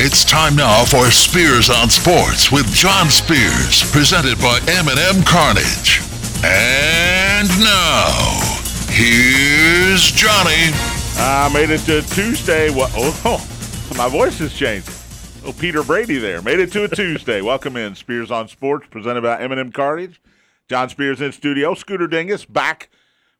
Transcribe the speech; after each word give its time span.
It's 0.00 0.24
time 0.24 0.54
now 0.54 0.84
for 0.84 1.10
Spears 1.10 1.70
on 1.70 1.90
Sports 1.90 2.52
with 2.52 2.72
John 2.72 3.08
Spears, 3.10 3.82
presented 3.90 4.38
by 4.38 4.60
M&M 4.68 5.24
Cartage. 5.24 6.00
And 6.44 7.48
now, 7.58 8.38
here's 8.90 10.12
Johnny. 10.12 10.70
I 11.18 11.50
made 11.52 11.70
it 11.70 11.80
to 11.86 12.02
Tuesday. 12.14 12.70
What? 12.70 12.92
Oh, 13.90 13.94
my 13.96 14.08
voice 14.08 14.38
has 14.38 14.52
changed. 14.54 14.88
Oh, 15.44 15.52
Peter 15.52 15.82
Brady 15.82 16.18
there. 16.18 16.42
Made 16.42 16.60
it 16.60 16.70
to 16.72 16.84
a 16.84 16.88
Tuesday. 16.94 17.40
Welcome 17.40 17.76
in 17.76 17.94
Spears 17.94 18.30
on 18.30 18.46
Sports, 18.48 18.86
presented 18.90 19.22
by 19.22 19.40
M&M 19.40 19.72
Cartage. 19.72 20.20
John 20.68 20.90
Spears 20.90 21.20
in 21.20 21.32
studio. 21.32 21.74
Scooter 21.74 22.06
Dingus 22.06 22.44
back 22.44 22.90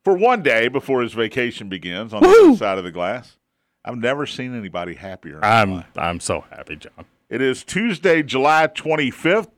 for 0.03 0.17
one 0.17 0.43
day 0.43 0.67
before 0.69 1.03
his 1.03 1.13
vacation 1.13 1.69
begins 1.69 2.13
on 2.15 2.23
the 2.23 2.29
other 2.29 2.57
side 2.57 2.79
of 2.79 2.85
the 2.85 2.91
glass. 2.91 3.37
I've 3.85 3.97
never 3.97 4.27
seen 4.27 4.57
anybody 4.57 4.95
happier. 4.95 5.45
I'm. 5.45 5.85
I'm 5.97 6.21
so 6.21 6.45
happy, 6.51 6.77
John. 6.77 7.07
It 7.31 7.41
is 7.41 7.65
Tuesday, 7.65 8.23
July 8.23 8.69
25th. 8.69 9.49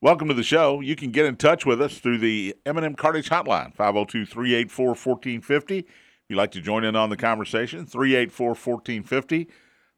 Welcome 0.00 0.28
to 0.28 0.34
the 0.34 0.42
show. 0.42 0.80
You 0.80 0.96
can 0.96 1.10
get 1.10 1.26
in 1.26 1.36
touch 1.36 1.66
with 1.66 1.82
us 1.82 1.98
through 1.98 2.16
the 2.18 2.56
M&M 2.64 2.94
Cartage 2.94 3.28
Hotline, 3.28 3.76
502-384-1450. 3.76 5.78
If 5.80 5.84
you'd 6.28 6.36
like 6.36 6.52
to 6.52 6.62
join 6.62 6.84
in 6.84 6.96
on 6.96 7.10
the 7.10 7.18
conversation, 7.18 7.84
384-1450. 7.84 9.48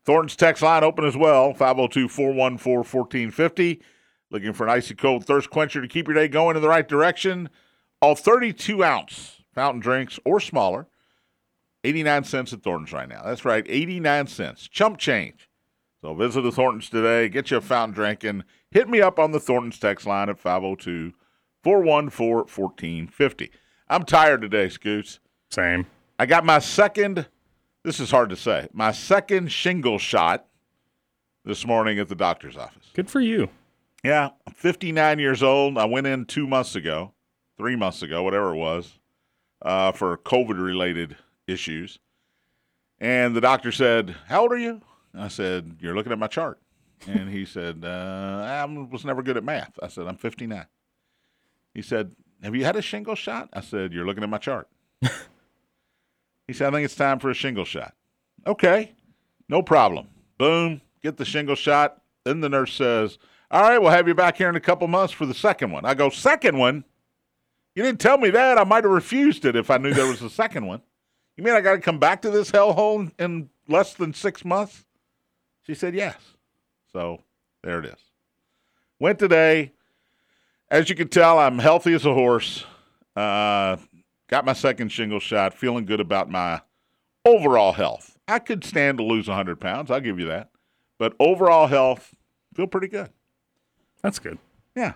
Thornton's 0.05 0.35
text 0.35 0.61
line 0.63 0.83
open 0.83 1.05
as 1.05 1.17
well, 1.17 1.55
502-414-1450. 1.55 3.79
Looking 4.33 4.53
for 4.53 4.65
an 4.65 4.71
icy 4.71 4.97
cold 4.97 5.25
thirst 5.25 5.51
quencher 5.51 5.81
to 5.81 5.87
keep 5.87 6.09
your 6.09 6.17
day 6.17 6.27
going 6.27 6.57
in 6.57 6.63
the 6.63 6.69
right 6.69 6.89
direction. 6.89 7.49
All 8.01 8.17
32-ounce 8.17 9.43
fountain 9.55 9.81
drinks 9.81 10.19
or 10.25 10.41
smaller, 10.41 10.89
89 11.85 12.25
cents 12.25 12.53
at 12.53 12.63
Thornton's 12.63 12.93
right 12.93 13.09
now. 13.09 13.23
That's 13.25 13.45
right, 13.45 13.65
89 13.69 14.27
cents. 14.29 14.69
Chump 14.69 14.99
change. 14.99 15.49
So 16.01 16.15
visit 16.15 16.43
the 16.43 16.53
Thorntons 16.53 16.91
today. 16.91 17.29
Get 17.29 17.51
you 17.51 17.59
a 17.59 17.61
fountain 17.61 17.95
drink 17.95 18.25
and 18.25 18.45
hit 18.71 18.89
me 18.89 19.01
up 19.01 19.19
on 19.19 19.31
the 19.31 19.41
Thorntons 19.41 19.79
text 19.79 20.07
line 20.07 20.29
at 20.29 20.39
502 20.39 21.13
414 21.63 22.37
1450. 22.37 23.51
I'm 23.89 24.05
tired 24.05 24.41
today, 24.43 24.69
Scoots. 24.69 25.21
Same. 25.51 25.87
I 26.19 26.27
got 26.27 26.45
my 26.45 26.59
second, 26.59 27.29
this 27.85 28.01
is 28.01 28.11
hard 28.11 28.31
to 28.31 28.37
say, 28.37 28.69
my 28.73 28.93
second 28.93 29.53
shingle 29.53 29.99
shot 29.99 30.47
this 31.45 31.67
morning 31.67 31.99
at 31.99 32.09
the 32.09 32.15
doctor's 32.15 32.57
office. 32.57 32.91
Good 32.95 33.11
for 33.11 33.21
you. 33.21 33.49
Yeah, 34.05 34.31
I'm 34.47 34.55
59 34.55 35.19
years 35.19 35.43
old. 35.43 35.79
I 35.79 35.85
went 35.85 36.07
in 36.07 36.25
two 36.25 36.47
months 36.47 36.75
ago, 36.75 37.13
three 37.57 37.77
months 37.77 38.03
ago, 38.03 38.23
whatever 38.23 38.55
it 38.55 38.59
was, 38.59 38.99
uh, 39.63 39.93
for 39.93 40.17
COVID 40.17 40.61
related 40.61 41.17
issues. 41.47 41.99
And 43.01 43.35
the 43.35 43.41
doctor 43.41 43.73
said, 43.73 44.15
How 44.29 44.43
old 44.43 44.53
are 44.53 44.59
you? 44.59 44.81
I 45.15 45.29
said, 45.29 45.77
You're 45.81 45.95
looking 45.95 46.13
at 46.13 46.19
my 46.19 46.29
chart. 46.29 46.61
And 47.07 47.29
he 47.29 47.45
said, 47.45 47.85
uh, 47.85 48.45
I 48.47 48.65
was 48.65 49.05
never 49.05 49.23
good 49.23 49.37
at 49.37 49.43
math. 49.43 49.77
I 49.83 49.89
said, 49.89 50.07
I'm 50.07 50.17
59. 50.17 50.67
He 51.75 51.83
said, 51.83 52.15
Have 52.43 52.55
you 52.55 52.65
had 52.65 52.77
a 52.77 52.83
shingle 52.83 53.17
shot? 53.17 53.49
I 53.53 53.61
said, 53.61 53.93
You're 53.93 54.07
looking 54.07 54.23
at 54.23 54.29
my 54.29 54.39
chart. 54.39 54.69
he 56.47 56.53
said, 56.53 56.69
I 56.69 56.71
think 56.71 56.85
it's 56.85 56.95
time 56.95 57.19
for 57.19 57.31
a 57.31 57.35
shingle 57.35 57.65
shot. 57.65 57.95
Okay, 58.47 58.93
no 59.49 59.63
problem. 59.63 60.09
Boom, 60.39 60.81
get 61.03 61.17
the 61.17 61.25
shingle 61.25 61.57
shot. 61.57 62.03
Then 62.25 62.41
the 62.41 62.49
nurse 62.49 62.73
says, 62.73 63.19
All 63.51 63.63
right, 63.63 63.79
we'll 63.79 63.91
have 63.91 64.07
you 64.07 64.15
back 64.15 64.37
here 64.37 64.49
in 64.49 64.57
a 64.57 64.61
couple 64.61 64.87
months 64.87 65.13
for 65.13 65.27
the 65.27 65.35
second 65.35 65.73
one. 65.73 65.85
I 65.85 65.95
go, 65.95 66.09
Second 66.11 66.57
one? 66.59 66.85
You 67.75 67.83
didn't 67.83 68.01
tell 68.01 68.19
me 68.19 68.31
that. 68.31 68.59
I 68.59 68.65
might 68.65 68.85
have 68.85 68.93
refused 68.93 69.45
it 69.45 69.57
if 69.57 69.71
I 69.71 69.79
knew 69.79 69.95
there 69.95 70.07
was 70.07 70.21
a 70.21 70.29
second 70.29 70.67
one. 70.67 70.83
You 71.37 71.45
mean 71.45 71.55
I 71.55 71.61
got 71.61 71.73
to 71.73 71.81
come 71.81 71.99
back 71.99 72.23
to 72.23 72.31
this 72.31 72.51
hellhole 72.51 73.11
in 73.19 73.49
less 73.69 73.95
than 73.95 74.13
six 74.13 74.45
months? 74.45 74.85
She 75.67 75.75
said, 75.75 75.95
Yes. 75.95 76.17
So 76.93 77.23
there 77.63 77.79
it 77.79 77.87
is. 77.87 77.99
Went 78.99 79.19
today. 79.19 79.73
As 80.71 80.89
you 80.89 80.95
can 80.97 81.09
tell, 81.09 81.39
I'm 81.39 81.59
healthy 81.59 81.93
as 81.95 82.07
a 82.07 82.15
horse. 82.15 82.65
Uh, 83.15 83.77
got 84.29 84.45
my 84.45 84.53
second 84.55 84.91
shingle 84.91 85.21
shot. 85.21 85.55
Feeling 85.55 85.85
good 85.85 86.01
about 86.01 86.31
my 86.31 86.61
overall 87.25 87.73
health. 87.73 88.19
I 88.29 88.39
could 88.39 88.65
stand 88.65 88.99
to 88.99 89.05
lose 89.05 89.29
100 89.29 89.61
pounds. 89.61 89.91
I'll 89.91 90.01
give 90.01 90.19
you 90.19 90.27
that. 90.29 90.51
But 90.99 91.15
overall 91.21 91.67
health, 91.67 92.15
feel 92.55 92.67
pretty 92.67 92.89
good. 92.89 93.11
That's 94.03 94.19
good. 94.19 94.39
Yeah. 94.77 94.95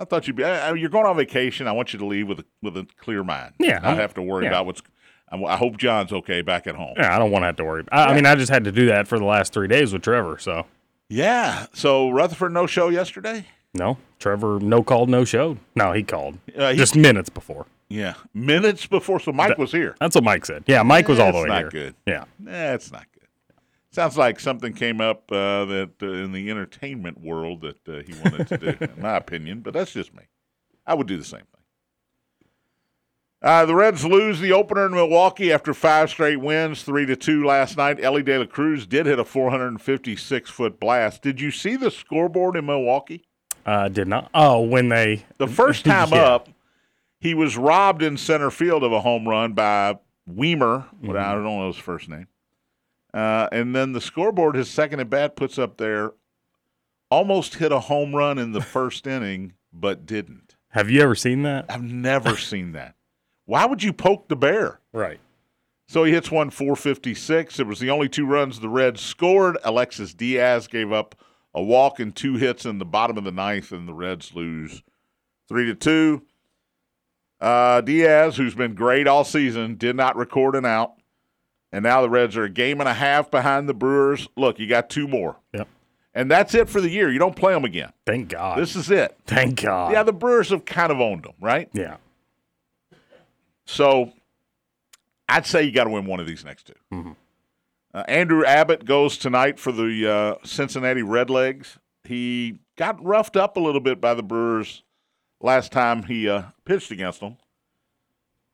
I 0.00 0.04
thought 0.06 0.26
you'd 0.26 0.36
be. 0.36 0.44
Uh, 0.44 0.72
you're 0.72 0.88
going 0.88 1.04
on 1.04 1.16
vacation. 1.16 1.66
I 1.68 1.72
want 1.72 1.92
you 1.92 1.98
to 1.98 2.06
leave 2.06 2.26
with 2.28 2.40
a 2.40 2.44
with 2.62 2.76
a 2.78 2.86
clear 2.98 3.22
mind. 3.22 3.52
Yeah, 3.58 3.74
Not 3.74 3.84
I'm- 3.84 3.96
have 3.98 4.14
to 4.14 4.22
worry 4.22 4.44
yeah. 4.44 4.50
about 4.50 4.66
what's. 4.66 4.82
I, 5.32 5.56
hope 5.56 5.76
John's 5.78 6.12
okay 6.12 6.42
back 6.42 6.66
at 6.66 6.74
home. 6.76 6.94
Yeah, 6.96 7.14
I 7.14 7.18
don't 7.18 7.30
want 7.30 7.42
to 7.42 7.46
have 7.46 7.56
to 7.56 7.64
worry. 7.64 7.84
I, 7.90 8.06
I 8.06 8.14
mean, 8.14 8.26
I 8.26 8.34
just 8.34 8.50
had 8.50 8.64
to 8.64 8.72
do 8.72 8.86
that 8.86 9.08
for 9.08 9.18
the 9.18 9.24
last 9.24 9.52
three 9.52 9.68
days 9.68 9.92
with 9.92 10.02
Trevor. 10.02 10.38
So 10.38 10.66
Yeah. 11.08 11.66
So 11.72 12.10
Rutherford 12.10 12.52
no 12.52 12.66
show 12.66 12.88
yesterday. 12.88 13.46
no, 13.74 13.96
Trevor 14.18 14.58
no 14.60 14.82
called, 14.82 15.08
no 15.08 15.24
showed. 15.24 15.58
No, 15.74 15.92
he 15.92 16.02
called 16.02 16.38
Uh, 16.56 16.70
he- 16.72 16.76
just 16.76 16.94
minutes 16.96 17.28
before. 17.30 17.66
Yeah, 17.88 18.14
minutes 18.32 18.86
before. 18.86 19.20
So 19.20 19.32
Mike 19.32 19.58
was 19.58 19.70
here. 19.72 19.94
That's 20.00 20.14
what 20.14 20.24
Mike 20.24 20.46
said. 20.46 20.64
Yeah, 20.66 20.82
Mike 20.82 21.08
was 21.08 21.18
all 21.18 21.30
the 21.32 21.38
way 21.40 21.44
not 21.48 21.58
here. 21.60 21.70
good. 21.70 21.94
Yeah, 22.06 22.24
That's 22.40 22.90
not 22.90 23.04
good. 23.12 23.28
Sounds 23.90 24.16
like 24.16 24.40
something 24.40 24.72
came 24.72 25.02
up 25.02 25.30
uh, 25.30 25.66
that 25.66 25.90
uh, 26.02 26.06
in 26.06 26.32
the 26.32 26.48
entertainment 26.50 27.20
world 27.20 27.60
that 27.60 27.86
uh, 27.86 28.02
he 28.02 28.14
wanted 28.22 28.48
to 28.48 28.56
do, 28.56 28.66
in 28.96 29.02
my 29.02 29.16
opinion. 29.18 29.60
But 29.60 29.74
that's 29.74 29.92
just 29.92 30.14
me. 30.14 30.22
I 30.86 30.94
would 30.94 31.06
do 31.06 31.18
the 31.18 31.24
same 31.24 31.40
thing. 31.40 31.61
Uh, 33.42 33.64
the 33.66 33.74
Reds 33.74 34.04
lose 34.04 34.38
the 34.38 34.52
opener 34.52 34.86
in 34.86 34.92
Milwaukee 34.92 35.52
after 35.52 35.74
five 35.74 36.08
straight 36.10 36.36
wins, 36.40 36.82
three 36.84 37.06
to 37.06 37.16
two 37.16 37.44
last 37.44 37.76
night. 37.76 37.98
Elly 38.02 38.22
De 38.22 38.38
La 38.38 38.46
Cruz 38.46 38.86
did 38.86 39.06
hit 39.06 39.18
a 39.18 39.24
456 39.24 40.48
foot 40.50 40.78
blast. 40.78 41.22
Did 41.22 41.40
you 41.40 41.50
see 41.50 41.74
the 41.74 41.90
scoreboard 41.90 42.56
in 42.56 42.66
Milwaukee? 42.66 43.24
uh, 43.66 43.88
did 43.88 44.06
not. 44.08 44.30
Oh, 44.34 44.60
when 44.60 44.88
they 44.88 45.24
The 45.38 45.48
first 45.48 45.84
time 45.86 46.10
Yeah. 46.10 46.22
up, 46.22 46.48
he 47.18 47.34
was 47.34 47.56
robbed 47.56 48.02
in 48.02 48.16
center 48.16 48.50
field 48.50 48.84
of 48.84 48.92
a 48.92 49.00
home 49.00 49.28
run 49.28 49.52
by 49.54 49.98
Wiemer. 50.30 50.84
What 51.00 51.16
I 51.16 51.32
don't 51.32 51.44
know 51.44 51.66
his 51.66 51.76
first 51.76 52.08
name. 52.08 52.28
Uh, 53.12 53.48
and 53.52 53.74
then 53.74 53.92
the 53.92 54.00
scoreboard, 54.00 54.54
his 54.54 54.70
second 54.70 55.00
at 55.00 55.10
bat, 55.10 55.34
puts 55.36 55.58
up 55.58 55.76
there, 55.78 56.12
almost 57.10 57.56
hit 57.56 57.70
a 57.72 57.80
home 57.80 58.14
run 58.14 58.38
in 58.38 58.52
the 58.52 58.60
first 58.62 59.06
inning, 59.06 59.54
but 59.72 60.06
didn't. 60.06 60.54
Have 60.70 60.90
you 60.90 61.02
ever 61.02 61.14
seen 61.16 61.42
that? 61.42 61.66
I've 61.68 61.82
never 61.82 62.36
seen 62.36 62.72
that. 62.72 62.94
Why 63.46 63.66
would 63.66 63.82
you 63.82 63.92
poke 63.92 64.28
the 64.28 64.36
bear? 64.36 64.80
Right. 64.92 65.20
So 65.88 66.04
he 66.04 66.12
hits 66.12 66.30
one 66.30 66.50
456. 66.50 67.58
It 67.58 67.66
was 67.66 67.78
the 67.78 67.90
only 67.90 68.08
two 68.08 68.26
runs 68.26 68.60
the 68.60 68.68
Reds 68.68 69.00
scored. 69.00 69.58
Alexis 69.64 70.14
Diaz 70.14 70.66
gave 70.66 70.92
up 70.92 71.14
a 71.54 71.62
walk 71.62 72.00
and 72.00 72.14
two 72.14 72.36
hits 72.36 72.64
in 72.64 72.78
the 72.78 72.84
bottom 72.84 73.18
of 73.18 73.24
the 73.24 73.32
ninth, 73.32 73.72
and 73.72 73.86
the 73.86 73.92
Reds 73.92 74.34
lose 74.34 74.82
three 75.48 75.66
to 75.66 75.74
two. 75.74 76.22
Uh, 77.40 77.80
Diaz, 77.80 78.36
who's 78.36 78.54
been 78.54 78.74
great 78.74 79.06
all 79.06 79.24
season, 79.24 79.74
did 79.74 79.96
not 79.96 80.16
record 80.16 80.54
an 80.54 80.64
out. 80.64 80.94
And 81.72 81.82
now 81.82 82.00
the 82.02 82.08
Reds 82.10 82.36
are 82.36 82.44
a 82.44 82.50
game 82.50 82.80
and 82.80 82.88
a 82.88 82.94
half 82.94 83.30
behind 83.30 83.68
the 83.68 83.74
Brewers. 83.74 84.28
Look, 84.36 84.58
you 84.58 84.66
got 84.68 84.88
two 84.88 85.08
more. 85.08 85.36
Yep. 85.52 85.68
And 86.14 86.30
that's 86.30 86.54
it 86.54 86.68
for 86.68 86.80
the 86.80 86.90
year. 86.90 87.10
You 87.10 87.18
don't 87.18 87.34
play 87.34 87.54
them 87.54 87.64
again. 87.64 87.92
Thank 88.06 88.28
God. 88.28 88.58
This 88.58 88.76
is 88.76 88.90
it. 88.90 89.16
Thank 89.26 89.62
God. 89.62 89.92
Yeah, 89.92 90.02
the 90.02 90.12
Brewers 90.12 90.50
have 90.50 90.64
kind 90.66 90.92
of 90.92 91.00
owned 91.00 91.24
them, 91.24 91.32
right? 91.40 91.68
yeah. 91.72 91.96
So 93.66 94.12
I'd 95.28 95.46
say 95.46 95.62
you 95.62 95.72
got 95.72 95.84
to 95.84 95.90
win 95.90 96.06
one 96.06 96.20
of 96.20 96.26
these 96.26 96.44
next 96.44 96.70
2 96.90 97.16
Uh, 97.94 98.04
Andrew 98.08 98.44
Abbott 98.44 98.84
goes 98.86 99.18
tonight 99.18 99.58
for 99.58 99.70
the 99.70 100.10
uh, 100.10 100.46
Cincinnati 100.46 101.02
Redlegs. 101.02 101.76
He 102.04 102.58
got 102.76 103.02
roughed 103.04 103.36
up 103.36 103.56
a 103.56 103.60
little 103.60 103.80
bit 103.82 104.00
by 104.00 104.14
the 104.14 104.22
Brewers 104.22 104.82
last 105.40 105.72
time 105.72 106.04
he 106.04 106.28
uh, 106.28 106.44
pitched 106.64 106.90
against 106.90 107.20
them, 107.20 107.36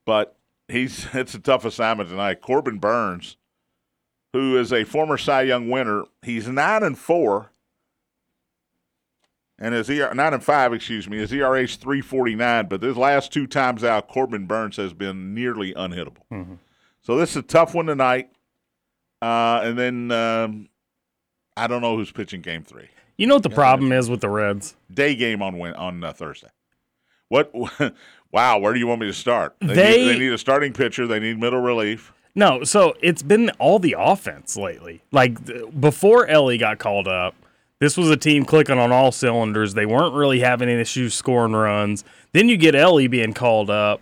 but 0.04 0.36
he's 0.66 1.06
it's 1.14 1.34
a 1.34 1.38
tough 1.38 1.64
assignment 1.64 2.08
tonight. 2.10 2.40
Corbin 2.42 2.78
Burnes, 2.78 3.36
who 4.32 4.58
is 4.58 4.72
a 4.72 4.84
former 4.84 5.16
Cy 5.16 5.42
Young 5.42 5.70
winner, 5.70 6.04
he's 6.22 6.48
nine 6.48 6.82
and 6.82 6.98
four. 6.98 7.52
And 9.60 9.74
his 9.74 9.90
ER, 9.90 10.14
nine 10.14 10.34
and 10.34 10.42
five, 10.44 10.72
excuse 10.72 11.08
me, 11.08 11.18
his 11.18 11.32
ERA 11.32 11.62
is 11.62 11.74
three 11.76 12.00
forty 12.00 12.34
nine. 12.36 12.66
But 12.68 12.82
his 12.82 12.96
last 12.96 13.32
two 13.32 13.46
times 13.46 13.82
out, 13.82 14.06
Corbin 14.08 14.46
Burnes 14.46 14.76
has 14.76 14.92
been 14.92 15.34
nearly 15.34 15.74
unhittable. 15.74 16.58
So 17.02 17.16
this 17.16 17.30
is 17.30 17.36
a 17.38 17.42
tough 17.42 17.74
one 17.74 17.86
tonight. 17.86 18.30
Uh, 19.20 19.60
and 19.64 19.78
then 19.78 20.10
um, 20.12 20.68
I 21.56 21.66
don't 21.66 21.82
know 21.82 21.96
who's 21.96 22.12
pitching 22.12 22.40
Game 22.40 22.62
Three. 22.62 22.88
You 23.16 23.26
know 23.26 23.34
what 23.34 23.42
the 23.42 23.50
problem 23.50 23.90
is 23.90 24.08
with 24.08 24.20
the 24.20 24.28
Reds? 24.28 24.76
Day 24.94 25.16
game 25.16 25.42
on 25.42 25.58
Wed- 25.58 25.74
on 25.74 26.04
uh, 26.04 26.12
Thursday. 26.12 26.48
What? 27.28 27.52
wow, 28.32 28.58
where 28.58 28.72
do 28.72 28.78
you 28.78 28.86
want 28.86 29.00
me 29.00 29.08
to 29.08 29.12
start? 29.12 29.56
They, 29.60 29.74
They- 29.74 29.96
need, 29.98 30.08
they 30.08 30.18
need 30.20 30.32
a 30.32 30.38
starting 30.38 30.72
pitcher. 30.72 31.06
They 31.08 31.18
need 31.18 31.40
middle 31.40 31.60
relief. 31.60 32.12
No, 32.36 32.62
so 32.62 32.94
it's 33.02 33.24
been 33.24 33.50
all 33.58 33.80
the 33.80 33.96
offense 33.98 34.56
lately. 34.56 35.02
Like 35.10 35.44
th- 35.46 35.64
before 35.80 36.28
Elly 36.28 36.58
got 36.58 36.78
called 36.78 37.08
up, 37.08 37.34
this 37.80 37.96
was 37.96 38.10
a 38.10 38.16
team 38.16 38.44
clicking 38.44 38.78
on 38.78 38.90
all 38.92 39.12
cylinders. 39.12 39.74
They 39.74 39.86
weren't 39.86 40.14
really 40.14 40.40
having 40.40 40.68
any 40.68 40.80
issues 40.80 41.14
scoring 41.14 41.52
runs. 41.52 42.04
Then 42.32 42.48
you 42.48 42.56
get 42.56 42.74
Elly 42.74 43.06
being 43.06 43.32
called 43.32 43.70
up, 43.70 44.00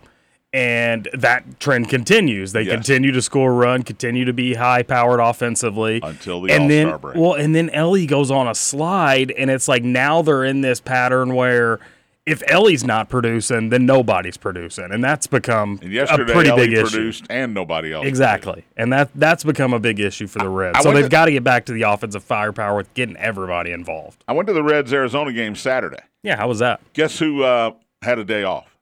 and 0.51 1.07
that 1.13 1.59
trend 1.59 1.89
continues. 1.89 2.53
They 2.53 2.63
Yes. 2.63 2.73
continue 2.73 3.11
to 3.11 3.21
score 3.21 3.51
a 3.51 3.53
run, 3.55 3.83
continue 3.83 4.25
to 4.25 4.33
be 4.33 4.55
high 4.55 4.81
powered 4.81 5.19
offensively 5.19 5.99
Until 6.03 6.41
the 6.41 6.51
and 6.53 6.63
All-Star 6.71 6.97
break. 6.97 7.15
well, 7.17 7.33
and 7.33 7.53
then 7.53 7.69
Elly 7.69 8.05
goes 8.07 8.31
on 8.31 8.47
a 8.47 8.55
slide, 8.55 9.31
and 9.37 9.51
it's 9.51 9.67
like 9.67 9.83
now 9.83 10.21
they're 10.21 10.43
in 10.45 10.61
this 10.61 10.79
pattern 10.79 11.35
where 11.35 11.79
if 12.27 12.43
Elly's 12.47 12.83
not 12.83 13.09
producing, 13.09 13.69
then 13.69 13.85
nobody's 13.85 14.37
producing, 14.37 14.91
and 14.91 15.03
that's 15.03 15.25
become 15.27 15.79
And 15.81 15.91
a 15.95 16.05
pretty 16.25 16.49
Elly 16.49 16.67
big 16.67 16.73
issue. 16.77 16.81
produced, 16.89 17.25
and 17.29 17.53
nobody 17.53 17.93
else. 17.93 18.05
Exactly, 18.05 18.65
and 18.75 18.91
that 18.93 19.09
that's 19.15 19.43
become 19.43 19.73
a 19.73 19.79
big 19.79 19.99
issue 19.99 20.27
for 20.27 20.39
the 20.39 20.49
Reds. 20.49 20.77
I 20.77 20.81
so 20.83 20.91
they've 20.91 21.03
to- 21.05 21.09
got 21.09 21.25
to 21.25 21.31
get 21.31 21.43
back 21.43 21.65
to 21.67 21.71
the 21.73 21.83
offensive 21.83 22.23
firepower 22.23 22.75
with 22.75 22.93
getting 22.93 23.15
everybody 23.17 23.71
involved. 23.71 24.23
I 24.27 24.33
went 24.33 24.47
to 24.47 24.53
the 24.53 24.61
Reds 24.63 24.91
Arizona 24.93 25.31
game 25.33 25.55
Saturday. 25.55 26.01
Yeah, 26.21 26.35
how 26.35 26.47
was 26.49 26.59
that, 26.59 26.81
Guess 26.93 27.17
who 27.19 27.43
uh, 27.43 27.71
had 28.01 28.19
a 28.19 28.23
day 28.25 28.43
off? 28.43 28.77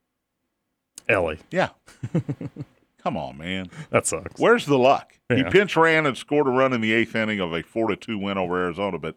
Elly? 1.07 1.37
Yeah. 1.51 1.69
Come 3.03 3.17
on, 3.17 3.37
man. 3.37 3.69
That 3.91 4.07
sucks. 4.07 4.41
Where's 4.41 4.65
the 4.65 4.79
luck? 4.79 5.13
He 5.29 5.37
Yeah. 5.37 5.49
pinch 5.51 5.75
ran 5.77 6.07
and 6.07 6.17
scored 6.17 6.47
a 6.47 6.49
run 6.49 6.73
in 6.73 6.81
the 6.81 6.91
eighth 6.93 7.15
inning 7.15 7.39
of 7.39 7.53
a 7.53 7.61
four 7.61 7.89
to 7.89 7.95
two 7.95 8.17
win 8.17 8.39
over 8.39 8.57
Arizona, 8.63 8.97
but 8.97 9.15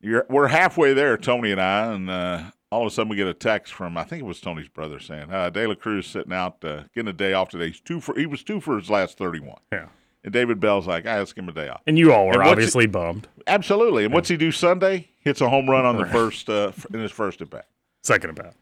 you're, 0.00 0.26
we're 0.28 0.48
halfway 0.48 0.92
there, 0.92 1.16
Tony 1.16 1.50
and 1.52 1.60
I, 1.60 1.92
and 1.92 2.10
uh, 2.10 2.42
all 2.70 2.82
of 2.82 2.86
a 2.86 2.90
sudden 2.90 3.08
we 3.08 3.16
get 3.16 3.26
a 3.26 3.34
text 3.34 3.72
from 3.72 3.96
I 3.96 4.04
think 4.04 4.22
it 4.22 4.26
was 4.26 4.40
Tony's 4.40 4.68
brother 4.68 5.00
saying, 5.00 5.32
uh, 5.32 5.50
"De 5.50 5.66
La 5.66 5.74
Cruz 5.74 6.06
sitting 6.06 6.32
out, 6.32 6.62
uh, 6.64 6.82
getting 6.94 7.08
a 7.08 7.12
day 7.12 7.32
off 7.32 7.48
today. 7.48 7.68
He's 7.68 7.80
two 7.80 8.00
for 8.00 8.18
he 8.18 8.26
was 8.26 8.42
two 8.42 8.60
for 8.60 8.76
his 8.78 8.90
last 8.90 9.16
thirty 9.18 9.40
one. 9.40 9.60
Yeah, 9.72 9.86
And 10.24 10.32
David 10.32 10.60
Bell's 10.60 10.86
like, 10.86 11.06
"I 11.06 11.18
let's 11.18 11.32
him 11.32 11.48
a 11.48 11.52
day 11.52 11.68
off." 11.68 11.80
and 11.86 11.98
you 11.98 12.12
all 12.12 12.26
were 12.26 12.42
obviously 12.42 12.86
bummed. 12.86 13.28
Absolutely. 13.46 14.04
And 14.04 14.12
what's 14.12 14.28
he 14.28 14.36
do 14.36 14.52
Sunday? 14.52 15.08
Hits 15.20 15.40
a 15.40 15.48
home 15.48 15.68
run 15.68 15.84
on 15.84 15.96
the 15.96 16.06
first 16.06 16.48
uh, 16.50 16.72
in 16.92 17.00
his 17.00 17.12
first 17.12 17.40
at 17.40 17.50
bat. 17.50 17.66
Second 18.02 18.30
at 18.30 18.36
bat. 18.36 18.54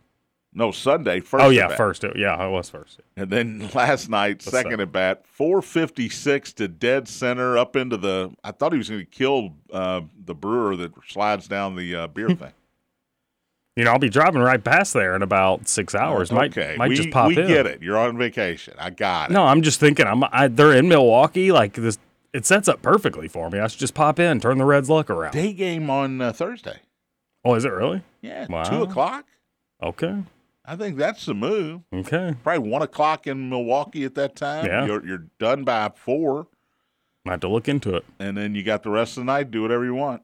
No, 0.52 0.70
Sunday 0.70 1.20
first. 1.20 1.44
Oh 1.44 1.50
yeah, 1.50 1.68
bat. 1.68 1.76
first. 1.76 2.02
Yeah, 2.16 2.34
I 2.34 2.46
was 2.46 2.70
first. 2.70 3.00
And 3.14 3.28
then 3.30 3.68
last 3.74 4.08
night, 4.08 4.40
second 4.40 4.80
at 4.80 4.90
bat, 4.90 5.26
456 5.26 6.54
to 6.54 6.66
dead 6.68 7.08
center 7.08 7.58
up 7.58 7.76
into 7.76 7.98
the. 7.98 8.34
I 8.42 8.52
thought 8.52 8.72
he 8.72 8.78
was 8.78 8.88
going 8.88 9.02
to 9.02 9.06
kill 9.06 9.52
uh, 9.70 10.00
the 10.24 10.34
brewer 10.34 10.74
that 10.76 10.92
slides 11.06 11.46
down 11.46 11.76
the 11.76 11.94
uh, 11.94 12.06
beer 12.06 12.28
thing. 12.30 12.52
You 13.76 13.84
know, 13.84 13.92
I'll 13.92 13.98
be 13.98 14.08
driving 14.08 14.40
right 14.40 14.62
past 14.62 14.94
there 14.94 15.14
in 15.14 15.20
about 15.22 15.68
six 15.68 15.94
hours. 15.94 16.32
Might 16.32 16.56
okay, 16.56 16.76
might 16.78 16.88
we, 16.88 16.96
just 16.96 17.10
pop 17.10 17.28
we 17.28 17.38
in. 17.38 17.46
get 17.46 17.66
it. 17.66 17.82
You're 17.82 17.98
on 17.98 18.16
vacation. 18.16 18.72
I 18.78 18.88
got 18.90 19.30
it. 19.30 19.34
No, 19.34 19.44
I'm 19.44 19.60
just 19.60 19.78
thinking. 19.80 20.06
I'm. 20.06 20.24
I, 20.32 20.48
they're 20.48 20.72
in 20.72 20.88
Milwaukee. 20.88 21.52
Like 21.52 21.74
this, 21.74 21.98
it 22.32 22.46
sets 22.46 22.68
up 22.68 22.80
perfectly 22.80 23.28
for 23.28 23.50
me. 23.50 23.58
I 23.58 23.66
should 23.66 23.78
just 23.80 23.92
pop 23.94 24.18
in, 24.18 24.40
turn 24.40 24.56
the 24.58 24.64
Reds' 24.64 24.88
luck 24.88 25.10
around. 25.10 25.32
Day 25.32 25.52
game 25.52 25.90
on 25.90 26.20
uh, 26.22 26.32
Thursday. 26.32 26.80
Oh, 27.44 27.54
is 27.54 27.64
it 27.66 27.72
really? 27.72 28.02
Yeah, 28.22 28.46
Wow. 28.48 28.62
two 28.64 28.82
o'clock. 28.82 29.26
Okay. 29.82 30.22
I 30.64 30.74
think 30.74 30.96
that's 30.96 31.26
the 31.26 31.34
move. 31.34 31.82
Okay. 31.94 32.34
Probably 32.42 32.68
one 32.68 32.82
o'clock 32.82 33.26
in 33.28 33.48
Milwaukee 33.50 34.04
at 34.04 34.14
that 34.16 34.34
time. 34.34 34.66
Yeah. 34.66 34.84
You're, 34.86 35.06
you're 35.06 35.24
done 35.38 35.62
by 35.64 35.92
four, 35.94 36.48
I 37.26 37.32
have 37.32 37.40
to 37.40 37.48
look 37.48 37.68
into 37.68 37.94
it. 37.94 38.04
and 38.18 38.36
then 38.36 38.54
you 38.56 38.62
got 38.64 38.82
the 38.82 38.90
rest 38.90 39.16
of 39.16 39.20
the 39.20 39.24
night. 39.26 39.50
Do 39.52 39.62
whatever 39.62 39.84
you 39.84 39.94
want. 39.94 40.22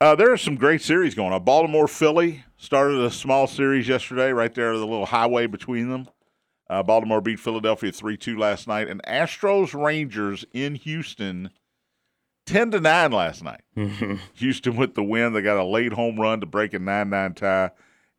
Uh, 0.00 0.14
there 0.14 0.32
are 0.32 0.36
some 0.36 0.54
great 0.54 0.80
series 0.80 1.14
going 1.14 1.32
on. 1.32 1.42
Baltimore 1.42 1.88
Philly 1.88 2.44
started 2.56 3.00
a 3.00 3.10
small 3.10 3.48
series 3.48 3.88
yesterday, 3.88 4.32
right 4.32 4.54
there, 4.54 4.72
the 4.76 4.86
little 4.86 5.06
highway 5.06 5.46
between 5.46 5.90
them. 5.90 6.08
Uh, 6.70 6.82
Baltimore 6.82 7.20
beat 7.20 7.40
Philadelphia 7.40 7.90
three 7.90 8.16
two 8.16 8.38
last 8.38 8.68
night, 8.68 8.88
and 8.88 9.02
Astros 9.04 9.74
Rangers 9.74 10.44
in 10.52 10.76
Houston 10.76 11.50
ten 12.46 12.70
to 12.70 12.78
nine 12.78 13.10
last 13.10 13.42
night. 13.42 13.62
Houston 14.34 14.76
with 14.76 14.94
the 14.94 15.02
win. 15.02 15.32
They 15.32 15.42
got 15.42 15.56
a 15.56 15.64
late 15.64 15.94
home 15.94 16.20
run 16.20 16.40
to 16.40 16.46
break 16.46 16.74
a 16.74 16.78
nine 16.78 17.10
nine 17.10 17.34
tie 17.34 17.70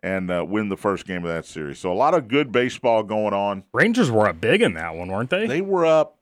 and 0.02 0.31
uh, 0.31 0.46
win 0.48 0.70
the 0.70 0.78
first 0.78 1.06
game 1.06 1.24
of 1.24 1.30
that 1.30 1.46
series. 1.46 1.80
So 1.80 1.92
a 1.92 1.94
lot 1.94 2.14
of 2.14 2.28
good 2.28 2.52
baseball 2.52 3.04
going 3.04 3.34
on. 3.34 3.64
Rangers 3.74 4.10
were 4.10 4.28
up 4.28 4.42
big 4.42 4.62
in 4.62 4.74
that 4.74 4.96
one, 4.96 5.10
weren't 5.10 5.30
they? 5.30 5.48
They 5.48 5.62
were 5.62 5.86
up 5.86 6.19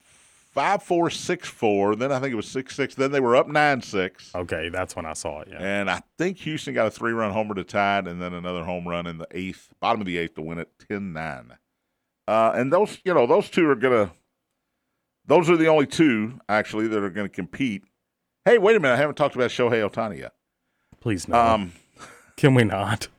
five 0.58 0.82
four 0.82 1.12
six 1.12 1.48
four. 1.48 1.96
Then 1.96 2.12
I 2.12 2.20
think 2.20 2.34
it 2.34 2.36
was 2.36 2.48
six 2.48 2.76
six. 2.76 2.96
Then 2.96 3.12
they 3.12 3.20
were 3.20 3.36
up 3.36 3.48
nine 3.48 3.84
six. 3.84 4.34
okay, 4.34 4.70
that's 4.70 4.96
when 4.96 5.06
I 5.06 5.14
saw 5.14 5.42
it. 5.42 5.50
Yeah. 5.52 5.60
And 5.60 5.88
I 5.88 6.02
think 6.18 6.40
Houston 6.40 6.74
got 6.74 6.88
a 6.88 6.92
three 6.92 7.12
run 7.12 7.32
homer 7.32 7.54
to 7.54 7.64
tie 7.64 8.00
it, 8.00 8.08
and 8.08 8.20
then 8.20 8.34
another 8.34 8.64
home 8.64 8.88
run 8.88 9.06
in 9.06 9.20
the 9.20 9.28
eighth, 9.30 9.72
bottom 9.80 10.02
of 10.02 10.08
the 10.08 10.18
eighth 10.18 10.34
to 10.36 10.42
win 10.42 10.58
it 10.58 10.70
10 10.90 11.14
9. 11.14 11.58
Uh, 12.28 12.52
and 12.56 12.74
those, 12.74 12.98
you 13.06 13.14
know, 13.14 13.28
those 13.28 13.50
two 13.52 13.70
are 13.70 13.76
going 13.76 14.08
to, 14.08 14.14
those 15.28 15.50
are 15.50 15.56
the 15.56 15.68
only 15.68 15.86
two, 15.86 16.42
actually, 16.50 16.88
that 16.88 17.02
are 17.02 17.10
going 17.10 17.30
to 17.30 17.34
compete. 17.34 17.84
Hey, 18.44 18.58
wait 18.58 18.76
a 18.76 18.80
minute. 18.80 18.96
I 18.96 18.98
haven't 18.98 19.16
talked 19.16 19.36
about 19.36 19.52
Shohei 19.52 19.88
Ohtani 19.88 20.20
yet. 20.20 20.34
Please 21.00 21.28
no. 21.28 21.38
Um, 21.40 21.74
Can 22.36 22.56
we 22.56 22.64
not? 22.64 23.10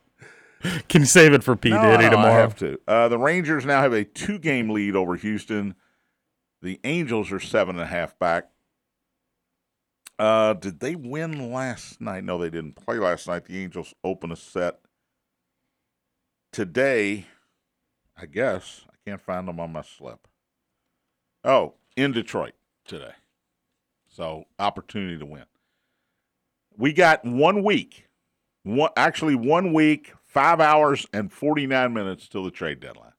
Can 0.89 1.01
you 1.01 1.07
save 1.07 1.33
it 1.33 1.43
for 1.43 1.55
P 1.55 1.69
no, 1.69 1.81
Diddy 1.81 2.03
no, 2.03 2.07
I 2.07 2.09
tomorrow? 2.09 2.33
have 2.33 2.55
to. 2.57 2.79
Uh, 2.85 3.07
the 3.07 3.17
Rangers 3.17 3.65
now 3.65 3.81
have 3.81 3.93
a 3.93 4.03
two 4.03 4.37
game 4.37 4.69
lead 4.69 4.95
over 4.95 5.15
Houston. 5.15 5.75
The 6.61 6.79
Angels 6.83 7.31
are 7.31 7.39
seven 7.39 7.75
and 7.75 7.83
a 7.83 7.87
half 7.87 8.17
back. 8.19 8.49
Uh, 10.17 10.53
did 10.53 10.81
they 10.81 10.95
win 10.95 11.53
last 11.53 12.01
night? 12.01 12.25
No, 12.25 12.37
they 12.37 12.49
didn't 12.49 12.75
play 12.75 12.97
last 12.97 13.27
night. 13.27 13.45
The 13.45 13.63
Angels 13.63 13.93
open 14.03 14.31
a 14.31 14.35
set 14.35 14.79
today. 16.51 17.25
I 18.17 18.25
guess 18.25 18.85
I 18.89 18.95
can't 19.09 19.21
find 19.21 19.47
them 19.47 19.61
on 19.61 19.71
my 19.71 19.81
slip. 19.81 20.27
Oh, 21.45 21.75
in 21.95 22.11
Detroit 22.11 22.53
today. 22.85 23.13
So 24.09 24.43
opportunity 24.57 25.17
to 25.17 25.25
win. 25.25 25.45
We 26.77 26.91
got 26.91 27.23
one 27.23 27.63
week, 27.63 28.07
one 28.63 28.89
actually 28.97 29.35
one 29.35 29.71
week, 29.71 30.13
five 30.25 30.59
hours 30.59 31.07
and 31.13 31.31
forty 31.31 31.65
nine 31.65 31.93
minutes 31.93 32.27
till 32.27 32.43
the 32.43 32.51
trade 32.51 32.81
deadline. 32.81 33.13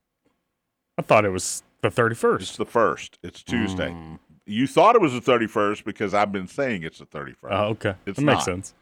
I 0.99 1.01
thought 1.01 1.25
it 1.25 1.29
was 1.29 1.63
the 1.81 1.89
31st. 1.89 2.41
It's 2.41 2.57
the 2.57 2.65
first. 2.65 3.19
It's 3.23 3.43
Tuesday. 3.43 3.89
Mm. 3.89 4.19
You 4.45 4.67
thought 4.67 4.95
it 4.95 5.01
was 5.01 5.13
the 5.13 5.21
thirty 5.21 5.47
first 5.47 5.85
because 5.85 6.13
I've 6.13 6.31
been 6.31 6.47
saying 6.47 6.83
it's 6.83 6.97
the 6.99 7.05
thirty 7.05 7.33
first. 7.33 7.53
Oh, 7.53 7.65
okay. 7.69 7.93
It's 8.05 8.17
that 8.17 8.25
makes 8.25 8.43
sense. 8.43 8.73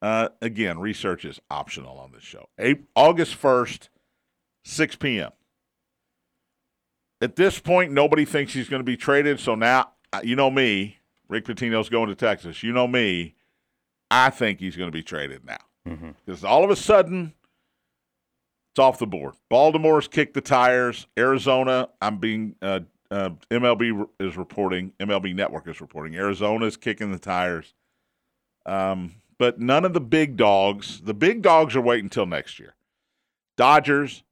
Uh, 0.00 0.28
again, 0.40 0.78
research 0.78 1.24
is 1.24 1.40
optional 1.50 1.98
on 1.98 2.12
this 2.12 2.22
show. 2.22 2.48
August 2.94 3.40
1st, 3.40 3.88
6 4.64 4.96
p.m. 4.96 5.32
At 7.20 7.34
this 7.36 7.58
point, 7.58 7.92
nobody 7.92 8.24
thinks 8.24 8.52
he's 8.52 8.68
going 8.68 8.80
to 8.80 8.84
be 8.84 8.96
traded. 8.96 9.40
So 9.40 9.56
now, 9.56 9.90
uh, 10.12 10.20
you 10.22 10.36
know 10.36 10.50
me, 10.50 10.98
Rick 11.28 11.46
Pitino's 11.46 11.88
going 11.88 12.08
to 12.08 12.14
Texas. 12.14 12.62
You 12.62 12.72
know 12.72 12.86
me, 12.86 13.34
I 14.10 14.30
think 14.30 14.60
he's 14.60 14.76
going 14.76 14.88
to 14.88 14.92
be 14.96 15.02
traded 15.02 15.44
now. 15.44 15.58
Mhm. 15.86 16.14
Because 16.24 16.44
all 16.44 16.62
of 16.62 16.70
a 16.70 16.76
sudden, 16.76 17.34
it's 18.78 18.84
off 18.84 19.00
the 19.00 19.06
board. 19.08 19.34
Baltimore's 19.50 20.06
kicked 20.06 20.34
the 20.34 20.40
tires. 20.40 21.08
Arizona, 21.18 21.88
I'm 22.00 22.18
being, 22.18 22.54
uh, 22.62 22.80
uh, 23.10 23.30
MLB 23.50 24.08
is 24.20 24.36
reporting, 24.36 24.92
MLB 25.00 25.34
Network 25.34 25.66
is 25.66 25.80
reporting, 25.80 26.14
Arizona's 26.14 26.76
kicking 26.76 27.10
the 27.10 27.18
tires. 27.18 27.74
Um, 28.66 29.16
but 29.36 29.58
none 29.58 29.84
of 29.84 29.94
the 29.94 30.00
big 30.00 30.36
dogs. 30.36 31.00
The 31.00 31.12
big 31.12 31.42
dogs 31.42 31.74
are 31.74 31.80
waiting 31.80 32.04
until 32.04 32.26
next 32.26 32.60
year. 32.60 32.76
Dodgers, 33.56 34.22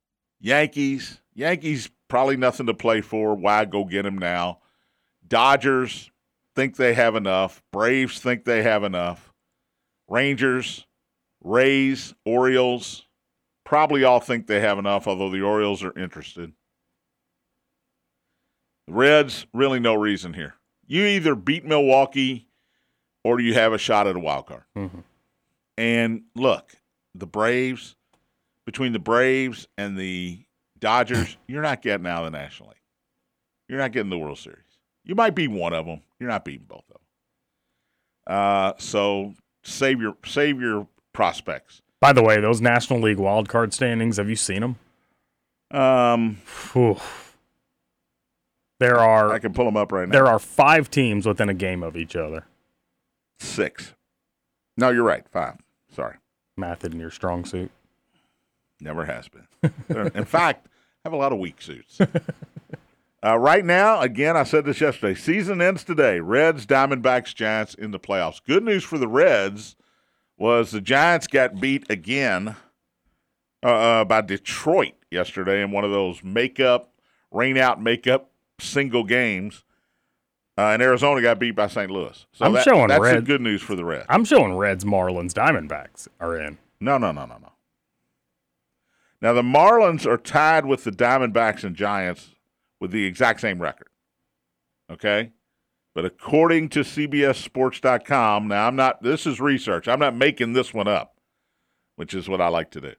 Yankees. 0.41 1.21
Yankees 1.35 1.91
probably 2.07 2.37
nothing 2.37 2.67
to 2.67 2.75
play 2.75 3.01
for. 3.01 3.35
Why 3.35 3.65
go 3.65 3.85
get 3.85 4.05
them 4.05 4.17
now? 4.17 4.61
Dodgers 5.27 6.09
think 6.55 6.77
they 6.77 6.95
have 6.95 7.17
enough. 7.17 7.65
Braves 7.73 8.21
think 8.21 8.45
they 8.45 8.63
have 8.63 8.85
enough. 8.85 9.33
Rangers, 10.07 10.87
Rays, 11.43 12.15
Orioles 12.25 13.06
probably 13.67 14.05
all 14.05 14.21
think 14.21 14.47
they 14.47 14.61
have 14.61 14.79
enough, 14.79 15.07
although 15.07 15.29
the 15.29 15.43
Orioles 15.43 15.83
are 15.85 15.93
interested. 15.99 16.53
The 18.87 18.95
Reds, 18.95 19.47
really 19.53 19.81
no 19.81 19.95
reason 19.95 20.33
here. 20.33 20.55
You 20.87 21.05
either 21.05 21.35
beat 21.35 21.65
Milwaukee 21.67 22.47
or 23.25 23.41
you 23.41 23.53
have 23.55 23.73
a 23.73 23.79
shot 23.79 24.07
at 24.07 24.17
a 24.17 24.21
wild 24.21 24.47
card. 24.47 24.63
Mhm. 24.77 25.03
And 25.77 26.23
look, 26.35 26.77
the 27.15 27.27
Braves, 27.27 27.97
between 28.65 28.93
the 28.93 28.99
Braves 29.01 29.67
and 29.77 29.99
the 29.99 30.45
Dodgers, 30.79 31.37
you're 31.49 31.63
not 31.63 31.83
getting 31.83 32.07
out 32.07 32.25
of 32.25 32.33
the 32.33 32.39
National 32.39 32.69
League. 32.71 32.79
You're 33.69 33.81
not 33.81 33.91
getting 33.93 34.11
the 34.11 34.19
World 34.19 34.39
Series. 34.39 34.61
You 35.03 35.17
might 35.17 35.35
be 35.35 35.49
one 35.49 35.73
of 35.73 35.87
them. 35.87 36.03
You're 36.21 36.29
not 36.31 36.45
beating 36.45 36.67
both 36.69 36.85
of 36.89 36.95
them. 36.95 37.03
Uh, 38.29 38.73
so 38.79 39.35
save 39.65 40.01
your 40.01 40.17
save 40.25 40.61
your 40.61 40.87
prospects. 41.13 41.83
By 42.07 42.13
the 42.13 42.23
way, 42.23 42.41
those 42.41 42.61
National 42.61 43.01
League 43.01 43.19
wild 43.19 43.49
card 43.49 43.75
standings, 43.75 44.19
have 44.19 44.29
you 44.29 44.37
seen 44.37 44.61
them? 44.61 44.77
Um, 45.73 46.41
There 48.79 49.01
are. 49.01 49.33
I 49.33 49.41
can 49.41 49.53
pull 49.53 49.65
them 49.65 49.77
up 49.77 49.91
right 49.91 50.07
now. 50.09 50.13
there 50.13 50.29
are 50.29 50.39
five 50.39 50.89
teams 50.89 51.27
within 51.27 51.49
a 51.49 51.55
game 51.55 51.83
of 51.83 51.97
each 51.97 52.15
other. 52.15 52.47
Six. 53.41 53.95
No, 54.77 54.91
you're 54.91 55.03
right. 55.03 55.29
Five. 55.29 55.57
Sorry. 55.97 56.15
Math 56.57 56.85
in 56.85 57.01
your 57.01 57.11
strong 57.11 57.45
suit. 57.45 57.73
Never 58.81 59.07
has 59.07 59.27
been. 59.27 60.13
In 60.15 60.27
fact, 60.27 60.69
I 60.69 61.09
have 61.09 61.13
a 61.13 61.17
lot 61.17 61.33
of 61.33 61.41
weak 61.41 61.61
suits. 61.61 61.99
Uh, 63.25 63.37
right 63.37 63.65
now, 63.65 64.01
again, 64.01 64.37
I 64.37 64.45
said 64.45 64.65
this 64.65 64.81
yesterday. 64.81 65.19
Season 65.19 65.61
ends 65.61 65.83
today. 65.83 66.21
Reds, 66.21 66.67
Diamondbacks, 66.67 67.35
Giants 67.35 67.75
in 67.75 67.91
the 67.91 67.99
playoffs. 67.99 68.41
Good 68.47 68.63
news 68.63 68.85
for 68.85 68.97
the 68.97 69.09
Reds 69.09 69.75
was 70.39 70.71
the 70.71 70.81
Giants 70.81 71.27
got 71.27 71.61
beat 71.61 71.91
again 71.91 72.57
uh, 73.65 73.67
uh, 73.69 74.05
by 74.05 74.21
Detroit 74.21 74.95
yesterday 75.11 75.63
in 75.63 75.71
one 75.71 75.85
of 75.85 75.91
those 75.91 76.23
makeup, 76.23 76.93
rain 77.31 77.57
out 77.57 77.81
makeup 77.83 78.31
single 78.61 79.05
games. 79.05 79.65
Uh, 80.59 80.71
and 80.73 80.81
Arizona 80.83 81.21
got 81.21 81.39
beat 81.39 81.51
by 81.51 81.67
St. 81.67 81.91
Louis. 81.91 82.27
So 82.33 82.47
I'm 82.47 82.55
that- 82.55 82.65
showing 82.65 82.89
that's 82.89 83.01
red. 83.03 83.27
good 83.27 83.43
news 83.43 83.61
for 83.61 83.75
the 83.77 83.85
Reds. 83.85 84.07
I'm 84.09 84.25
showing 84.25 84.57
Reds, 84.57 84.85
Marlins, 84.85 85.33
Diamondbacks 85.33 86.09
are 86.19 86.35
in. 86.39 86.57
No, 86.81 86.97
no, 86.97 87.13
no, 87.13 87.27
no, 87.27 87.37
no. 87.39 87.53
Now 89.21 89.33
the 89.35 89.43
Marlins 89.43 90.07
are 90.07 90.17
tied 90.17 90.65
with 90.65 90.85
the 90.85 90.91
Diamondbacks 90.91 91.63
and 91.65 91.77
Giants 91.77 92.31
with 92.81 92.91
the 92.91 93.05
exact 93.05 93.41
same 93.41 93.61
record. 93.61 93.89
Okay? 94.91 95.33
But 95.97 96.05
according 96.05 96.69
to 96.69 96.81
CBSSports.com, 96.81 98.49
now 98.49 98.67
I'm 98.67 98.77
not 98.77 99.03
this 99.03 99.27
is 99.27 99.41
research. 99.41 99.89
I'm 99.89 99.99
not 99.99 100.15
making 100.15 100.53
this 100.53 100.75
one 100.75 100.87
up, 100.87 101.17
which 101.95 102.13
is 102.13 102.29
what 102.29 102.39
I 102.39 102.49
like 102.49 102.71
to 102.73 102.83
do. 102.83 102.93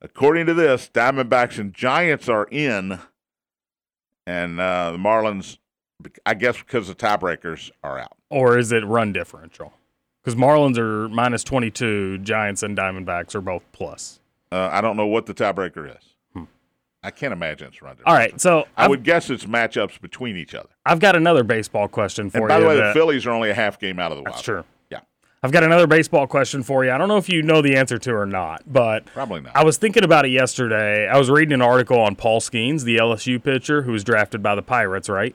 According 0.00 0.46
to 0.46 0.54
this, 0.54 0.90
Diamondbacks 0.92 1.60
and 1.60 1.72
Giants 1.72 2.28
are 2.28 2.48
in 2.50 2.98
and 4.26 4.58
uh, 4.58 4.90
the 4.90 4.98
Marlins 4.98 5.58
I 6.26 6.34
guess 6.34 6.58
because 6.58 6.88
the 6.88 6.96
tiebreakers 6.96 7.70
are 7.84 8.00
out. 8.00 8.16
Or 8.28 8.58
is 8.58 8.72
it 8.72 8.84
run 8.84 9.12
differential? 9.12 9.72
Because 10.20 10.34
Marlins 10.34 10.78
are 10.78 11.08
minus 11.08 11.44
22, 11.44 12.18
Giants 12.18 12.64
and 12.64 12.76
Diamondbacks 12.76 13.36
are 13.36 13.40
both 13.40 13.62
plus. 13.70 14.18
Uh, 14.50 14.68
I 14.72 14.80
don't 14.80 14.96
know 14.96 15.06
what 15.06 15.26
the 15.26 15.34
tiebreaker 15.34 15.96
is. 15.96 16.11
I 17.04 17.10
can't 17.10 17.32
imagine 17.32 17.68
it's 17.68 17.82
run. 17.82 17.96
All 18.06 18.14
right, 18.14 18.40
so 18.40 18.66
I 18.76 18.84
I've, 18.84 18.90
would 18.90 19.02
guess 19.02 19.28
it's 19.28 19.44
matchups 19.44 20.00
between 20.00 20.36
each 20.36 20.54
other. 20.54 20.68
I've 20.86 21.00
got 21.00 21.16
another 21.16 21.42
baseball 21.42 21.88
question 21.88 22.30
for 22.30 22.38
And 22.38 22.44
you. 22.44 22.48
by 22.48 22.60
the 22.60 22.66
way, 22.66 22.76
the 22.76 22.92
Phillies 22.94 23.26
are 23.26 23.32
only 23.32 23.50
a 23.50 23.54
half 23.54 23.80
game 23.80 23.98
out 23.98 24.12
of 24.12 24.18
the 24.18 24.22
wild. 24.22 24.34
That's 24.36 24.42
true. 24.44 24.64
Yeah, 24.90 25.00
I've 25.42 25.50
got 25.50 25.64
another 25.64 25.88
baseball 25.88 26.28
question 26.28 26.62
for 26.62 26.84
you. 26.84 26.92
I 26.92 26.98
don't 26.98 27.08
know 27.08 27.16
if 27.16 27.28
you 27.28 27.42
know 27.42 27.60
the 27.60 27.74
answer 27.76 27.98
to 27.98 28.12
or 28.14 28.26
not, 28.26 28.62
but 28.72 29.04
probably 29.06 29.40
not. 29.40 29.56
I 29.56 29.64
was 29.64 29.78
thinking 29.78 30.04
about 30.04 30.26
it 30.26 30.30
yesterday. 30.30 31.08
I 31.08 31.18
was 31.18 31.28
reading 31.28 31.52
an 31.54 31.62
article 31.62 31.98
on 32.00 32.14
Paul 32.14 32.40
Skenes, 32.40 32.84
the 32.84 32.98
LSU 32.98 33.42
pitcher 33.42 33.82
who 33.82 33.90
was 33.92 34.04
drafted 34.04 34.40
by 34.42 34.54
the 34.54 34.62
Pirates, 34.62 35.08
right? 35.08 35.34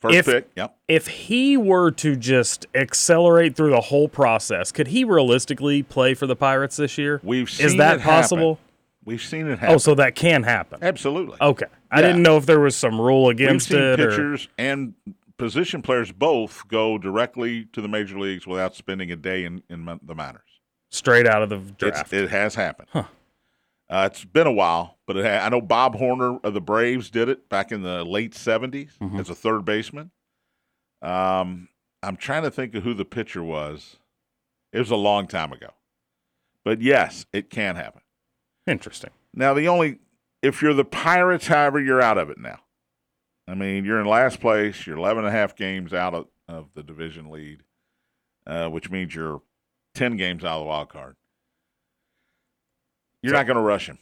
First 0.00 0.14
if- 0.16 0.26
pick. 0.26 0.48
Yep. 0.54 0.76
If 0.86 1.08
he 1.08 1.56
were 1.56 1.90
to 1.92 2.14
just 2.14 2.66
accelerate 2.74 3.56
through 3.56 3.70
the 3.70 3.80
whole 3.80 4.06
process, 4.06 4.70
could 4.70 4.88
he 4.88 5.02
realistically 5.02 5.82
play 5.82 6.14
for 6.14 6.26
the 6.28 6.36
Pirates 6.36 6.76
this 6.76 6.98
year? 6.98 7.20
We've 7.24 7.48
seen 7.50 7.66
Is 7.66 7.76
that 7.78 7.96
it 7.96 8.00
happen. 8.02 8.58
We've 9.04 9.20
seen 9.22 9.46
it 9.48 9.58
happen. 9.58 9.74
Oh, 9.74 9.78
so 9.78 9.94
that 9.96 10.14
can 10.14 10.42
happen. 10.44 10.78
absolutely. 10.82 11.36
Okay. 11.40 11.66
I 11.90 12.00
Yeah. 12.00 12.06
didn't 12.08 12.22
know 12.22 12.36
if 12.36 12.46
there 12.46 12.60
was 12.60 12.74
some 12.76 13.00
rule 13.00 13.28
against 13.28 13.70
We've 13.70 13.78
seen 13.78 13.86
it 13.88 14.00
or 14.00 14.10
pitchers 14.10 14.48
and 14.58 14.94
position 15.36 15.82
players 15.82 16.10
both 16.12 16.66
go 16.68 16.96
directly 16.98 17.64
to 17.72 17.80
the 17.82 17.88
major 17.88 18.18
leagues 18.18 18.46
without 18.46 18.74
spending 18.74 19.10
a 19.12 19.16
day 19.16 19.44
in, 19.44 19.62
in 19.68 19.84
the 20.02 20.14
minors. 20.14 20.60
straight 20.90 21.26
out 21.26 21.42
of 21.42 21.48
the 21.50 21.56
It's, 21.56 21.72
draft. 21.98 22.12
it 22.12 22.30
has 22.30 22.54
happened. 22.54 22.88
Uh, 22.94 24.08
it's 24.10 24.24
been 24.24 24.46
a 24.46 24.52
while, 24.52 24.96
but 25.06 25.16
it 25.16 25.24
ha- 25.26 25.44
I 25.44 25.48
know 25.50 25.60
Bob 25.60 25.96
Horner 25.96 26.38
of 26.38 26.54
the 26.54 26.60
Braves 26.60 27.10
did 27.10 27.28
it 27.28 27.48
back 27.50 27.70
in 27.72 27.82
the 27.82 28.02
late 28.04 28.32
70s 28.32 28.96
Mm-hmm. 28.98 29.18
as 29.20 29.28
a 29.28 29.34
third 29.34 29.64
baseman. 29.66 30.10
Um, 31.02 31.68
I'm 32.02 32.16
trying 32.16 32.44
to 32.44 32.50
think 32.50 32.74
of 32.74 32.82
who 32.84 32.94
the 32.94 33.04
pitcher 33.04 33.42
was. 33.42 33.96
It 34.72 34.78
was 34.78 34.90
a 34.90 34.96
long 34.96 35.26
time 35.26 35.52
ago. 35.52 35.70
But 36.64 36.80
yes, 36.80 37.26
it 37.32 37.50
can 37.50 37.76
happen. 37.76 38.00
Interesting. 38.66 39.10
Now, 39.34 39.54
the 39.54 39.68
only, 39.68 39.98
if 40.42 40.62
you're 40.62 40.74
the 40.74 40.84
Pirates, 40.84 41.46
however, 41.48 41.80
you're 41.80 42.00
out 42.02 42.18
of 42.18 42.30
it 42.30 42.38
now. 42.38 42.60
I 43.46 43.54
mean, 43.54 43.84
you're 43.84 44.00
in 44.00 44.06
last 44.06 44.40
place. 44.40 44.86
You're 44.86 44.96
11 44.96 45.24
and 45.24 45.28
a 45.34 45.36
half 45.36 45.54
games 45.54 45.92
out 45.92 46.14
of, 46.14 46.26
of 46.48 46.68
the 46.74 46.82
division 46.82 47.30
lead, 47.30 47.62
uh, 48.46 48.68
which 48.68 48.90
means 48.90 49.14
you're 49.14 49.42
10 49.94 50.16
games 50.16 50.44
out 50.44 50.54
of 50.58 50.60
the 50.60 50.66
wild 50.68 50.88
card. 50.88 51.16
You're 53.22 53.32
So- 53.32 53.38
not 53.38 53.46
going 53.46 53.56
to 53.56 53.62
rush 53.62 53.86
him. 53.88 53.98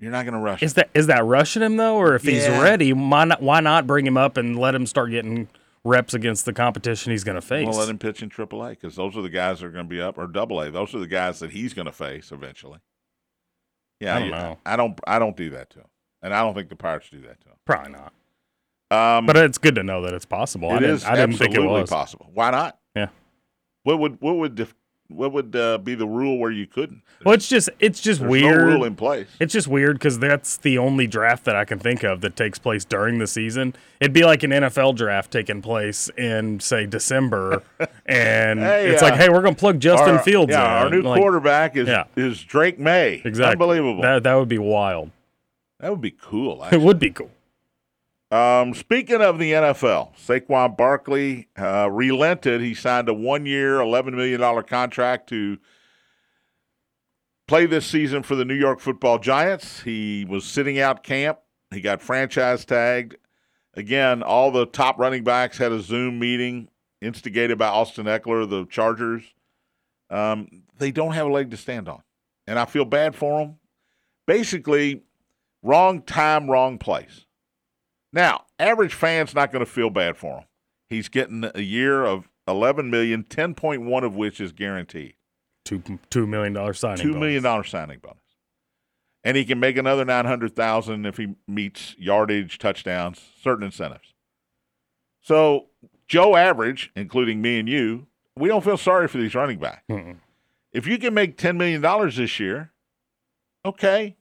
You're 0.00 0.12
not 0.12 0.24
going 0.24 0.34
to 0.34 0.40
rush 0.40 0.62
him. 0.62 0.66
Is 0.66 0.74
that 0.74 0.90
is 0.94 1.08
that 1.08 1.24
rushing 1.24 1.60
him 1.60 1.76
though, 1.76 1.96
or 1.96 2.14
if 2.14 2.22
he's 2.22 2.46
ready, 2.46 2.92
why 2.92 3.24
not 3.24 3.42
why 3.42 3.58
not 3.58 3.84
bring 3.88 4.06
him 4.06 4.16
up 4.16 4.36
and 4.36 4.56
let 4.56 4.72
him 4.72 4.86
start 4.86 5.10
getting 5.10 5.48
reps 5.82 6.14
against 6.14 6.44
the 6.44 6.52
competition 6.52 7.10
he's 7.10 7.24
going 7.24 7.34
to 7.34 7.40
face? 7.40 7.66
Well, 7.66 7.76
let 7.78 7.88
him 7.88 7.98
pitch 7.98 8.22
in 8.22 8.30
AAA 8.30 8.70
because 8.70 8.94
those 8.94 9.16
are 9.16 9.22
the 9.22 9.28
guys 9.28 9.58
that 9.58 9.66
are 9.66 9.70
going 9.72 9.86
to 9.86 9.90
be 9.90 10.00
up, 10.00 10.16
or 10.16 10.28
Double 10.28 10.60
A. 10.60 10.70
Those 10.70 10.94
are 10.94 11.00
the 11.00 11.08
guys 11.08 11.40
that 11.40 11.50
he's 11.50 11.74
going 11.74 11.86
to 11.86 11.92
face 11.92 12.30
eventually. 12.30 12.78
Yeah, 14.00 14.16
I 14.16 14.20
don't 14.20 14.30
know. 14.30 14.58
I 14.66 14.76
don't. 14.76 15.00
I 15.06 15.18
don't 15.18 15.36
do 15.36 15.50
that 15.50 15.70
to 15.70 15.80
him, 15.80 15.86
and 16.22 16.32
I 16.34 16.40
don't 16.42 16.54
think 16.54 16.68
the 16.68 16.76
Pirates 16.76 17.10
do 17.10 17.20
that 17.22 17.40
to 17.40 17.48
him. 17.48 17.56
Probably 17.64 17.92
not. 17.92 18.12
Um, 18.90 19.26
But 19.26 19.36
it's 19.36 19.58
good 19.58 19.74
to 19.74 19.82
know 19.82 20.02
that 20.02 20.14
it's 20.14 20.24
possible. 20.24 20.70
I 20.70 20.78
didn't, 20.78 20.94
is 20.94 21.04
I 21.04 21.14
didn't 21.16 21.36
think 21.36 21.54
it 21.54 21.60
was. 21.60 21.90
possible. 21.90 22.30
Why 22.32 22.50
not? 22.50 22.78
Yeah. 22.94 23.08
What 23.82 23.98
would 23.98 24.20
what 24.20 24.36
would 24.36 24.54
what 25.08 25.32
would 25.32 25.56
uh, 25.56 25.78
be 25.78 25.94
the 25.94 26.06
rule 26.06 26.38
where 26.38 26.50
you 26.50 26.66
couldn't? 26.66 27.02
Well, 27.24 27.34
it's 27.34 27.48
just 27.48 27.68
it's 27.80 28.00
just 28.00 28.20
There's 28.20 28.30
weird. 28.30 28.58
no 28.58 28.64
rule 28.74 28.84
in 28.84 28.94
place. 28.94 29.26
It's 29.40 29.52
just 29.52 29.66
weird 29.66 29.96
because 29.98 30.18
that's 30.18 30.56
the 30.58 30.78
only 30.78 31.06
draft 31.06 31.44
that 31.46 31.56
I 31.56 31.64
can 31.64 31.78
think 31.78 32.02
of 32.04 32.20
that 32.20 32.36
takes 32.36 32.58
place 32.58 32.84
during 32.84 33.18
the 33.18 33.26
season. 33.26 33.74
It'd 34.00 34.12
be 34.12 34.24
like 34.24 34.42
an 34.42 34.50
NFL 34.50 34.94
draft 34.96 35.30
taking 35.32 35.60
place 35.62 36.08
in, 36.16 36.60
say, 36.60 36.86
December, 36.86 37.62
and 38.06 38.60
Hey, 38.60 38.88
it's 38.90 39.02
uh, 39.02 39.06
like, 39.06 39.14
hey, 39.14 39.28
we're 39.28 39.42
gonna 39.42 39.54
plug 39.56 39.80
Justin 39.80 40.16
Our- 40.16 40.22
Fields 40.22 40.52
yeah, 40.52 40.80
in. 40.80 40.84
our 40.84 40.90
new 40.90 41.02
Like, 41.02 41.20
quarterback 41.20 41.76
is 41.76 41.88
Yeah. 41.88 42.04
is 42.16 42.42
Drake 42.42 42.78
Maye. 42.78 43.22
Exactly. 43.24 43.52
Unbelievable. 43.52 44.02
That, 44.02 44.22
That 44.22 44.22
that 44.24 44.34
would 44.34 44.48
be 44.48 44.58
wild. 44.58 45.10
That 45.80 45.90
would 45.90 46.00
be 46.00 46.10
cool. 46.12 46.64
It 46.70 46.80
would 46.80 46.98
be 46.98 47.10
cool. 47.10 47.30
Um, 48.30 48.74
speaking 48.74 49.22
of 49.22 49.38
the 49.38 49.52
NFL, 49.52 50.14
Saquon 50.16 50.76
Barkley 50.76 51.48
uh, 51.58 51.88
relented. 51.90 52.60
He 52.60 52.74
signed 52.74 53.08
a 53.08 53.14
one-year, 53.14 53.80
eleven 53.80 54.14
million 54.14 54.40
dollar 54.40 54.62
contract 54.62 55.30
to 55.30 55.58
play 57.46 57.64
this 57.64 57.86
season 57.86 58.22
for 58.22 58.36
the 58.36 58.44
New 58.44 58.54
York 58.54 58.80
Football 58.80 59.18
Giants. 59.18 59.80
He 59.80 60.26
was 60.28 60.44
sitting 60.44 60.78
out 60.78 61.02
camp. 61.02 61.38
He 61.70 61.80
got 61.80 62.02
franchise 62.02 62.66
tagged. 62.66 63.16
Again, 63.74 64.22
all 64.22 64.50
the 64.50 64.66
top 64.66 64.98
running 64.98 65.24
backs 65.24 65.56
had 65.56 65.72
a 65.72 65.80
Zoom 65.80 66.18
meeting 66.18 66.68
instigated 67.00 67.56
by 67.56 67.68
Austin 67.68 68.06
Ekeler, 68.06 68.48
the 68.48 68.66
Chargers. 68.66 69.22
Um, 70.10 70.64
they 70.76 70.90
don't 70.90 71.12
have 71.12 71.26
a 71.26 71.32
leg 71.32 71.50
to 71.52 71.56
stand 71.56 71.88
on, 71.88 72.02
and 72.46 72.58
I 72.58 72.66
feel 72.66 72.84
bad 72.84 73.14
for 73.14 73.40
them. 73.40 73.56
Basically, 74.26 75.02
wrong 75.62 76.02
time, 76.02 76.50
wrong 76.50 76.76
place. 76.76 77.24
Now, 78.12 78.44
average 78.58 78.94
fan's 78.94 79.34
not 79.34 79.52
going 79.52 79.64
to 79.64 79.70
feel 79.70 79.90
bad 79.90 80.16
for 80.16 80.38
him. 80.38 80.44
He's 80.88 81.08
getting 81.08 81.50
a 81.54 81.60
year 81.60 82.04
of 82.04 82.28
11 82.46 82.90
million, 82.90 83.24
10.1 83.24 84.02
of 84.04 84.16
which 84.16 84.40
is 84.40 84.52
guaranteed. 84.52 85.14
Two 85.64 85.82
two 86.08 86.26
million 86.26 86.54
dollar 86.54 86.72
signing. 86.72 87.02
Two 87.02 87.12
million 87.12 87.42
dollar 87.42 87.64
signing 87.64 87.98
bonus. 87.98 88.22
And 89.22 89.36
he 89.36 89.44
can 89.44 89.60
make 89.60 89.76
another 89.76 90.04
900,000 90.04 91.04
if 91.04 91.18
he 91.18 91.34
meets 91.46 91.94
yardage, 91.98 92.56
touchdowns, 92.56 93.20
certain 93.42 93.64
incentives. 93.64 94.14
So, 95.20 95.66
Joe 96.06 96.36
average, 96.36 96.90
including 96.96 97.42
me 97.42 97.58
and 97.58 97.68
you, 97.68 98.06
we 98.36 98.48
don't 98.48 98.64
feel 98.64 98.78
sorry 98.78 99.08
for 99.08 99.18
these 99.18 99.34
running 99.34 99.58
backs. 99.58 99.84
Mm-mm. 99.90 100.16
If 100.72 100.86
you 100.86 100.98
can 100.98 101.12
make 101.12 101.36
$10 101.36 101.56
million 101.56 101.82
this 102.10 102.40
year, 102.40 102.72
okay, 103.64 104.16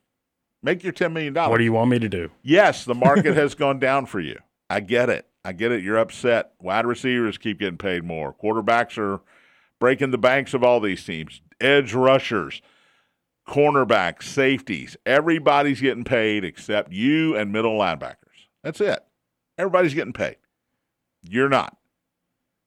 make 0.63 0.83
your 0.83 0.93
$10 0.93 1.11
million. 1.13 1.33
What 1.33 1.57
do 1.57 1.63
you 1.63 1.73
want 1.73 1.89
me 1.89 1.99
to 1.99 2.09
do? 2.09 2.29
Yes, 2.43 2.85
the 2.85 2.95
market 2.95 3.35
has 3.37 3.55
gone 3.55 3.79
down 3.79 4.05
for 4.05 4.19
you. 4.19 4.37
I 4.69 4.79
get 4.79 5.09
it. 5.09 5.27
I 5.45 5.53
get 5.53 5.71
it. 5.71 5.83
You're 5.83 5.97
upset. 5.97 6.51
Wide 6.59 6.85
receivers 6.85 7.37
keep 7.37 7.59
getting 7.59 7.77
paid 7.77 8.03
more. 8.03 8.33
Quarterbacks 8.33 8.97
are 8.97 9.21
breaking 9.79 10.11
the 10.11 10.17
banks 10.17 10.53
of 10.53 10.63
all 10.63 10.79
these 10.79 11.05
teams. 11.05 11.41
Edge 11.61 11.93
rushers, 11.93 12.61
cornerbacks, 13.47 14.23
safeties. 14.23 14.97
Everybody's 15.05 15.79
getting 15.79 16.03
paid 16.03 16.43
except 16.43 16.91
you 16.91 17.35
and 17.35 17.51
middle 17.51 17.77
linebackers. 17.77 18.15
That's 18.63 18.81
it. 18.81 18.99
Everybody's 19.57 19.93
getting 19.93 20.13
paid. 20.13 20.35
You're 21.23 21.49
not. 21.49 21.77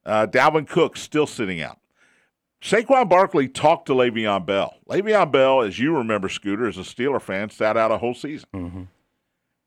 Uh, 0.06 0.26
Dalvin 0.26 0.66
Cook's 0.66 1.02
still 1.02 1.26
sitting 1.26 1.60
out. 1.60 1.79
Saquon 2.62 3.08
Barkley 3.08 3.48
talked 3.48 3.86
to 3.86 3.94
Le'Veon 3.94 4.44
Bell. 4.44 4.74
Le'Veon 4.88 5.32
Bell, 5.32 5.62
as 5.62 5.78
you 5.78 5.96
remember, 5.96 6.28
Scooter, 6.28 6.68
as 6.68 6.76
a 6.76 6.82
Steeler 6.82 7.20
fan, 7.20 7.48
sat 7.50 7.76
out 7.76 7.90
a 7.90 7.98
whole 7.98 8.14
season. 8.14 8.48
Mhm. 8.54 8.88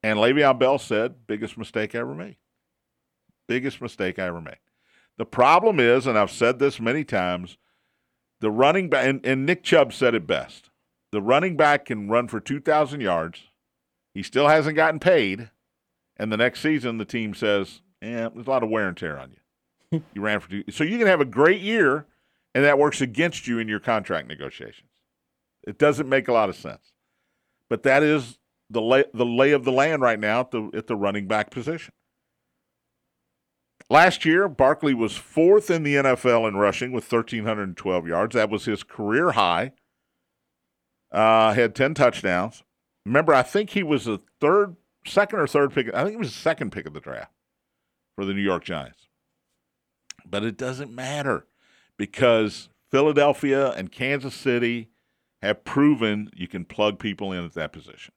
And 0.03 0.19
Le'Veon 0.19 0.59
Bell 0.59 0.77
said, 0.77 1.25
biggest 1.25 1.57
mistake 1.57 1.95
I 1.95 1.99
ever 1.99 2.13
made. 2.13 2.37
Biggest 3.47 3.81
mistake 3.81 4.19
I 4.19 4.27
ever 4.27 4.41
made. 4.41 4.59
The 5.17 5.25
problem 5.25 5.79
is, 5.79 6.05
and 6.05 6.17
I've 6.17 6.31
said 6.31 6.59
this 6.59 6.79
many 6.79 7.03
times, 7.03 7.57
the 8.41 8.51
running 8.51 8.89
back, 8.89 9.07
and, 9.07 9.25
and 9.25 9.45
Nick 9.45 9.63
Chubb 9.63 9.93
said 9.93 10.13
it 10.13 10.27
best 10.27 10.69
the 11.13 11.21
running 11.21 11.55
back 11.55 11.85
can 11.85 12.09
run 12.09 12.27
for 12.27 12.39
2,000 12.39 12.99
yards. 12.99 13.43
He 14.15 14.23
still 14.23 14.47
hasn't 14.47 14.75
gotten 14.75 14.99
paid. 14.99 15.51
And 16.17 16.31
the 16.31 16.37
next 16.37 16.59
season, 16.61 16.97
the 16.97 17.05
team 17.05 17.35
says, 17.35 17.81
yeah, 18.01 18.29
there's 18.33 18.47
a 18.47 18.49
lot 18.49 18.63
of 18.63 18.69
wear 18.71 18.87
and 18.87 18.97
tear 18.97 19.19
on 19.19 19.31
you. 19.91 20.03
you 20.15 20.21
ran 20.21 20.39
for 20.39 20.49
two. 20.49 20.63
So 20.71 20.83
you 20.83 20.97
can 20.97 21.05
have 21.05 21.21
a 21.21 21.25
great 21.25 21.61
year, 21.61 22.07
and 22.53 22.63
that 22.63 22.77
works 22.77 23.01
against 23.01 23.47
you 23.47 23.59
in 23.59 23.67
your 23.67 23.79
contract 23.79 24.27
negotiations. 24.27 24.89
It 25.65 25.77
doesn't 25.77 26.09
make 26.09 26.27
a 26.27 26.33
lot 26.33 26.49
of 26.49 26.55
sense. 26.55 26.91
But 27.69 27.83
that 27.83 28.03
is 28.03 28.37
the 28.69 28.81
lay, 28.81 29.05
the 29.13 29.25
lay 29.25 29.51
of 29.51 29.63
the 29.63 29.71
land 29.71 30.01
right 30.01 30.19
now 30.19 30.41
at 30.41 30.51
the 30.51 30.69
at 30.75 30.87
the 30.87 30.95
running 30.95 31.27
back 31.27 31.49
position. 31.49 31.93
Last 33.89 34.25
year, 34.25 34.47
Barkley 34.47 34.93
was 34.93 35.15
fourth 35.15 35.69
in 35.69 35.83
the 35.83 35.95
NFL 35.95 36.47
in 36.47 36.55
rushing 36.55 36.91
with 36.91 37.11
1,312 37.11 38.07
yards. 38.07 38.33
That 38.33 38.49
was 38.49 38.65
his 38.65 38.81
career 38.81 39.31
high. 39.31 39.73
Uh, 41.11 41.53
had 41.53 41.75
10 41.75 41.93
touchdowns. 41.93 42.63
Remember, 43.05 43.33
I 43.33 43.43
think 43.43 43.71
he 43.71 43.83
was 43.83 44.05
the 44.05 44.19
third, 44.39 44.77
second 45.05 45.39
or 45.39 45.47
third 45.47 45.73
pick. 45.73 45.93
I 45.93 46.03
think 46.03 46.11
he 46.11 46.17
was 46.17 46.33
the 46.33 46.39
second 46.39 46.71
pick 46.71 46.87
of 46.87 46.93
the 46.93 47.01
draft 47.01 47.33
for 48.15 48.25
the 48.25 48.33
New 48.33 48.41
York 48.41 48.63
Giants. 48.63 49.09
But 50.25 50.43
it 50.43 50.57
doesn't 50.57 50.91
matter 50.91 51.45
because 52.03 52.67
Philadelphia 52.91 53.71
and 53.71 53.89
Kansas 53.89 54.35
City 54.35 54.89
have 55.41 55.63
proven 55.63 56.29
you 56.35 56.49
can 56.49 56.65
plug 56.65 56.99
people 56.99 57.31
in 57.31 57.45
at 57.45 57.53
that 57.53 57.71
position. 57.71 58.13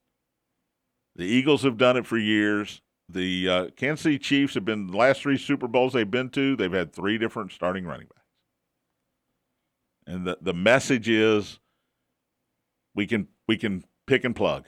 The 1.14 1.25
Eagles 1.25 1.62
have 1.62 1.78
done 1.78 1.97
it 1.97 2.05
for 2.05 2.19
years. 2.19 2.83
The 3.09 3.49
uh, 3.49 3.66
Kansas 3.76 4.02
City 4.02 4.19
Chiefs 4.19 4.55
have 4.55 4.64
been 4.64 4.88
the 4.88 4.97
last 4.97 5.23
three 5.23 5.38
Super 5.38 5.69
Bowls 5.69 5.93
they've 5.93 6.11
been 6.11 6.31
to. 6.31 6.57
They've 6.57 6.73
had 6.73 6.93
three 6.93 7.16
different 7.16 7.52
starting 7.52 7.87
running 7.87 8.09
backs, 8.09 8.26
and 10.09 10.26
the 10.26 10.38
the 10.40 10.52
message 10.52 11.09
is 11.09 11.61
we 12.93 13.07
can 13.07 13.28
we 13.47 13.57
can 13.57 13.85
pick 14.09 14.25
and 14.25 14.35
plug. 14.35 14.64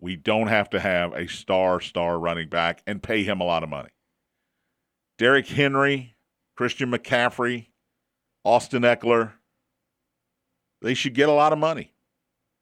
We 0.00 0.14
don't 0.14 0.46
have 0.46 0.70
to 0.70 0.78
have 0.78 1.12
a 1.14 1.26
star 1.26 1.80
star 1.80 2.16
running 2.16 2.48
back 2.48 2.80
and 2.86 3.02
pay 3.02 3.24
him 3.24 3.40
a 3.40 3.44
lot 3.44 3.64
of 3.64 3.68
money. 3.68 3.90
Derrick 5.18 5.48
Henry, 5.48 6.14
Christian 6.56 6.92
McCaffrey, 6.92 7.66
Austin 8.44 8.82
Ekeler, 8.82 9.32
they 10.80 10.94
should 10.94 11.14
get 11.14 11.28
a 11.28 11.32
lot 11.32 11.52
of 11.52 11.58
money, 11.58 11.92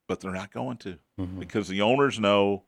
but 0.07 0.19
they're 0.19 0.31
not 0.31 0.51
going 0.51 0.77
to 0.77 0.97
mm-hmm. 1.19 1.39
because 1.39 1.67
the 1.67 1.81
owners 1.81 2.19
know 2.19 2.63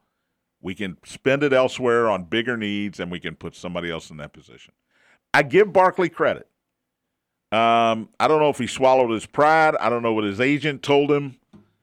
we 0.62 0.74
can 0.74 0.98
spend 1.06 1.44
it 1.44 1.54
elsewhere 1.54 2.10
on 2.10 2.24
bigger 2.24 2.58
needs 2.58 3.00
and 3.00 3.12
we 3.12 3.20
can 3.20 3.36
put 3.36 3.56
somebody 3.56 3.92
else 3.92 4.10
in 4.10 4.18
that 4.18 4.34
position. 4.34 4.74
I 5.34 5.44
give 5.44 5.74
Barkley 5.74 6.10
credit. 6.10 6.48
Um, 7.52 8.10
I 8.20 8.28
don't 8.28 8.40
know 8.40 8.50
if 8.50 8.58
he 8.58 8.66
swallowed 8.66 9.12
his 9.12 9.26
pride. 9.26 9.76
I 9.80 9.90
don't 9.90 10.02
know 10.02 10.14
what 10.14 10.24
his 10.24 10.40
agent 10.40 10.82
told 10.82 11.12
him. 11.12 11.38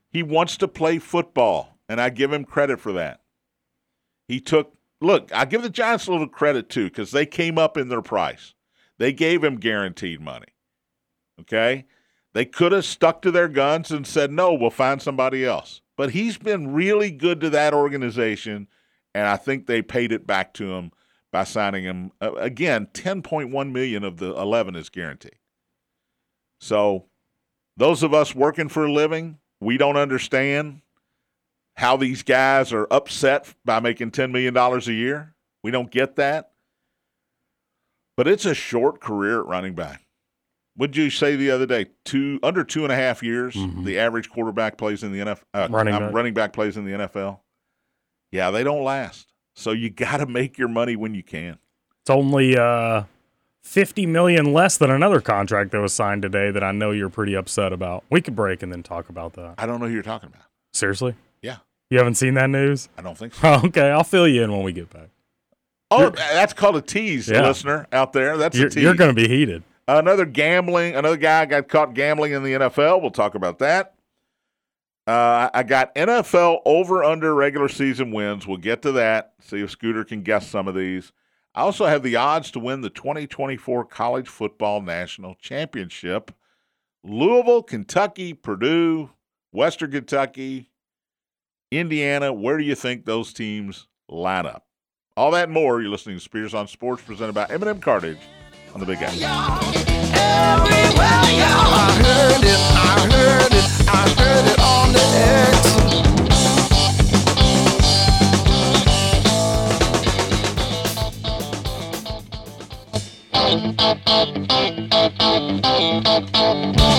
He 0.09 0.23
wants 0.25 0.57
to 0.57 0.67
play 0.67 0.99
football, 0.99 1.79
and 1.89 2.01
I 2.01 2.11
give 2.11 2.33
him 2.33 2.45
credit 2.45 2.81
for 2.81 2.93
that. 2.95 3.21
He 4.27 4.41
took, 4.41 4.75
look, 5.01 5.31
I 5.33 5.45
give 5.45 5.63
the 5.63 5.71
Giants 5.71 6.09
a 6.09 6.13
little 6.13 6.27
credit 6.27 6.69
too 6.69 6.85
because 6.85 7.13
they 7.13 7.27
came 7.27 7.59
up 7.59 7.77
in 7.77 7.89
their 7.89 8.03
price. 8.03 8.55
They 8.99 9.13
gave 9.13 9.45
him 9.45 9.57
guaranteed 9.57 10.21
money. 10.21 10.49
Okay? 11.41 11.87
They 12.33 12.45
could 12.45 12.73
have 12.73 12.85
stuck 12.85 13.23
to 13.23 13.31
their 13.31 13.49
guns 13.49 13.91
and 13.91 14.07
said, 14.07 14.31
no, 14.31 14.53
we'll 14.53 14.71
find 14.71 15.03
somebody 15.03 15.45
else. 15.45 15.81
But 15.97 16.13
he's 16.13 16.39
been 16.39 16.73
really 16.73 17.11
good 17.11 17.41
to 17.41 17.51
that 17.51 17.75
organization, 17.75 18.69
and 19.15 19.27
I 19.27 19.37
think 19.37 19.67
they 19.67 19.83
paid 19.83 20.13
it 20.13 20.27
back 20.27 20.55
to 20.55 20.73
him 20.75 20.93
by 21.33 21.45
signing 21.45 21.85
him. 21.85 22.13
Again, 22.21 22.89
10.1 22.93 23.73
million 23.73 24.05
of 24.05 24.19
the 24.19 24.35
11 24.37 24.77
is 24.77 24.89
guaranteed. 24.89 25.39
So 26.61 27.07
those 27.77 28.03
of 28.03 28.15
us 28.15 28.35
working 28.35 28.69
for 28.69 28.87
a 28.87 28.93
living, 28.93 29.39
we 29.61 29.77
don't 29.77 29.97
understand 29.97 30.83
how 31.77 31.97
these 31.97 32.23
guys 32.23 32.73
are 32.73 32.87
upset 32.91 33.55
by 33.65 33.81
making 33.81 34.11
$10 34.11 34.31
million 34.31 34.57
a 34.57 34.79
year. 34.93 35.35
We 35.63 35.71
don't 35.71 35.91
get 35.91 36.17
that. 36.17 36.53
But 38.17 38.29
it's 38.29 38.45
a 38.45 38.55
short 38.55 39.01
career 39.01 39.41
at 39.41 39.47
running 39.47 39.75
back. 39.75 40.03
Would 40.81 40.97
you 40.97 41.11
say 41.11 41.37
the 41.37 41.51
other 41.51 41.67
day, 41.67 41.89
two 42.07 42.41
under 42.43 42.65
two 42.65 42.85
and 42.85 42.93
a 42.93 42.97
half 42.97 43.23
years, 43.23 43.55
mm-hmm. 43.55 43.85
the 43.85 43.99
average 43.99 44.31
quarterback 44.31 44.79
plays 44.79 45.03
in 45.03 45.13
the 45.13 45.19
NFL. 45.19 45.43
Uh, 45.53 45.69
running, 45.71 45.93
back. 45.93 46.13
running 46.15 46.33
back 46.33 46.55
plays 46.55 46.79
in 46.79 46.87
the 46.87 46.93
NFL. 46.93 47.41
Yeah, 48.33 48.51
they 48.51 48.65
don't 48.65 48.83
last. 48.83 49.27
So 49.55 49.73
you 49.73 49.91
got 49.91 50.17
to 50.17 50.27
make 50.27 50.57
your 50.57 50.69
money 50.69 50.97
when 50.97 51.15
you 51.15 51.23
can. 51.23 51.59
It's 52.01 52.09
only 52.09 52.57
uh, 52.57 53.03
fifty 53.63 54.07
million 54.07 54.55
less 54.55 54.79
than 54.79 54.91
another 54.91 55.21
contract 55.21 55.73
that 55.73 55.83
was 55.83 55.93
signed 55.93 56.23
today 56.23 56.51
that 56.51 56.65
I 56.65 56.73
know 56.73 56.93
you're 56.93 57.11
pretty 57.11 57.35
upset 57.35 57.75
about. 57.75 58.03
We 58.09 58.23
could 58.23 58.35
break 58.35 58.63
and 58.63 58.73
then 58.73 58.83
talk 58.83 59.11
about 59.11 59.35
that. 59.35 59.57
I 59.59 59.67
don't 59.67 59.81
know 59.81 59.87
who 59.87 59.93
you're 59.93 60.03
talking 60.03 60.31
about. 60.31 60.47
Seriously? 60.73 61.15
Yeah. 61.43 61.59
You 61.91 61.99
haven't 61.99 62.15
seen 62.15 62.33
that 62.35 62.49
news? 62.49 62.89
I 62.97 63.03
don't 63.03 63.19
think 63.19 63.35
so. 63.35 63.61
okay, 63.67 63.91
I'll 63.91 64.03
fill 64.03 64.27
you 64.27 64.43
in 64.43 64.51
when 64.51 64.63
we 64.63 64.73
get 64.73 64.89
back. 64.89 65.11
Oh, 65.91 66.01
you're, 66.01 66.11
that's 66.13 66.55
called 66.55 66.77
a 66.77 66.81
tease, 66.81 67.29
yeah. 67.29 67.47
listener 67.47 67.87
out 67.93 68.15
there. 68.15 68.39
That's 68.39 68.57
you're, 68.57 68.69
a 68.69 68.71
tease. 68.71 68.83
You're 68.83 68.95
going 68.95 69.15
to 69.15 69.23
be 69.23 69.29
heated. 69.29 69.63
Another 69.99 70.25
gambling, 70.25 70.95
another 70.95 71.17
guy 71.17 71.47
got 71.47 71.67
caught 71.67 71.95
gambling 71.95 72.31
in 72.31 72.45
the 72.45 72.53
NFL. 72.53 73.01
We'll 73.01 73.11
talk 73.11 73.35
about 73.35 73.59
that. 73.59 73.95
Uh, 75.05 75.51
I 75.53 75.65
got 75.65 75.93
NFL 75.97 76.61
over 76.65 77.03
under 77.03 77.35
regular 77.35 77.69
season 77.69 78.13
wins. 78.13 78.47
We'll 78.47 78.59
get 78.59 78.83
to 78.83 78.93
that. 78.93 79.33
See 79.41 79.61
if 79.61 79.73
Scooter 79.73 80.05
can 80.05 80.23
guess 80.23 80.47
some 80.47 80.69
of 80.69 80.77
these. 80.77 81.11
I 81.57 81.63
also 81.63 81.87
have 81.87 82.05
the 82.05 82.15
odds 82.15 82.53
to 82.53 82.61
win 82.61 82.83
the 82.83 82.91
2024 82.91 83.85
College 83.87 84.29
Football 84.29 84.83
National 84.83 85.35
Championship. 85.35 86.31
Louisville, 87.03 87.65
Kentucky, 87.65 88.33
Purdue, 88.33 89.11
Western 89.51 89.91
Kentucky, 89.91 90.71
Indiana. 91.73 92.33
Where 92.33 92.59
do 92.59 92.63
you 92.63 92.77
think 92.77 93.07
those 93.07 93.33
teams 93.33 93.89
line 94.09 94.47
up? 94.47 94.67
All 95.17 95.33
that 95.33 95.45
and 95.45 95.53
more. 95.53 95.81
You're 95.81 95.91
listening 95.91 96.19
to 96.19 96.23
Spears 96.23 96.55
on 96.55 96.69
Sports, 96.69 97.03
presented 97.03 97.33
by 97.33 97.47
M&M 97.51 97.81
Cartage 97.81 98.21
on 98.75 98.81
the 98.81 98.87
Big 98.87 98.99
X. 99.03 99.21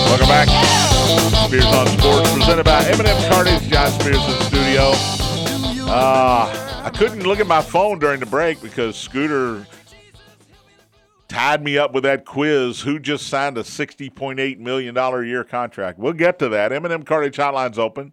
Welcome 0.06 0.28
back. 0.28 0.48
Spears 1.46 1.64
on 1.66 1.86
Sports, 1.86 2.32
presented 2.32 2.64
by 2.64 2.84
M&M 2.84 3.70
John 3.70 3.90
Spears 3.90 4.16
in 4.16 4.30
the 4.30 4.44
studio. 4.44 4.92
Uh, 5.90 6.82
I 6.84 6.90
couldn't 6.90 7.22
look 7.24 7.40
at 7.40 7.46
my 7.46 7.62
phone 7.62 7.98
during 7.98 8.20
the 8.20 8.26
break 8.26 8.60
because 8.60 8.96
Scooter 8.96 9.66
tied 11.32 11.64
me 11.64 11.78
up 11.78 11.94
with 11.94 12.04
that 12.04 12.26
quiz. 12.26 12.82
Who 12.82 12.98
just 12.98 13.26
signed 13.26 13.56
a 13.56 13.62
$60.8 13.62 14.58
million 14.58 14.94
a 14.96 15.22
year 15.22 15.44
contract? 15.44 15.98
We'll 15.98 16.12
get 16.12 16.38
to 16.40 16.50
that. 16.50 16.72
M&M 16.72 17.04
Cartage 17.04 17.38
Hotline's 17.38 17.78
open. 17.78 18.12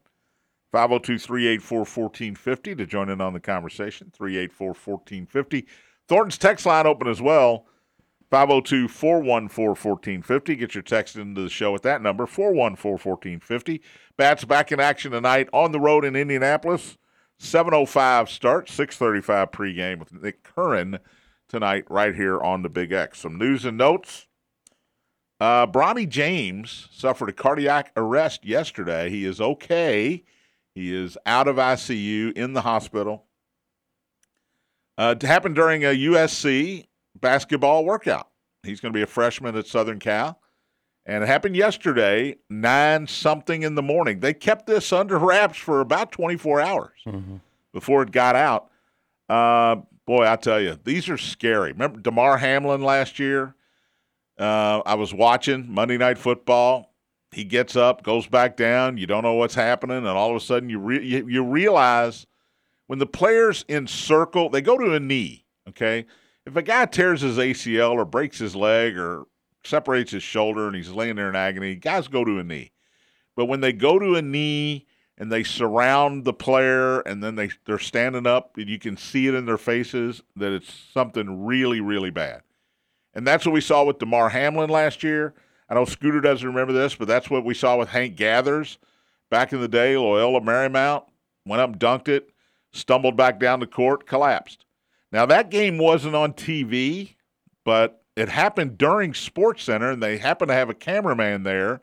502-384-1450 0.73 2.77
to 2.77 2.85
join 2.85 3.09
in 3.09 3.19
on 3.19 3.33
the 3.33 3.41
conversation. 3.41 4.13
384-1450. 4.17 5.65
Thornton's 6.07 6.37
text 6.37 6.65
line 6.65 6.87
open 6.87 7.09
as 7.09 7.21
well. 7.21 7.65
502-414-1450. 8.31 10.57
Get 10.57 10.75
your 10.75 10.83
text 10.83 11.17
into 11.17 11.41
the 11.41 11.49
show 11.49 11.75
at 11.75 11.81
that 11.81 12.01
number, 12.01 12.25
414-1450. 12.25 13.81
Bats 14.15 14.45
back 14.45 14.71
in 14.71 14.79
action 14.79 15.11
tonight 15.11 15.49
on 15.51 15.73
the 15.73 15.81
road 15.81 16.05
in 16.05 16.15
Indianapolis. 16.15 16.97
7.05 17.41 18.29
start, 18.29 18.67
6.35 18.67 19.51
pregame 19.51 19.99
with 19.99 20.13
Nick 20.13 20.43
Curran 20.43 20.99
tonight 21.49 21.83
right 21.89 22.15
here 22.15 22.39
on 22.39 22.61
the 22.61 22.69
Big 22.69 22.93
X. 22.93 23.19
Some 23.19 23.37
news 23.37 23.65
and 23.65 23.77
notes. 23.77 24.27
Uh, 25.39 25.65
Bronny 25.65 26.07
James 26.07 26.87
suffered 26.91 27.29
a 27.29 27.33
cardiac 27.33 27.91
arrest 27.97 28.45
yesterday. 28.45 29.09
He 29.09 29.25
is 29.25 29.41
okay. 29.41 30.23
He 30.75 30.95
is 30.95 31.17
out 31.25 31.47
of 31.47 31.55
ICU 31.55 32.33
in 32.33 32.53
the 32.53 32.61
hospital. 32.61 33.25
Uh, 34.97 35.15
it 35.17 35.25
happened 35.25 35.55
during 35.55 35.83
a 35.83 35.89
USC 35.89 36.85
basketball 37.19 37.85
workout. 37.85 38.29
He's 38.63 38.79
going 38.79 38.93
to 38.93 38.97
be 38.97 39.03
a 39.03 39.07
freshman 39.07 39.55
at 39.55 39.65
Southern 39.65 39.99
Cal. 39.99 40.39
And 41.05 41.23
it 41.23 41.27
happened 41.27 41.55
yesterday, 41.55 42.35
nine 42.49 43.07
something 43.07 43.63
in 43.63 43.75
the 43.75 43.81
morning. 43.81 44.19
They 44.19 44.33
kept 44.33 44.67
this 44.67 44.93
under 44.93 45.17
wraps 45.17 45.57
for 45.57 45.79
about 45.79 46.11
24 46.11 46.61
hours 46.61 46.99
mm-hmm. 47.07 47.37
before 47.73 48.03
it 48.03 48.11
got 48.11 48.35
out. 48.35 48.69
Uh, 49.29 49.77
boy, 50.09 50.27
I 50.27 50.37
tell 50.37 50.59
you, 50.59 50.75
these 50.83 51.07
are 51.07 51.19
scary. 51.19 51.71
Remember 51.71 51.99
Damar 51.99 52.39
Hamlin 52.39 52.81
last 52.81 53.19
year? 53.19 53.53
Uh, 54.39 54.81
I 54.83 54.95
was 54.95 55.13
watching 55.13 55.71
Monday 55.71 55.99
Night 55.99 56.17
Football. 56.17 56.95
He 57.31 57.43
gets 57.43 57.75
up, 57.75 58.01
goes 58.01 58.25
back 58.25 58.57
down. 58.57 58.97
You 58.97 59.05
don't 59.05 59.21
know 59.21 59.35
what's 59.35 59.53
happening, 59.53 59.97
and 59.97 60.07
all 60.07 60.31
of 60.31 60.35
a 60.35 60.39
sudden 60.39 60.67
you 60.67 60.79
re- 60.79 61.05
you, 61.05 61.27
you 61.27 61.43
realize 61.43 62.25
when 62.87 62.97
the 62.97 63.05
players 63.05 63.63
encircle, 63.69 64.49
they 64.49 64.61
go 64.61 64.79
to 64.79 64.95
a 64.95 64.99
knee. 64.99 65.45
Okay, 65.67 66.07
if 66.43 66.55
a 66.55 66.63
guy 66.63 66.87
tears 66.87 67.21
his 67.21 67.37
ACL 67.37 67.91
or 67.91 68.03
breaks 68.03 68.39
his 68.39 68.55
leg 68.55 68.97
or 68.97 69.25
separates 69.63 70.11
his 70.11 70.23
shoulder 70.23 70.65
and 70.65 70.75
he's 70.75 70.89
laying 70.89 71.17
there 71.17 71.29
in 71.29 71.35
agony, 71.35 71.75
guys 71.75 72.07
go 72.07 72.25
to 72.25 72.39
a 72.39 72.43
knee. 72.43 72.71
But 73.35 73.45
when 73.45 73.61
they 73.61 73.73
go 73.73 73.99
to 73.99 74.15
a 74.15 74.23
knee 74.23 74.87
and 75.19 75.29
they 75.29 75.43
surround 75.43 76.23
the 76.23 76.33
player 76.33 77.01
and 77.01 77.21
then 77.21 77.35
they 77.35 77.51
they're 77.65 77.77
standing 77.77 78.25
up 78.25 78.57
and 78.57 78.69
you 78.69 78.79
can 78.79 78.95
see 78.97 79.27
it 79.27 79.35
in 79.35 79.45
their 79.45 79.57
faces 79.57 80.23
that 80.35 80.53
it's 80.53 80.73
something 80.93 81.45
really 81.45 81.81
really 81.81 82.09
bad. 82.09 82.41
And 83.13 83.27
that's 83.27 83.45
what 83.45 83.53
we 83.53 83.61
saw 83.61 83.83
with 83.83 83.99
damar 83.99 84.29
hamlin 84.29 84.69
last 84.69 85.03
year. 85.03 85.33
I 85.69 85.75
know 85.75 85.85
scooter 85.85 86.21
doesn't 86.21 86.47
remember 86.47 86.73
this 86.73 86.95
but 86.95 87.07
that's 87.07 87.29
what 87.29 87.45
we 87.45 87.53
saw 87.53 87.77
with 87.77 87.89
hank 87.89 88.15
gathers 88.15 88.79
back 89.29 89.53
in 89.53 89.59
the 89.59 89.67
day 89.67 89.97
loyola 89.97 90.41
marymount 90.41 91.03
went 91.45 91.61
up 91.61 91.77
dunked 91.77 92.07
it 92.07 92.31
stumbled 92.71 93.17
back 93.17 93.39
down 93.39 93.59
the 93.59 93.67
court 93.67 94.07
collapsed. 94.07 94.65
Now 95.11 95.25
that 95.25 95.51
game 95.51 95.77
wasn't 95.77 96.15
on 96.15 96.33
tv 96.33 97.15
but 97.65 98.03
it 98.15 98.29
happened 98.29 98.77
during 98.77 99.13
sports 99.13 99.63
center 99.63 99.91
and 99.91 100.01
they 100.01 100.17
happened 100.17 100.49
to 100.49 100.55
have 100.55 100.69
a 100.69 100.73
cameraman 100.73 101.43
there 101.43 101.81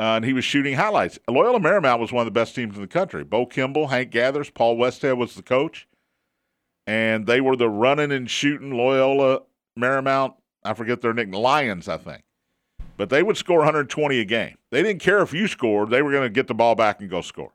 uh, 0.00 0.14
and 0.16 0.24
he 0.24 0.32
was 0.32 0.44
shooting 0.44 0.74
highlights. 0.74 1.18
Loyola 1.28 1.58
Marymount 1.58 1.98
was 1.98 2.12
one 2.12 2.22
of 2.22 2.32
the 2.32 2.38
best 2.38 2.54
teams 2.54 2.76
in 2.76 2.80
the 2.80 2.88
country. 2.88 3.24
Bo 3.24 3.46
Kimble, 3.46 3.88
Hank 3.88 4.10
Gathers, 4.10 4.50
Paul 4.50 4.76
Westhead 4.76 5.16
was 5.16 5.34
the 5.34 5.42
coach, 5.42 5.88
and 6.86 7.26
they 7.26 7.40
were 7.40 7.56
the 7.56 7.68
running 7.68 8.12
and 8.12 8.30
shooting 8.30 8.72
Loyola 8.72 9.42
Marymount. 9.78 10.34
I 10.64 10.74
forget 10.74 11.00
their 11.00 11.12
nickname, 11.12 11.40
Lions, 11.40 11.88
I 11.88 11.96
think. 11.96 12.22
But 12.96 13.10
they 13.10 13.22
would 13.22 13.36
score 13.36 13.58
120 13.58 14.18
a 14.18 14.24
game. 14.24 14.56
They 14.70 14.82
didn't 14.82 15.00
care 15.00 15.22
if 15.22 15.32
you 15.32 15.46
scored; 15.46 15.90
they 15.90 16.02
were 16.02 16.12
going 16.12 16.24
to 16.24 16.30
get 16.30 16.46
the 16.46 16.54
ball 16.54 16.74
back 16.74 17.00
and 17.00 17.10
go 17.10 17.20
score. 17.20 17.52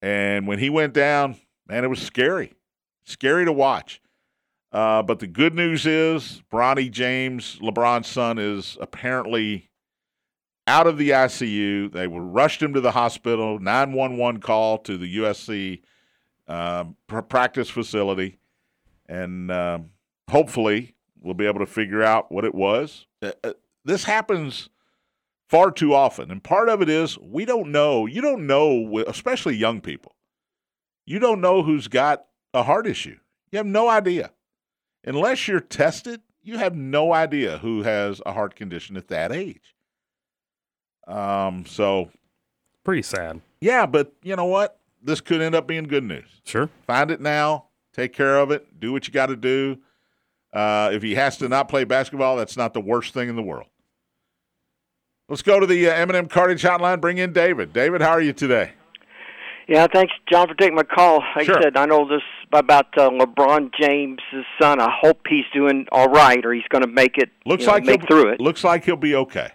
And 0.00 0.46
when 0.46 0.58
he 0.58 0.68
went 0.68 0.94
down, 0.94 1.36
man, 1.68 1.84
it 1.84 1.88
was 1.88 2.02
scary, 2.02 2.54
scary 3.04 3.44
to 3.44 3.52
watch. 3.52 4.00
Uh, 4.72 5.02
but 5.02 5.18
the 5.18 5.26
good 5.26 5.54
news 5.54 5.84
is, 5.84 6.42
Bronny 6.50 6.90
James, 6.90 7.58
LeBron's 7.60 8.08
son, 8.08 8.38
is 8.38 8.78
apparently 8.80 9.70
out 10.66 10.86
of 10.86 10.98
the 10.98 11.10
ICU. 11.10 11.92
They 11.92 12.06
were 12.06 12.22
rushed 12.22 12.62
him 12.62 12.74
to 12.74 12.80
the 12.80 12.92
hospital. 12.92 13.58
911 13.58 14.40
call 14.40 14.78
to 14.78 14.96
the 14.96 15.16
USC 15.18 15.82
uh, 16.48 16.84
practice 17.06 17.70
facility, 17.70 18.38
and 19.08 19.50
uh, 19.50 19.78
hopefully 20.30 20.94
we'll 21.20 21.34
be 21.34 21.46
able 21.46 21.60
to 21.60 21.66
figure 21.66 22.02
out 22.02 22.30
what 22.32 22.44
it 22.44 22.54
was. 22.54 23.06
Uh, 23.22 23.32
uh, 23.44 23.52
this 23.84 24.04
happens 24.04 24.68
far 25.48 25.70
too 25.70 25.94
often, 25.94 26.30
and 26.30 26.42
part 26.42 26.68
of 26.68 26.82
it 26.82 26.88
is 26.88 27.18
we 27.18 27.44
don't 27.44 27.70
know. 27.70 28.06
You 28.06 28.20
don't 28.20 28.46
know, 28.46 29.02
especially 29.06 29.56
young 29.56 29.80
people. 29.80 30.14
You 31.04 31.18
don't 31.18 31.40
know 31.40 31.62
who's 31.62 31.88
got 31.88 32.26
a 32.54 32.62
heart 32.62 32.86
issue. 32.86 33.18
You 33.50 33.58
have 33.58 33.66
no 33.66 33.88
idea. 33.88 34.32
Unless 35.04 35.48
you're 35.48 35.60
tested, 35.60 36.20
you 36.42 36.58
have 36.58 36.76
no 36.76 37.12
idea 37.12 37.58
who 37.58 37.82
has 37.82 38.20
a 38.24 38.32
heart 38.32 38.54
condition 38.54 38.96
at 38.96 39.08
that 39.08 39.32
age. 39.32 39.74
Um, 41.06 41.64
so 41.66 42.10
pretty 42.84 43.02
sad. 43.02 43.40
Yeah, 43.60 43.86
but 43.86 44.12
you 44.22 44.36
know 44.36 44.46
what? 44.46 44.78
This 45.02 45.20
could 45.20 45.40
end 45.40 45.54
up 45.54 45.66
being 45.66 45.84
good 45.84 46.04
news. 46.04 46.40
Sure. 46.44 46.68
Find 46.86 47.10
it 47.10 47.20
now. 47.20 47.66
Take 47.92 48.12
care 48.12 48.38
of 48.38 48.50
it. 48.50 48.80
Do 48.80 48.92
what 48.92 49.06
you 49.06 49.12
got 49.12 49.26
to 49.26 49.36
do. 49.36 49.78
Uh, 50.52 50.90
if 50.92 51.02
he 51.02 51.14
has 51.14 51.36
to 51.38 51.48
not 51.48 51.68
play 51.68 51.84
basketball, 51.84 52.36
that's 52.36 52.56
not 52.56 52.74
the 52.74 52.80
worst 52.80 53.14
thing 53.14 53.28
in 53.28 53.36
the 53.36 53.42
world. 53.42 53.68
Let's 55.28 55.42
go 55.42 55.58
to 55.60 55.66
the 55.66 55.88
uh, 55.88 55.94
M&M 55.94 56.28
Cartage 56.28 56.62
Hotline. 56.62 57.00
Bring 57.00 57.18
in 57.18 57.32
David. 57.32 57.72
David, 57.72 58.02
how 58.02 58.10
are 58.10 58.20
you 58.20 58.32
today? 58.32 58.72
Yeah, 59.68 59.86
thanks, 59.92 60.12
John, 60.30 60.48
for 60.48 60.54
taking 60.54 60.74
my 60.74 60.82
call. 60.82 61.22
Like 61.36 61.46
sure. 61.46 61.58
I 61.58 61.62
said, 61.62 61.76
I 61.76 61.86
know 61.86 62.06
this 62.06 62.22
about 62.52 62.86
uh, 62.98 63.08
LeBron 63.08 63.70
James' 63.80 64.18
son. 64.60 64.80
I 64.80 64.90
hope 65.00 65.20
he's 65.28 65.44
doing 65.54 65.86
all 65.92 66.08
right, 66.08 66.44
or 66.44 66.52
he's 66.52 66.66
going 66.68 66.82
to 66.82 66.90
make 66.90 67.16
it. 67.16 67.30
Looks 67.46 67.62
you 67.62 67.68
know, 67.68 67.72
like 67.74 67.84
make 67.84 68.06
through 68.06 68.32
it. 68.32 68.40
Looks 68.40 68.64
like 68.64 68.84
he'll 68.84 68.96
be 68.96 69.14
okay. 69.14 69.52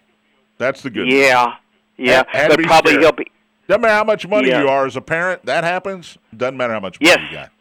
That's 0.57 0.81
the 0.81 0.89
good. 0.89 1.11
Yeah, 1.11 1.53
yeah, 1.97 2.23
had 2.29 2.49
but 2.49 2.59
probably 2.61 2.91
scared. 2.93 3.03
he'll 3.03 3.11
be. 3.11 3.27
Doesn't 3.67 3.81
matter 3.81 3.93
how 3.93 4.03
much 4.03 4.27
money 4.27 4.49
Yeah. 4.49 4.61
you 4.61 4.69
are 4.69 4.85
as 4.85 4.95
a 4.95 5.01
parent. 5.01 5.45
That 5.45 5.63
happens. 5.63 6.17
Doesn't 6.35 6.57
matter 6.57 6.73
how 6.73 6.79
much 6.79 6.99
money 7.01 7.09
Yes. 7.11 7.19
you 7.31 7.37
got. 7.37 7.51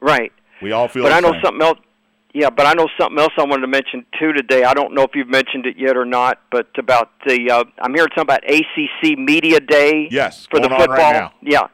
Right, 0.00 0.32
We 0.62 0.72
all 0.72 0.88
feel. 0.88 1.02
but 1.02 1.12
I 1.12 1.20
know 1.20 1.32
same. 1.32 1.42
something 1.44 1.62
else. 1.62 1.78
Yeah, 2.32 2.48
but 2.50 2.64
I 2.64 2.74
know 2.74 2.86
something 2.98 3.18
else 3.18 3.32
I 3.36 3.42
wanted 3.42 3.62
to 3.62 3.66
mention 3.66 4.06
too 4.18 4.32
today. 4.32 4.62
I 4.64 4.72
don't 4.72 4.94
know 4.94 5.02
if 5.02 5.10
you've 5.16 5.28
mentioned 5.28 5.66
it 5.66 5.76
yet 5.76 5.96
or 5.96 6.04
not, 6.04 6.38
but 6.52 6.68
about 6.78 7.10
the 7.26 7.50
uh, 7.50 7.64
I'm 7.80 7.92
hearing 7.92 8.10
something 8.16 8.22
about 8.36 8.44
ACC 8.48 9.18
Media 9.18 9.58
Day. 9.60 10.06
Yes, 10.12 10.46
for 10.48 10.60
the 10.60 10.68
right 10.68 10.80
football. 10.80 11.12
now. 11.12 11.32
Yeah. 11.42 11.66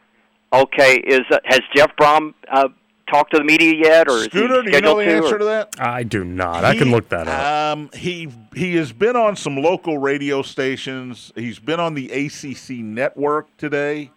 Okay. 0.53 0.97
Is 0.97 1.21
uh, 1.31 1.39
has 1.45 1.61
Jeff 1.75 1.91
Brohm 2.01 2.33
uh, 2.51 2.69
talked 3.07 3.31
to 3.33 3.39
the 3.39 3.45
media 3.45 3.75
yet, 3.75 4.09
or 4.09 4.25
Scooter, 4.25 4.59
is 4.61 4.65
do 4.65 4.71
he 4.71 4.75
you 4.77 4.81
know 4.83 4.99
the 4.99 5.05
to? 5.05 5.11
answer 5.17 5.35
or- 5.37 5.39
to 5.39 5.45
that? 5.47 5.75
I 5.79 6.03
do 6.03 6.25
not. 6.25 6.65
I 6.65 6.77
can 6.77 6.91
look 6.91 7.09
that 7.11 7.29
up. 7.29 7.73
Um, 7.77 7.91
he 7.95 8.29
he 8.55 8.77
has 8.77 8.93
been 8.93 9.17
on 9.17 9.37
some 9.37 9.57
local 9.57 9.99
radio 9.99 10.43
stations. 10.43 11.33
He's 11.37 11.59
been 11.59 11.81
on 11.81 11.95
the 11.95 12.11
ACC 12.11 12.79
network 12.79 13.55
today 13.57 14.11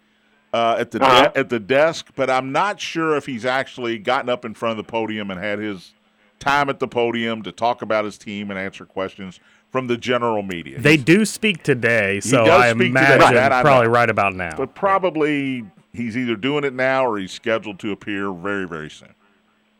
uh, 0.52 0.76
at 0.78 0.90
the 0.90 1.02
Uh-huh. 1.02 1.30
at 1.34 1.48
the 1.48 1.60
desk, 1.60 2.08
but 2.16 2.28
I'm 2.30 2.52
not 2.52 2.80
sure 2.80 3.16
if 3.16 3.26
he's 3.26 3.44
actually 3.44 3.98
gotten 3.98 4.28
up 4.28 4.44
in 4.44 4.54
front 4.54 4.72
of 4.78 4.84
the 4.84 4.90
podium 4.90 5.30
and 5.30 5.38
had 5.40 5.58
his 5.60 5.92
time 6.38 6.68
at 6.70 6.78
the 6.80 6.88
podium 6.88 7.42
to 7.42 7.52
talk 7.52 7.82
about 7.82 8.04
his 8.04 8.16
team 8.18 8.50
and 8.50 8.58
answer 8.58 8.84
questions 8.86 9.38
from 9.70 9.86
the 9.86 9.96
general 9.96 10.42
media. 10.42 10.80
They 10.80 10.92
He's- 10.92 11.04
do 11.04 11.24
speak 11.24 11.62
today, 11.62 12.18
so 12.20 12.44
I 12.44 12.70
speak 12.70 12.78
today. 12.78 12.86
imagine 12.88 13.34
That 13.34 13.52
I 13.52 13.60
probably 13.62 13.88
right 13.88 14.08
about 14.10 14.34
now. 14.34 14.54
but 14.56 14.74
probably 14.74 15.64
he's 15.92 16.16
either 16.16 16.36
doing 16.36 16.64
it 16.64 16.74
now 16.74 17.06
or 17.06 17.18
he's 17.18 17.32
scheduled 17.32 17.78
to 17.80 17.92
appear 17.92 18.32
very 18.32 18.66
very 18.66 18.90
soon. 18.90 19.14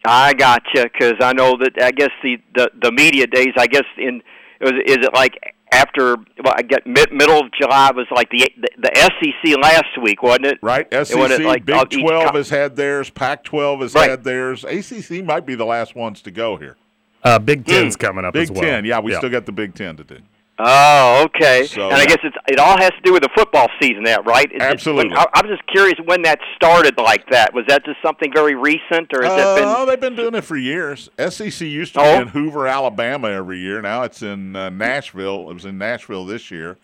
I 0.05 0.33
gotcha, 0.33 0.89
because 0.93 1.15
I 1.21 1.33
know 1.35 1.57
that 1.59 1.73
I 1.83 1.91
guess 1.91 2.11
the, 2.23 2.39
the 2.55 2.71
the 2.83 2.93
media 2.93 3.27
days. 3.27 3.53
I 3.57 3.67
guess 3.67 3.85
in 3.99 4.23
it 4.61 4.65
was 4.65 4.73
is 4.87 4.97
it 5.07 5.15
like 5.15 5.39
after 5.73 6.17
well 6.43 6.55
I 6.57 6.63
get 6.63 6.87
mid, 6.87 7.13
middle 7.13 7.39
of 7.41 7.53
July 7.53 7.91
was 7.93 8.07
like 8.11 8.31
the, 8.31 8.51
the 8.61 8.69
the 8.79 8.91
SEC 8.97 9.57
last 9.63 10.01
week, 10.03 10.23
wasn't 10.23 10.47
it? 10.47 10.59
Right, 10.63 10.87
SEC, 10.91 11.17
wasn't 11.17 11.45
like 11.45 11.65
Big 11.67 11.77
of 11.77 11.93
each 11.93 12.01
12 12.01 12.35
has 12.35 12.49
had 12.49 12.77
theirs, 12.77 13.11
Pac 13.11 13.45
12 13.45 13.81
has 13.81 13.95
Right. 13.95 14.11
had 14.11 14.25
theirs. 14.25 14.65
ACC 14.65 15.23
might 15.25 15.45
be 15.45 15.55
the 15.55 15.67
last 15.67 15.95
ones 15.95 16.23
to 16.23 16.31
go 16.31 16.57
here. 16.57 16.77
uh, 17.23 17.39
Big 17.39 17.67
Ten's 17.67 17.95
coming 17.97 18.25
up 18.25 18.33
Big 18.33 18.45
as 18.45 18.51
well. 18.51 18.63
10, 18.63 18.85
yeah, 18.87 18.99
we 19.01 19.15
still 19.15 19.29
got 19.31 19.45
the 19.45 19.53
Big 19.53 19.75
10 19.75 19.97
to 19.99 20.05
do. 20.05 20.19
Oh, 20.63 21.25
okay. 21.25 21.67
So, 21.67 21.87
and 21.87 21.95
I 21.95 22.05
guess 22.07 22.19
it's 22.23 22.37
it 22.49 22.59
all 22.59 22.77
has 22.79 22.91
to 22.91 23.01
do 23.03 23.13
with 23.13 23.23
the 23.23 23.29
football 23.37 23.69
season, 23.81 24.05
that 24.05 24.25
right? 24.27 24.45
It's- 24.45 24.57
it's- 24.57 24.73
Absolutely. 24.73 25.17
I, 25.17 25.25
I'm 25.35 25.47
just 25.49 25.67
curious 25.67 25.95
when 26.05 26.23
that 26.23 26.39
started 26.57 26.97
like 26.99 27.29
that. 27.31 27.55
Was 27.55 27.65
that 27.69 27.85
just 27.85 27.99
something 28.05 28.33
very 28.33 28.55
recent, 28.55 29.13
or 29.15 29.23
has 29.23 29.33
Uh, 29.33 29.35
it 29.35 29.61
been? 29.61 29.65
oh, 29.69 29.87
they've 29.87 30.01
been 30.01 30.17
doing 30.17 30.35
it 30.35 30.45
for 30.45 30.57
years. 30.57 31.09
SEC 31.19 31.67
used 31.67 31.95
to 31.95 32.01
Oh. 32.01 32.17
be 32.17 32.23
in 32.23 32.29
Hoover, 32.29 32.67
Alabama 32.67 33.29
every 33.31 33.59
year. 33.59 33.81
Now 33.81 34.03
it's 34.03 34.23
in 34.23 34.55
uh, 34.57 34.69
Nashville. 34.71 35.49
It 35.51 35.55
was 35.55 35.65
in 35.65 35.79
Nashville 35.79 36.27
this 36.27 36.51
year. 36.51 36.77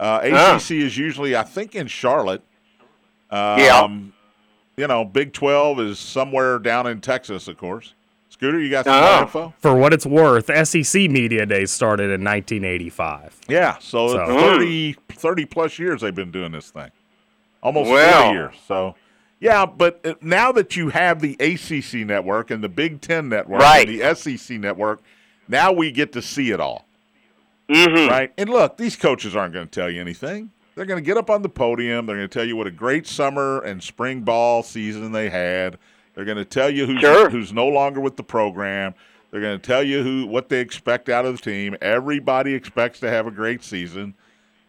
Uh. 0.00 0.20
ACC 0.22 0.72
is 0.72 0.98
usually, 0.98 1.34
I 1.36 1.42
think, 1.42 1.74
in 1.74 1.86
Charlotte. 1.86 2.42
Um, 3.30 3.58
Yeah. 3.58 3.88
You 4.76 4.86
know, 4.86 5.04
Big 5.04 5.32
12 5.34 5.80
is 5.80 5.98
somewhere 5.98 6.58
down 6.58 6.86
in 6.86 7.00
Texas, 7.02 7.46
of 7.46 7.58
course. 7.58 7.94
Scooter, 8.32 8.58
you 8.60 8.70
got 8.70 8.86
some 8.86 9.00
more 9.02 9.22
info? 9.22 9.54
For 9.60 9.74
what 9.76 9.92
it's 9.92 10.06
worth, 10.06 10.46
SEC 10.66 11.10
Media 11.10 11.44
Day 11.44 11.66
started 11.66 12.04
in 12.10 12.24
1985. 12.24 13.38
Yeah, 13.48 13.76
so, 13.78 14.08
So- 14.08 14.26
30, 14.26 14.96
30 15.10 15.44
plus 15.44 15.78
years 15.78 16.00
they've 16.00 16.14
been 16.14 16.30
doing 16.30 16.52
this 16.52 16.70
thing. 16.70 16.90
Almost 17.62 17.90
Wow. 17.90 18.22
40 18.22 18.34
years. 18.38 18.54
So, 18.66 18.94
yeah, 19.38 19.66
but 19.66 20.00
uh, 20.04 20.14
now 20.22 20.50
that 20.52 20.76
you 20.76 20.88
have 20.88 21.20
the 21.20 21.36
ACC 21.40 22.06
network 22.06 22.50
and 22.50 22.64
the 22.64 22.68
Big 22.68 23.00
Ten 23.02 23.28
network 23.28 23.60
Right. 23.60 23.86
and 23.88 24.00
the 24.00 24.14
SEC 24.16 24.58
network, 24.58 25.00
now 25.46 25.70
we 25.72 25.92
get 25.92 26.12
to 26.12 26.22
see 26.22 26.50
it 26.52 26.58
all, 26.60 26.86
hmm 27.68 28.08
right? 28.08 28.32
And 28.38 28.48
look, 28.48 28.78
these 28.78 28.96
coaches 28.96 29.36
aren't 29.36 29.52
going 29.52 29.66
to 29.68 29.70
tell 29.80 29.90
you 29.90 30.00
anything. 30.00 30.50
They're 30.74 30.86
going 30.86 31.02
to 31.02 31.06
get 31.06 31.18
up 31.18 31.28
on 31.28 31.42
the 31.42 31.50
podium. 31.50 32.06
They're 32.06 32.16
going 32.16 32.28
to 32.28 32.32
tell 32.32 32.46
you 32.46 32.56
what 32.56 32.66
a 32.66 32.70
great 32.70 33.06
summer 33.06 33.60
and 33.60 33.82
spring 33.82 34.22
ball 34.22 34.62
season 34.62 35.12
they 35.12 35.28
had. 35.28 35.76
They're 36.14 36.24
going 36.24 36.36
to 36.38 36.44
tell 36.44 36.68
you 36.70 36.86
who's, 36.86 37.00
Sure. 37.00 37.30
who's 37.30 37.52
no 37.52 37.66
longer 37.68 38.00
with 38.00 38.16
the 38.16 38.22
program. 38.22 38.94
They're 39.30 39.40
going 39.40 39.58
to 39.58 39.66
tell 39.66 39.82
you 39.82 40.02
who 40.02 40.26
what 40.26 40.48
they 40.50 40.60
expect 40.60 41.08
out 41.08 41.24
of 41.24 41.36
the 41.36 41.42
team. 41.42 41.74
Everybody 41.80 42.54
expects 42.54 43.00
to 43.00 43.08
have 43.10 43.26
a 43.26 43.30
great 43.30 43.62
season. 43.64 44.14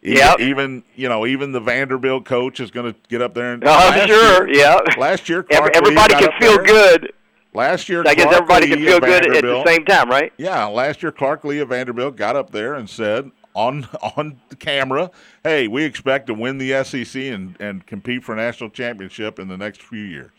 Even, 0.02 0.18
Yep. 0.18 0.40
even 0.40 0.82
you 0.96 1.08
know, 1.08 1.26
even 1.26 1.52
the 1.52 1.60
Vanderbilt 1.60 2.24
coach 2.24 2.60
is 2.60 2.70
going 2.70 2.92
to 2.92 2.98
get 3.08 3.20
up 3.22 3.34
there 3.34 3.52
and. 3.54 3.62
Oh, 3.66 4.06
sure. 4.06 4.48
Year, 4.48 4.58
yeah. 4.58 4.78
last 4.98 5.28
year, 5.28 5.42
Clark 5.42 5.76
everybody 5.76 6.14
can 6.14 6.30
feel 6.40 6.56
there. 6.58 6.64
good. 6.64 7.12
Last 7.54 7.88
year, 7.88 8.02
I 8.06 8.14
guess 8.14 8.24
Clark 8.24 8.34
everybody 8.36 8.66
Lee 8.66 8.76
can 8.76 8.84
feel 8.86 9.00
good 9.00 9.36
at 9.36 9.42
the 9.42 9.64
same 9.64 9.84
time, 9.84 10.10
right? 10.10 10.32
yeah, 10.38 10.64
last 10.66 11.02
year 11.02 11.12
Clark 11.12 11.44
Lea 11.44 11.60
of 11.60 11.68
Vanderbilt 11.68 12.16
got 12.16 12.34
up 12.36 12.50
there 12.50 12.74
and 12.74 12.90
said 12.90 13.30
on 13.54 13.86
on 14.16 14.40
camera, 14.58 15.10
"Hey, 15.44 15.68
we 15.68 15.84
expect 15.84 16.26
to 16.28 16.34
win 16.34 16.58
the 16.58 16.82
SEC 16.84 17.22
and, 17.22 17.54
and 17.60 17.86
compete 17.86 18.24
for 18.24 18.32
a 18.32 18.36
national 18.36 18.70
championship 18.70 19.38
in 19.38 19.48
the 19.48 19.56
next 19.56 19.82
few 19.82 20.02
years." 20.02 20.30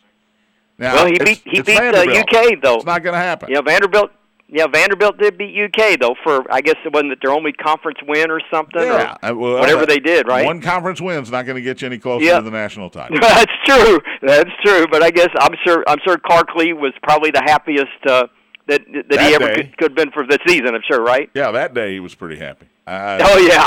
Now, 0.77 0.95
Well, 0.95 1.05
he 1.07 1.17
beat 1.19 1.41
he 1.45 1.61
beat 1.61 1.77
the 1.77 2.25
UK 2.27 2.61
though. 2.61 2.75
It's 2.75 2.85
not 2.85 3.03
going 3.03 3.13
to 3.13 3.19
happen. 3.19 3.49
Yeah, 3.51 3.61
Vanderbilt. 3.61 4.11
Yeah, 4.47 4.67
Vanderbilt 4.67 5.17
did 5.17 5.37
beat 5.39 5.57
UK 5.59 5.99
though 5.99 6.15
for 6.23 6.43
I 6.53 6.61
guess 6.61 6.75
it 6.85 6.93
wasn't 6.93 7.17
their 7.21 7.31
only 7.31 7.51
conference 7.51 7.97
win 8.07 8.29
or 8.29 8.39
something. 8.51 8.81
Yeah, 8.83 9.15
uh, 9.23 9.33
well, 9.35 9.59
whatever 9.59 9.81
uh, 9.83 9.85
they 9.85 9.99
did, 9.99 10.27
right? 10.27 10.45
One 10.45 10.61
conference 10.61 11.01
win's 11.01 11.31
not 11.31 11.45
going 11.45 11.55
to 11.55 11.61
get 11.61 11.81
you 11.81 11.87
any 11.87 11.97
closer 11.97 12.23
Yeah. 12.25 12.37
to 12.37 12.43
the 12.43 12.51
national 12.51 12.89
title. 12.91 13.17
That's 13.21 13.51
true. 13.65 13.99
That's 14.21 14.51
true. 14.63 14.85
But 14.91 15.01
I 15.01 15.09
guess 15.09 15.29
I'm 15.39 15.55
sure 15.65 15.83
I'm 15.87 15.97
sure 16.05 16.17
Clark 16.17 16.49
Lea 16.55 16.73
was 16.73 16.93
probably 17.03 17.31
the 17.31 17.41
happiest 17.43 17.87
uh, 18.07 18.27
that 18.67 18.81
that 18.93 19.09
That 19.09 19.19
he 19.21 19.33
ever 19.33 19.47
day. 19.47 19.55
could, 19.55 19.77
could 19.77 19.91
have 19.91 19.95
been 19.95 20.11
for 20.11 20.25
the 20.27 20.37
season. 20.47 20.75
I'm 20.75 20.81
sure, 20.89 21.01
right? 21.01 21.29
yeah, 21.33 21.49
that 21.51 21.73
day 21.73 21.93
he 21.93 21.99
was 21.99 22.13
pretty 22.13 22.37
happy. 22.37 22.67
Uh, 22.85 23.17
Oh 23.23 23.39
yeah, 23.39 23.65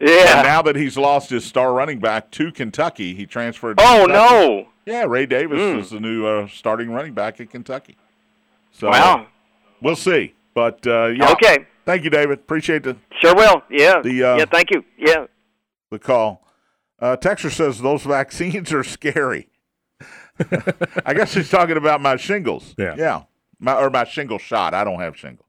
And 0.00 0.10
yeah. 0.10 0.42
now 0.42 0.60
that 0.62 0.76
he's 0.76 0.98
lost 0.98 1.30
his 1.30 1.44
star 1.46 1.72
running 1.72 2.00
back 2.00 2.30
to 2.32 2.52
Kentucky, 2.52 3.14
he 3.14 3.24
transferred. 3.24 3.78
To 3.78 3.84
Oh 3.84 4.04
Kentucky. 4.06 4.12
no! 4.44 4.68
Yeah, 4.88 5.04
Ray 5.04 5.26
Davis 5.26 5.58
Mm. 5.58 5.78
is 5.80 5.90
the 5.90 6.00
new 6.00 6.26
uh, 6.26 6.48
starting 6.48 6.90
running 6.90 7.12
back 7.12 7.40
at 7.40 7.50
Kentucky. 7.50 7.96
So 8.70 8.88
Wow. 8.88 9.26
we'll 9.82 9.96
see. 9.96 10.34
But 10.54 10.86
uh, 10.86 11.06
yeah, 11.08 11.30
Okay, 11.32 11.66
Thank 11.84 12.04
you, 12.04 12.10
David. 12.10 12.38
Appreciate 12.40 12.82
the 12.82 12.96
sure 13.20 13.34
will. 13.34 13.62
Yeah. 13.70 14.00
The, 14.02 14.22
uh, 14.24 14.36
yeah. 14.38 14.44
Thank 14.46 14.70
you. 14.70 14.84
Yeah. 14.98 15.26
the 15.90 15.98
call. 15.98 16.42
Uh, 17.00 17.16
Texter 17.16 17.50
says 17.50 17.80
those 17.80 18.02
vaccines 18.02 18.72
are 18.72 18.82
scary. 18.84 19.48
I 21.06 21.14
guess 21.14 21.34
he's 21.34 21.50
talking 21.50 21.76
about 21.76 22.00
my 22.00 22.16
shingles. 22.16 22.74
Yeah. 22.78 22.94
yeah, 22.96 23.22
my 23.58 23.74
or 23.74 23.90
my 23.90 24.04
shingle 24.04 24.38
shot. 24.38 24.72
I 24.74 24.84
don't 24.84 25.00
have 25.00 25.16
shingles. 25.16 25.46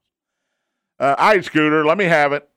Uh, 0.99 1.15
all 1.17 1.29
right, 1.29 1.43
Scooter, 1.45 1.85
let 1.85 1.97
me 1.97 2.05
have 2.05 2.33
it. 2.33 2.47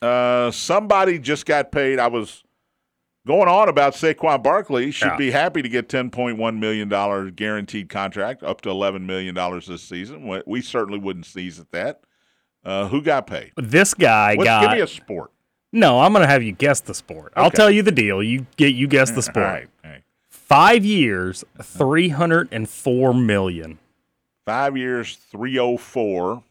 Uh, 0.00 0.50
somebody 0.52 1.18
just 1.18 1.44
got 1.46 1.72
paid. 1.72 1.98
I 1.98 2.06
was 2.08 2.44
going 3.28 3.46
on 3.48 3.68
about 3.68 3.92
Saquon 3.92 4.42
Barkley 4.42 4.90
should 4.90 5.08
Yeah. 5.12 5.16
be 5.16 5.30
happy 5.30 5.62
to 5.62 5.68
get 5.68 5.88
$10.1 5.88 6.58
million 6.58 7.30
guaranteed 7.36 7.88
contract, 7.88 8.42
up 8.42 8.62
to 8.62 8.70
$11 8.70 9.02
million 9.02 9.34
this 9.68 9.82
season. 9.82 10.26
We- 10.26 10.42
We 10.46 10.60
certainly 10.62 10.98
wouldn't 10.98 11.26
sneeze 11.26 11.60
at 11.60 11.70
that. 11.70 12.00
Uh, 12.64 12.88
who 12.88 13.00
got 13.02 13.26
paid? 13.28 13.52
This 13.56 13.94
guy 13.94 14.30
Let's 14.34 14.44
got 14.44 14.62
give 14.62 14.70
me 14.72 14.80
a 14.80 14.86
sport. 14.86 15.30
no. 15.72 16.00
I'm 16.00 16.12
going 16.12 16.22
to 16.24 16.28
have 16.28 16.42
you 16.42 16.52
guess 16.52 16.80
the 16.80 16.94
sport. 16.94 17.32
I'll 17.36 17.50
tell 17.52 17.70
you 17.70 17.82
the 17.82 17.92
deal. 17.92 18.22
You 18.22 18.46
get 18.56 18.74
you 18.74 18.88
guess 18.88 19.10
the 19.12 19.22
sport. 19.22 19.46
All 19.46 19.52
right, 19.52 19.68
all 19.84 19.90
right. 19.92 20.02
Five 20.28 20.84
years, 20.84 21.44
three 21.62 22.08
hundred 22.08 22.48
and 22.50 22.68
four 22.68 23.14
million. 23.14 23.78
Five 24.46 24.76
years, 24.78 25.16
304. 25.30 26.42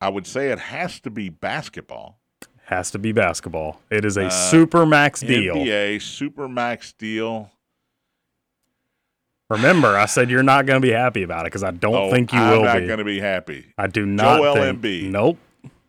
I 0.00 0.08
would 0.08 0.26
say 0.26 0.50
it 0.50 0.58
has 0.58 0.98
to 1.00 1.10
be 1.10 1.28
basketball. 1.30 2.18
Has 2.66 2.90
to 2.92 2.98
be 2.98 3.12
basketball. 3.12 3.80
It 3.90 4.04
is 4.04 4.16
a 4.16 4.26
Uh, 4.26 4.30
super 4.30 4.84
max 4.84 5.20
deal. 5.20 5.54
NBA, 5.56 5.96
Supermax 5.96 6.92
deal. 6.98 7.50
Remember, 9.48 9.96
I 9.96 10.06
said 10.06 10.28
you're 10.30 10.42
not 10.42 10.66
going 10.66 10.80
to 10.80 10.84
be 10.86 10.92
happy 10.92 11.22
about 11.22 11.42
it 11.42 11.44
because 11.46 11.62
I 11.62 11.70
don't 11.70 11.94
Oh, 11.94 12.10
think 12.10 12.32
you 12.32 12.40
will. 12.40 12.64
I'm 12.66 12.80
not 12.80 12.86
going 12.86 12.98
to 12.98 13.04
be 13.04 13.20
happy. 13.20 13.66
I 13.78 13.86
do 13.86 14.04
not 14.04 14.38
Joel 14.38 14.54
think. 14.56 14.80
Embiid. 14.80 15.10
Nope. 15.10 15.38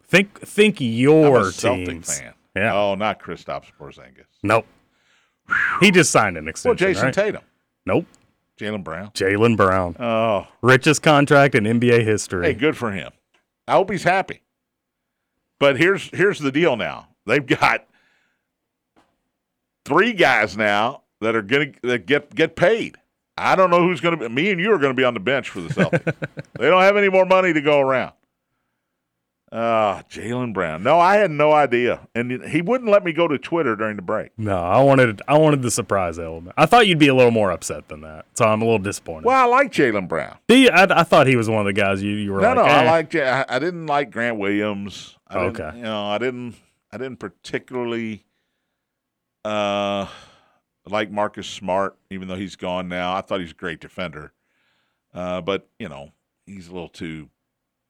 Think 0.08 0.40
think 0.42 0.80
I'm 0.80 0.88
your 0.88 1.52
teams. 1.52 2.20
fan. 2.20 2.34
Yeah. 2.56 2.76
Oh, 2.76 2.94
not 2.96 3.20
Kristaps 3.20 3.66
Porzingis. 3.80 4.26
Nope. 4.44 4.66
He 5.80 5.90
just 5.92 6.12
signed 6.12 6.38
an 6.38 6.48
extension. 6.48 6.86
Well. 6.86 6.94
Jayson 6.94 7.04
right? 7.06 7.14
Tatum, 7.14 7.42
Nope. 7.86 8.06
Jaylen 8.60 8.84
Brown. 8.84 9.12
Jaylen 9.12 9.56
Brown, 9.58 9.96
Oh, 10.00 10.48
richest 10.62 11.02
contract 11.02 11.56
in 11.56 11.64
NBA 11.66 12.04
history. 12.04 12.46
hey, 12.48 12.54
good 12.54 12.76
for 12.78 12.92
him. 12.92 13.12
I 13.68 13.74
hope 13.74 13.90
he's 13.92 14.04
happy. 14.04 14.42
But 15.60 15.78
here's 15.78 16.10
here's 16.10 16.40
the 16.40 16.52
deal. 16.52 16.76
Now 16.76 17.08
they've 17.26 17.46
got 17.46 17.86
three 19.86 20.14
guys 20.14 20.56
now 20.58 21.04
that 21.22 21.36
are 21.36 21.42
going 21.42 21.74
to 21.74 21.80
that 21.88 22.06
get 22.06 22.34
get 22.36 22.56
paid. 22.56 22.98
I 23.40 23.56
don't 23.56 23.70
know 23.70 23.82
who's 23.84 24.02
going 24.02 24.18
to 24.18 24.30
be. 24.30 24.34
Me 24.34 24.52
and 24.52 24.60
you 24.60 24.72
are 24.74 24.80
going 24.80 24.94
to 24.94 24.98
be 25.00 25.04
on 25.04 25.14
the 25.14 25.20
bench 25.20 25.50
for 25.50 25.62
the 25.62 25.70
Celtics. 25.70 26.16
they 26.60 26.70
don't 26.70 26.82
have 26.82 26.98
any 26.98 27.10
more 27.10 27.26
money 27.26 27.54
to 27.54 27.62
go 27.62 27.80
around. 27.80 28.14
Ah, 29.50 30.04
Jaylen 30.10 30.54
Brown. 30.54 30.84
No, 30.84 31.00
I 31.00 31.16
had 31.16 31.32
no 31.32 31.54
idea, 31.54 32.06
and 32.14 32.44
he 32.50 32.62
wouldn't 32.62 32.90
let 32.92 33.06
me 33.06 33.14
go 33.14 33.30
to 33.30 33.38
Twitter 33.38 33.78
during 33.78 33.96
the 33.96 34.02
break. 34.02 34.32
No, 34.38 34.58
I 34.58 34.82
wanted 34.82 35.22
I 35.26 35.38
wanted 35.38 35.62
the 35.62 35.72
surprise 35.72 36.20
element. 36.20 36.54
I 36.58 36.66
thought 36.66 36.86
you'd 36.86 37.00
be 37.00 37.08
a 37.08 37.16
little 37.16 37.32
more 37.32 37.52
upset 37.52 37.88
than 37.88 38.02
that, 38.02 38.26
so 38.34 38.44
I'm 38.46 38.62
a 38.62 38.66
little 38.66 38.80
disappointed. 38.80 39.26
Well, 39.26 39.42
I 39.42 39.46
like 39.46 39.72
Jaylen 39.72 40.10
Brown. 40.10 40.38
See, 40.50 40.68
I, 40.70 40.84
I 41.00 41.04
thought 41.04 41.28
he 41.28 41.38
was 41.38 41.48
one 41.50 41.60
of 41.62 41.66
the 41.66 41.72
guys 41.80 42.04
you, 42.04 42.12
you 42.12 42.34
were 42.34 42.42
No, 42.42 42.48
like, 42.50 42.56
no, 42.58 42.64
I 42.64 42.84
eh. 42.84 42.92
like. 42.92 43.16
I 43.16 43.46
I 43.48 43.60
didn't 43.60 43.86
like 43.86 44.12
Grant 44.12 44.38
Williams. 44.38 45.17
I 45.30 45.34
didn't- 45.46 45.60
Okay. 45.62 45.78
You 45.78 45.84
know, 45.84 46.08
I 46.08 46.18
didn't. 46.18 46.56
I 46.92 46.98
didn't 46.98 47.18
particularly 47.18 48.24
uh 49.46 50.08
like 50.90 51.12
Marcus 51.12 51.48
Smart, 51.48 51.98
even 52.10 52.28
though 52.28 52.36
he's 52.36 52.56
gone 52.56 52.88
now. 52.88 53.14
I 53.14 53.22
thought 53.22 53.42
he's 53.42 53.52
a 53.52 53.56
great 53.56 53.82
defender, 53.82 54.32
uh, 55.14 55.42
but 55.42 55.68
you 55.80 55.90
know, 55.90 56.12
he's 56.46 56.68
a 56.70 56.74
little 56.74 56.88
too 56.90 57.30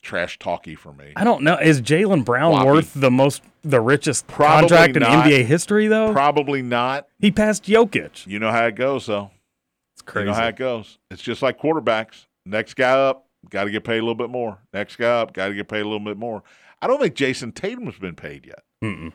trash 0.02 0.40
talky 0.40 0.74
for 0.74 0.94
me. 0.94 1.14
I 1.16 1.24
don't 1.24 1.44
know. 1.44 1.58
Is 1.58 1.82
Jaylen 1.82 2.26
Brown 2.26 2.54
Floppy. 2.54 2.66
worth 2.68 2.94
the 2.96 3.12
most 3.12 3.44
the 3.64 3.82
richest 3.82 4.26
Probably 4.28 4.62
contract 4.70 4.96
in 4.96 5.02
not. 5.04 5.26
NBA 5.28 5.46
history 5.46 5.88
though? 5.88 6.12
Probably 6.12 6.62
not. 6.64 7.08
he 7.20 7.30
passed 7.32 7.66
Jokic. 7.66 8.26
You 8.26 8.40
know 8.40 8.52
how 8.52 8.66
it 8.66 8.76
goes, 8.76 9.06
though. 9.06 9.30
It's 9.94 10.02
crazy. 10.02 10.26
You 10.26 10.32
know 10.32 10.38
how 10.38 10.48
it 10.48 10.56
goes. 10.56 10.98
It's 11.12 11.22
just 11.22 11.42
like 11.42 11.60
quarterbacks. 11.60 12.26
Next 12.46 12.76
guy 12.76 12.92
up, 12.92 13.28
got 13.50 13.66
to 13.66 13.72
get 13.72 13.84
paid 13.84 13.98
a 13.98 14.02
little 14.02 14.16
bit 14.16 14.30
more. 14.30 14.58
Next 14.74 14.96
guy 14.96 15.20
up, 15.22 15.34
got 15.34 15.50
to 15.50 15.54
get 15.54 15.68
paid 15.68 15.82
a 15.82 15.84
little 15.88 16.00
bit 16.00 16.18
more. 16.18 16.44
I 16.82 16.88
don't 16.88 17.00
think 17.02 17.16
Jayson 17.16 17.54
Tatum's 17.54 17.98
been 17.98 18.16
paid 18.16 18.46
yet. 18.46 18.64
Mm-mm. 18.84 19.14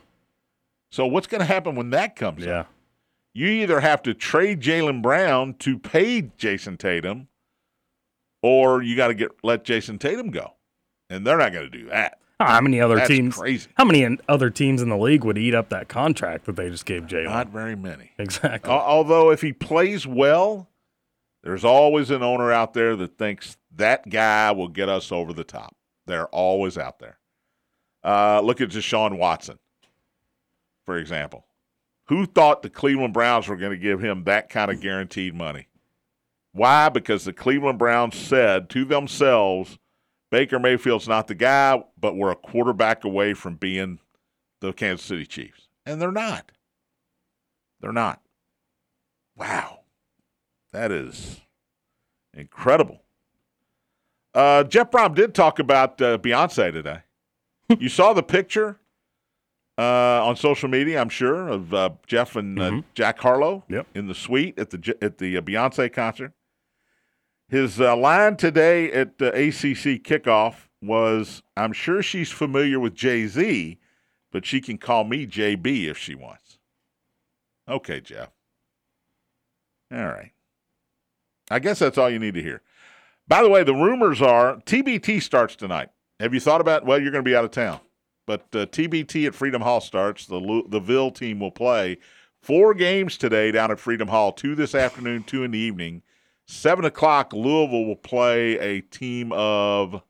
So 0.91 1.07
what's 1.07 1.27
going 1.27 1.41
to 1.41 1.45
happen 1.47 1.75
when 1.75 1.91
that 1.91 2.17
comes? 2.17 2.45
Yeah. 2.45 2.61
up? 2.61 2.69
You 3.35 3.47
either 3.47 3.81
have 3.81 4.03
to 4.03 4.13
trade 4.15 4.61
Jaylen 4.61 5.01
Brown 5.01 5.55
to 5.61 5.79
pay 5.79 6.23
Jayson 6.23 6.77
Tatum, 6.79 7.29
or 8.43 8.83
you 8.83 8.97
got 8.97 9.09
to 9.09 9.15
get 9.15 9.31
let 9.43 9.65
Jayson 9.65 9.99
Tatum 9.99 10.31
go, 10.31 10.55
and 11.09 11.27
they're 11.27 11.39
not 11.39 11.53
going 11.53 11.71
to 11.71 11.79
do 11.79 11.89
that. 11.89 12.19
Ah, 12.41 12.47
how 12.55 12.61
many 12.61 12.81
other 12.81 12.97
That's 12.97 13.09
teams? 13.09 13.37
crazy. 13.37 13.71
How 13.77 13.85
many 13.85 14.19
other 14.29 14.51
teams 14.51 14.83
in 14.83 14.89
the 14.89 14.99
league 14.99 15.25
would 15.25 15.39
eat 15.39 15.55
up 15.55 15.69
that 15.71 15.89
contract 15.89 16.45
that 16.47 16.57
they 16.57 16.69
just 16.69 16.85
gave 16.85 17.05
Jaylen? 17.05 17.25
Not 17.27 17.49
very 17.49 17.77
many. 17.77 18.11
exactly. 18.19 18.71
Al- 18.71 18.81
Although 18.81 19.31
if 19.31 19.41
he 19.41 19.53
plays 19.53 20.07
well, 20.07 20.69
there's 21.43 21.65
always 21.65 22.11
an 22.11 22.23
owner 22.23 22.53
out 22.53 22.75
there 22.75 22.97
that 22.97 23.17
thinks 23.17 23.57
that 23.75 24.11
guy 24.11 24.51
will 24.53 24.69
get 24.69 24.89
us 24.89 25.11
over 25.13 25.33
the 25.33 25.45
top. 25.45 25.75
They're 26.07 26.27
always 26.29 26.77
out 26.77 26.99
there. 26.99 27.19
Uh, 28.05 28.41
look 28.41 28.61
at 28.61 28.71
Deshaun 28.71 29.19
Watson, 29.19 29.59
for 30.85 30.97
example. 30.97 31.47
Who 32.07 32.27
thought 32.27 32.63
the 32.63 32.71
Cleveland 32.71 33.15
Browns 33.15 33.49
were 33.49 33.57
going 33.57 33.71
to 33.71 33.79
give 33.79 34.01
him 34.01 34.25
that 34.25 34.49
kind 34.49 34.71
of 34.71 34.81
guaranteed 34.81 35.35
money? 35.35 35.69
Why? 36.53 36.89
Because 36.89 37.25
the 37.25 37.33
Cleveland 37.33 37.79
Browns 37.79 38.17
said 38.17 38.69
to 38.71 38.85
themselves, 38.85 39.79
Baker 40.31 40.59
Mayfield's 40.59 41.09
not 41.09 41.29
the 41.29 41.35
guy, 41.35 41.83
but 41.99 42.17
we're 42.17 42.33
a 42.33 42.37
quarterback 42.37 43.05
away 43.05 43.35
from 43.35 43.57
being 43.57 43.99
the 44.61 44.73
Kansas 44.73 45.07
City 45.07 45.27
Chiefs. 45.27 45.69
And 45.87 46.01
they're 46.01 46.13
not. 46.13 46.53
They're 47.81 47.93
not. 47.93 48.21
Wow. 49.37 49.81
That 50.73 50.91
is 50.91 51.41
incredible. 52.35 53.03
Uh, 54.35 54.65
Jeff 54.65 54.91
Brohm 54.91 55.15
did 55.15 55.35
talk 55.35 55.59
about 55.59 56.01
uh, 56.01 56.19
Beyonce 56.19 56.73
today. 56.73 57.01
You 57.81 57.89
saw 57.89 58.13
the 58.13 58.23
picture 58.23 58.79
uh, 59.79 60.25
on 60.25 60.37
social 60.37 60.69
media, 60.69 61.01
I'm 61.01 61.09
sure, 61.09 61.49
of 61.49 61.73
uh, 61.75 61.91
Jeff 62.07 62.37
and 62.37 62.59
uh, 62.61 62.71
Mhm. 62.71 62.85
Jack 62.95 63.19
Harlow 63.21 63.65
Yep. 63.69 63.87
in 63.95 64.07
the 64.07 64.15
suite 64.15 64.59
at 64.59 64.71
the 64.71 64.97
at 65.01 65.19
the 65.19 65.37
uh, 65.37 65.41
Beyonce 65.41 65.93
concert. 65.93 66.33
His 67.49 67.81
uh, 67.81 67.97
line 67.97 68.37
today 68.37 68.91
at 68.93 69.19
the 69.19 69.29
ACC 69.29 70.03
kickoff 70.03 70.69
was, 70.83 71.43
"I'm 71.57 71.73
sure 71.73 72.03
she's 72.03 72.31
familiar 72.31 72.79
with 72.81 72.95
Jay 72.95 73.27
Z, 73.27 73.79
but 74.31 74.45
she 74.47 74.61
can 74.61 74.79
call 74.79 75.05
me 75.05 75.27
JB 75.27 75.87
if 75.89 75.97
she 75.99 76.15
wants." 76.15 76.59
Okay, 77.69 78.01
Jeff. 78.01 78.31
All 79.93 80.05
right. 80.07 80.33
I 81.51 81.59
guess 81.59 81.79
that's 81.79 81.99
all 81.99 82.09
you 82.11 82.19
need 82.19 82.35
to 82.35 82.43
hear. 82.43 82.63
By 83.29 83.43
the 83.43 83.49
way, 83.49 83.63
the 83.63 83.75
rumors 83.75 84.21
are 84.23 84.57
TBT 84.67 85.21
starts 85.23 85.55
tonight. 85.55 85.91
Have 86.23 86.33
you 86.33 86.39
thought 86.39 86.61
about? 86.61 86.87
Well, 86.87 87.03
you're 87.03 87.11
going 87.11 87.25
to 87.25 87.29
be 87.29 87.35
out 87.35 87.45
of 87.45 87.51
town, 87.51 87.81
but 88.27 88.43
uh, 88.53 88.67
TBT 88.67 89.27
at 89.27 89.35
Freedom 89.35 89.61
Hall 89.61 89.81
starts. 89.81 90.25
The 90.27 90.63
the 90.69 90.79
Ville 90.79 91.11
team 91.11 91.41
will 91.41 91.51
play 91.51 91.99
four 92.41 92.75
games 92.75 93.17
today 93.17 93.51
down 93.51 93.73
at 93.73 93.81
Freedom 93.81 94.07
Hall. 94.07 94.31
Two 94.31 94.55
this 94.55 94.73
afternoon, 94.73 95.25
two 95.25 95.43
in 95.43 95.51
the 95.51 95.59
evening. 95.59 96.03
Seven 96.47 96.85
o'clock, 96.85 97.33
Louisville 97.33 97.87
will 97.87 97.97
play 97.97 98.57
a 98.59 98.83
team 98.83 99.33
of. 99.33 100.01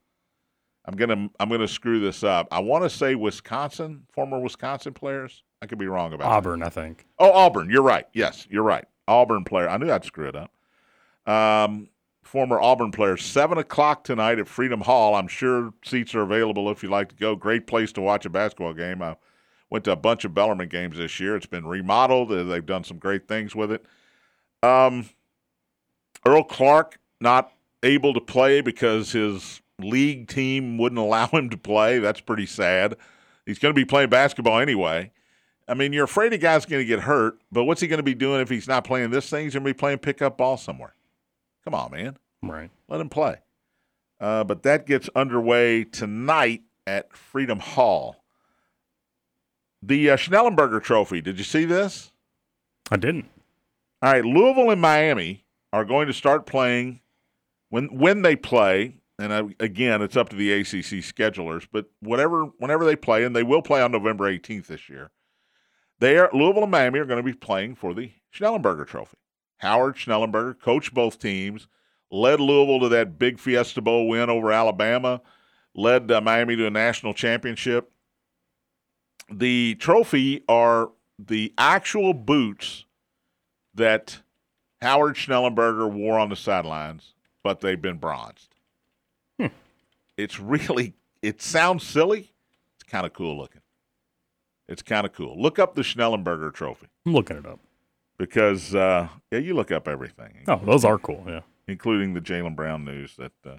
I'm 0.84 0.96
gonna 0.96 1.30
I'm 1.40 1.48
gonna 1.48 1.66
screw 1.66 1.98
this 1.98 2.22
up. 2.22 2.46
I 2.50 2.58
want 2.58 2.84
to 2.84 2.90
say 2.90 3.14
Wisconsin, 3.14 4.02
former 4.12 4.38
Wisconsin 4.38 4.92
players. 4.92 5.44
I 5.62 5.66
could 5.66 5.78
be 5.78 5.86
wrong 5.86 6.12
about 6.12 6.28
that. 6.28 6.34
Auburn, 6.34 6.62
I 6.62 6.68
think. 6.68 7.06
Oh, 7.18 7.32
Auburn. 7.32 7.70
You're 7.70 7.82
right. 7.82 8.06
Yes, 8.12 8.46
you're 8.50 8.64
right. 8.64 8.84
Auburn 9.08 9.44
player. 9.44 9.68
I 9.68 9.78
knew 9.78 9.90
I'd 9.90 10.04
screw 10.04 10.28
it 10.28 10.36
up. 10.36 10.50
Um, 11.32 11.88
former 12.22 12.60
Auburn 12.60 12.92
player. 12.92 13.16
Seven 13.16 13.58
o'clock 13.58 14.04
tonight 14.04 14.38
at 14.38 14.48
Freedom 14.48 14.80
Hall. 14.80 15.14
I'm 15.14 15.28
sure 15.28 15.74
seats 15.84 16.14
are 16.14 16.22
available 16.22 16.70
if 16.70 16.82
you'd 16.82 16.92
like 16.92 17.08
to 17.10 17.14
go. 17.14 17.36
Great 17.36 17.66
place 17.66 17.92
to 17.92 18.00
watch 18.00 18.24
a 18.24 18.30
basketball 18.30 18.72
game. 18.72 19.02
I 19.02 19.16
went 19.70 19.84
to 19.84 19.92
a 19.92 19.96
bunch 19.96 20.24
of 20.24 20.34
Bellarmine 20.34 20.68
games 20.68 20.96
this 20.96 21.18
year. 21.20 21.36
It's 21.36 21.46
been 21.46 21.66
remodeled. 21.66 22.30
Uh, 22.32 22.44
They've 22.44 22.64
done 22.64 22.84
some 22.84 22.98
great 22.98 23.28
things 23.28 23.54
with 23.54 23.72
it. 23.72 23.84
Um, 24.62 25.08
Earl 26.26 26.44
Clark 26.44 26.98
not 27.20 27.52
able 27.82 28.14
to 28.14 28.20
play 28.20 28.60
because 28.60 29.12
his 29.12 29.60
league 29.78 30.28
team 30.28 30.78
wouldn't 30.78 30.98
allow 31.00 31.26
him 31.26 31.50
to 31.50 31.56
play. 31.56 31.98
That's 31.98 32.20
pretty 32.20 32.46
sad. 32.46 32.96
He's 33.46 33.58
going 33.58 33.74
to 33.74 33.78
be 33.78 33.84
playing 33.84 34.10
basketball 34.10 34.58
anyway. 34.58 35.10
I 35.68 35.74
mean, 35.74 35.92
you're 35.92 36.04
afraid 36.04 36.32
a 36.32 36.38
guy's 36.38 36.66
going 36.66 36.82
to 36.82 36.86
get 36.86 37.00
hurt, 37.00 37.38
but 37.50 37.64
what's 37.64 37.80
he 37.80 37.86
going 37.86 37.98
to 37.98 38.04
be 38.04 38.14
doing 38.14 38.40
if 38.40 38.48
he's 38.48 38.68
not 38.68 38.84
playing 38.84 39.10
this 39.10 39.30
thing? 39.30 39.44
He's 39.44 39.54
going 39.54 39.64
to 39.64 39.68
be 39.68 39.76
playing 39.76 39.98
pickup 39.98 40.36
ball 40.36 40.56
somewhere. 40.56 40.94
Come 41.64 41.74
on, 41.74 41.92
man. 41.92 42.16
Right. 42.42 42.70
Let 42.88 43.00
him 43.00 43.08
play. 43.08 43.36
Uh, 44.20 44.44
but 44.44 44.62
that 44.62 44.86
gets 44.86 45.08
underway 45.14 45.84
tonight 45.84 46.62
at 46.86 47.16
Freedom 47.16 47.58
Hall. 47.58 48.24
The 49.82 50.10
uh, 50.10 50.16
Schnellenberger 50.16 50.82
Trophy. 50.82 51.20
Did 51.20 51.38
you 51.38 51.44
see 51.44 51.64
this? 51.64 52.12
I 52.90 52.96
didn't. 52.96 53.28
All 54.00 54.12
right, 54.12 54.24
Louisville 54.24 54.70
and 54.70 54.80
Miami 54.80 55.44
are 55.72 55.84
going 55.84 56.06
to 56.06 56.12
start 56.12 56.46
playing 56.46 57.00
when 57.70 57.86
when 57.86 58.22
they 58.22 58.36
play. 58.36 58.98
And 59.18 59.32
I, 59.32 59.42
again, 59.60 60.02
it's 60.02 60.16
up 60.16 60.30
to 60.30 60.36
the 60.36 60.52
ACC 60.52 61.02
schedulers, 61.04 61.66
but 61.70 61.86
whatever 62.00 62.46
whenever 62.58 62.84
they 62.84 62.96
play, 62.96 63.24
and 63.24 63.36
they 63.36 63.42
will 63.42 63.62
play 63.62 63.80
on 63.80 63.92
November 63.92 64.30
18th 64.32 64.66
this 64.66 64.88
year. 64.88 65.10
They 65.98 66.18
are 66.18 66.30
Louisville 66.32 66.64
and 66.64 66.72
Miami 66.72 66.98
are 66.98 67.04
going 67.04 67.22
to 67.22 67.22
be 67.22 67.32
playing 67.32 67.76
for 67.76 67.94
the 67.94 68.10
Schnellenberger 68.34 68.86
Trophy. 68.86 69.18
Howard 69.62 69.94
Schnellenberger 69.94 70.60
coached 70.60 70.92
both 70.92 71.20
teams, 71.20 71.68
led 72.10 72.40
Louisville 72.40 72.80
to 72.80 72.88
that 72.88 73.16
big 73.16 73.38
Fiesta 73.38 73.80
Bowl 73.80 74.08
win 74.08 74.28
over 74.28 74.50
Alabama, 74.50 75.22
led 75.72 76.10
uh, 76.10 76.20
Miami 76.20 76.56
to 76.56 76.66
a 76.66 76.70
national 76.70 77.14
championship. 77.14 77.92
The 79.30 79.76
trophy 79.76 80.42
are 80.48 80.90
the 81.16 81.54
actual 81.56 82.12
boots 82.12 82.86
that 83.72 84.18
Howard 84.82 85.14
Schnellenberger 85.14 85.88
wore 85.88 86.18
on 86.18 86.28
the 86.28 86.36
sidelines, 86.36 87.14
but 87.44 87.60
they've 87.60 87.80
been 87.80 87.98
bronzed. 87.98 88.56
Hmm. 89.38 89.46
It's 90.16 90.40
really, 90.40 90.94
it 91.22 91.40
sounds 91.40 91.86
silly. 91.86 92.32
It's 92.74 92.90
kind 92.90 93.06
of 93.06 93.12
cool 93.12 93.38
looking. 93.38 93.62
It's 94.68 94.82
kind 94.82 95.06
of 95.06 95.12
cool. 95.12 95.40
Look 95.40 95.60
up 95.60 95.76
the 95.76 95.82
Schnellenberger 95.82 96.52
trophy 96.52 96.88
I'm 97.06 97.12
looking 97.12 97.36
it 97.36 97.46
up. 97.46 97.60
Because, 98.22 98.72
uh, 98.72 99.08
yeah, 99.32 99.40
you 99.40 99.52
look 99.52 99.72
up 99.72 99.88
everything, 99.88 100.44
Oh, 100.46 100.60
those 100.64 100.84
are 100.84 100.96
cool. 100.96 101.24
Yeah, 101.26 101.40
including 101.66 102.14
the 102.14 102.20
Jaylen 102.20 102.54
Brown 102.54 102.84
news 102.84 103.16
that 103.16 103.32
uh, 103.44 103.56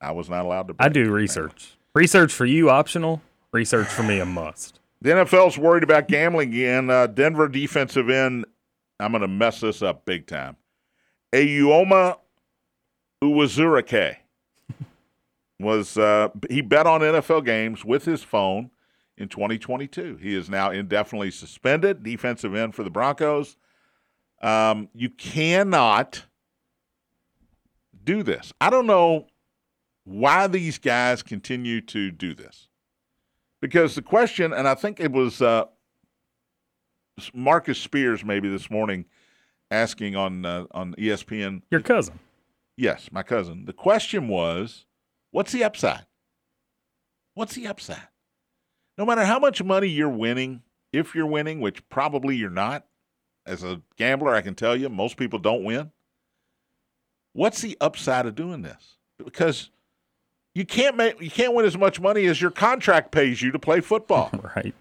I 0.00 0.12
was 0.12 0.30
not 0.30 0.46
allowed 0.46 0.68
to. 0.68 0.74
I 0.78 0.88
do 0.88 1.12
research. 1.12 1.76
Research 1.94 2.32
for 2.32 2.46
you 2.46 2.70
optional. 2.70 3.20
Research 3.52 3.88
for 3.88 4.02
me 4.02 4.18
a 4.18 4.24
must. 4.24 4.80
The 5.02 5.10
NFL's 5.10 5.58
worried 5.58 5.82
about 5.82 6.08
gambling 6.08 6.48
again. 6.48 6.88
Uh, 6.88 7.08
Denver 7.08 7.46
defensive 7.46 8.08
end, 8.08 8.46
I'm 8.98 9.12
going 9.12 9.20
to 9.20 9.28
mess 9.28 9.60
this 9.60 9.82
up 9.82 10.06
big 10.06 10.26
time. 10.26 10.56
Ayuma 11.34 12.16
Uwazurike 13.22 14.16
was 15.60 15.98
uh, 15.98 16.30
he 16.48 16.62
bet 16.62 16.86
on 16.86 17.02
NFL 17.02 17.44
games 17.44 17.84
with 17.84 18.06
his 18.06 18.22
phone 18.22 18.70
in 19.18 19.28
2022. 19.28 20.16
He 20.22 20.34
is 20.34 20.48
now 20.48 20.70
indefinitely 20.70 21.32
suspended. 21.32 22.02
Defensive 22.02 22.54
end 22.54 22.74
for 22.74 22.82
the 22.82 22.88
Broncos. 22.88 23.58
Um, 24.42 24.88
you 24.94 25.10
cannot 25.10 26.24
do 28.04 28.22
this. 28.22 28.52
I 28.60 28.70
don't 28.70 28.86
know 28.86 29.26
why 30.04 30.46
these 30.46 30.78
guys 30.78 31.22
continue 31.22 31.80
to 31.82 32.10
do 32.10 32.34
this 32.34 32.68
because 33.60 33.94
the 33.94 34.02
question, 34.02 34.52
and 34.52 34.68
I 34.68 34.74
think 34.74 35.00
it 35.00 35.10
was 35.10 35.42
uh, 35.42 35.64
Marcus 37.34 37.78
Spears 37.78 38.24
maybe 38.24 38.48
this 38.48 38.70
morning 38.70 39.06
asking 39.70 40.16
on 40.16 40.44
uh, 40.44 40.66
on 40.70 40.94
ESPN. 40.94 41.62
Your 41.70 41.80
cousin. 41.80 42.18
Yes, 42.76 43.08
my 43.10 43.22
cousin. 43.22 43.64
The 43.64 43.72
question 43.72 44.28
was, 44.28 44.84
what's 45.30 45.52
the 45.52 45.64
upside? 45.64 46.06
What's 47.34 47.54
the 47.54 47.66
upside? 47.66 48.08
No 48.98 49.04
matter 49.04 49.24
how 49.24 49.38
much 49.38 49.62
money 49.62 49.88
you're 49.88 50.08
winning, 50.08 50.62
if 50.92 51.14
you're 51.14 51.26
winning, 51.26 51.60
which 51.60 51.86
probably 51.88 52.36
you're 52.36 52.50
not, 52.50 52.85
as 53.46 53.62
a 53.62 53.80
gambler, 53.96 54.34
I 54.34 54.40
can 54.42 54.54
tell 54.54 54.76
you 54.76 54.88
most 54.88 55.16
people 55.16 55.38
don't 55.38 55.64
win. 55.64 55.90
What's 57.32 57.60
the 57.60 57.76
upside 57.80 58.26
of 58.26 58.34
doing 58.34 58.62
this? 58.62 58.96
Because 59.22 59.70
you 60.54 60.64
can't 60.64 60.96
make 60.96 61.20
you 61.20 61.30
can't 61.30 61.54
win 61.54 61.66
as 61.66 61.76
much 61.76 62.00
money 62.00 62.26
as 62.26 62.40
your 62.40 62.50
contract 62.50 63.12
pays 63.12 63.42
you 63.42 63.52
to 63.52 63.58
play 63.58 63.80
football. 63.80 64.30
Right. 64.56 64.74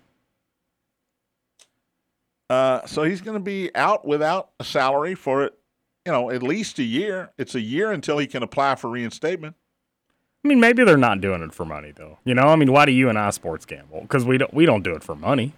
Uh, 2.48 2.86
so 2.86 3.04
he's 3.04 3.22
going 3.22 3.38
to 3.38 3.44
be 3.44 3.76
out 3.76 4.06
without 4.06 4.52
a 4.60 4.64
salary 4.64 5.16
for 5.16 5.44
it, 5.44 5.58
you 6.06 6.12
know, 6.12 6.30
at 6.30 6.44
least 6.44 6.78
a 6.78 6.84
year. 6.84 7.32
It's 7.40 7.56
a 7.56 7.60
year 7.60 7.92
until 7.92 8.20
he 8.20 8.28
can 8.28 8.44
apply 8.44 8.76
for 8.76 8.88
reinstatement. 8.88 9.56
I 10.44 10.48
mean, 10.48 10.60
maybe 10.60 10.84
they're 10.84 10.96
not 10.96 11.22
doing 11.22 11.42
it 11.42 11.54
for 11.54 11.66
money 11.66 11.92
though. 11.92 12.20
You 12.24 12.36
know, 12.36 12.44
I 12.44 12.56
mean, 12.56 12.72
why 12.72 12.86
do 12.86 12.92
you 12.92 13.10
and 13.10 13.18
I 13.18 13.32
sports 13.32 13.66
gamble? 13.66 14.02
Because 14.02 14.26
we 14.26 14.38
don't 14.38 14.54
we 14.54 14.68
don't 14.68 14.84
do 14.84 14.94
it 14.94 15.04
for 15.04 15.16
money. 15.16 15.54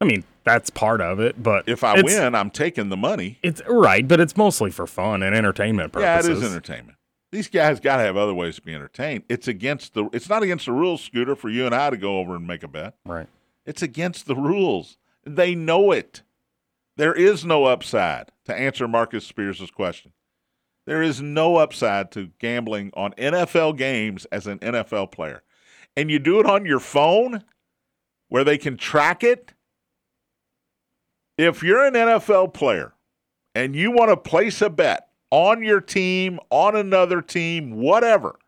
I 0.00 0.04
mean, 0.04 0.24
that's 0.44 0.70
part 0.70 1.00
of 1.00 1.20
it, 1.20 1.42
but 1.42 1.68
If 1.68 1.82
I 1.84 2.00
win, 2.02 2.34
I'm 2.34 2.50
taking 2.50 2.88
the 2.88 2.96
money. 2.96 3.38
it's 3.42 3.62
right, 3.68 4.06
but 4.06 4.20
it's 4.20 4.36
mostly 4.36 4.70
for 4.70 4.86
fun 4.86 5.22
and 5.22 5.34
entertainment 5.34 5.92
purposes. 5.92 6.28
Yeah, 6.28 6.32
it 6.32 6.38
is 6.38 6.50
entertainment. 6.50 6.98
These 7.32 7.48
guys 7.48 7.80
got 7.80 7.96
to 7.96 8.02
have 8.04 8.16
other 8.16 8.34
ways 8.34 8.56
to 8.56 8.62
be 8.62 8.74
entertained. 8.74 9.24
It's 9.28 9.48
against 9.48 9.94
the. 9.94 10.08
It's 10.12 10.28
not 10.28 10.42
against 10.42 10.66
the 10.66 10.72
rules, 10.72 11.00
Scooter, 11.00 11.34
for 11.34 11.48
you 11.48 11.66
and 11.66 11.74
I 11.74 11.90
to 11.90 11.96
go 11.96 12.18
over 12.18 12.36
and 12.36 12.46
make 12.46 12.62
a 12.62 12.68
bet. 12.68 12.94
Right. 13.04 13.26
It's 13.66 13.82
against 13.82 14.26
the 14.26 14.36
rules. 14.36 14.98
They 15.24 15.54
know 15.54 15.90
it. 15.90 16.22
There 16.96 17.14
is 17.14 17.44
no 17.44 17.64
upside 17.64 18.30
to 18.44 18.54
answer 18.54 18.86
Marcus 18.86 19.26
Spears' 19.26 19.70
question. 19.72 20.12
There 20.86 21.02
is 21.02 21.20
no 21.22 21.56
upside 21.56 22.12
to 22.12 22.30
gambling 22.38 22.92
on 22.94 23.12
NFL 23.14 23.78
games 23.78 24.26
as 24.26 24.46
an 24.46 24.58
NFL 24.60 25.10
player. 25.10 25.42
And 25.96 26.10
you 26.10 26.18
do 26.18 26.38
it 26.40 26.46
on 26.46 26.66
your 26.66 26.78
phone 26.78 27.42
where 28.28 28.44
they 28.44 28.58
can 28.58 28.76
track 28.76 29.24
it. 29.24 29.53
If 31.36 31.62
you're 31.62 31.84
an 31.84 31.94
NFL 31.94 32.54
player 32.54 32.94
and 33.54 33.74
you 33.74 33.90
want 33.90 34.10
to 34.10 34.16
place 34.16 34.62
a 34.62 34.70
bet 34.70 35.08
on 35.30 35.62
your 35.62 35.80
team, 35.80 36.38
on 36.50 36.76
another 36.76 37.20
team, 37.20 37.72
whatever, 37.72 38.38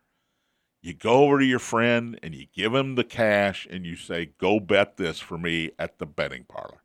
you 0.83 0.95
go 0.95 1.25
over 1.25 1.41
to 1.41 1.45
your 1.45 1.59
friend 1.59 2.19
and 2.23 2.35
you 2.35 2.47
give 2.55 2.75
him 2.75 2.95
the 2.95 3.05
cash 3.05 3.67
and 3.69 3.85
you 3.85 3.97
say, 3.97 4.27
"Go 4.39 4.61
bet 4.61 4.97
this 4.97 5.19
for 5.19 5.37
me 5.37 5.73
at 5.79 5.99
the 5.99 6.07
betting 6.07 6.45
parlor." 6.45 6.83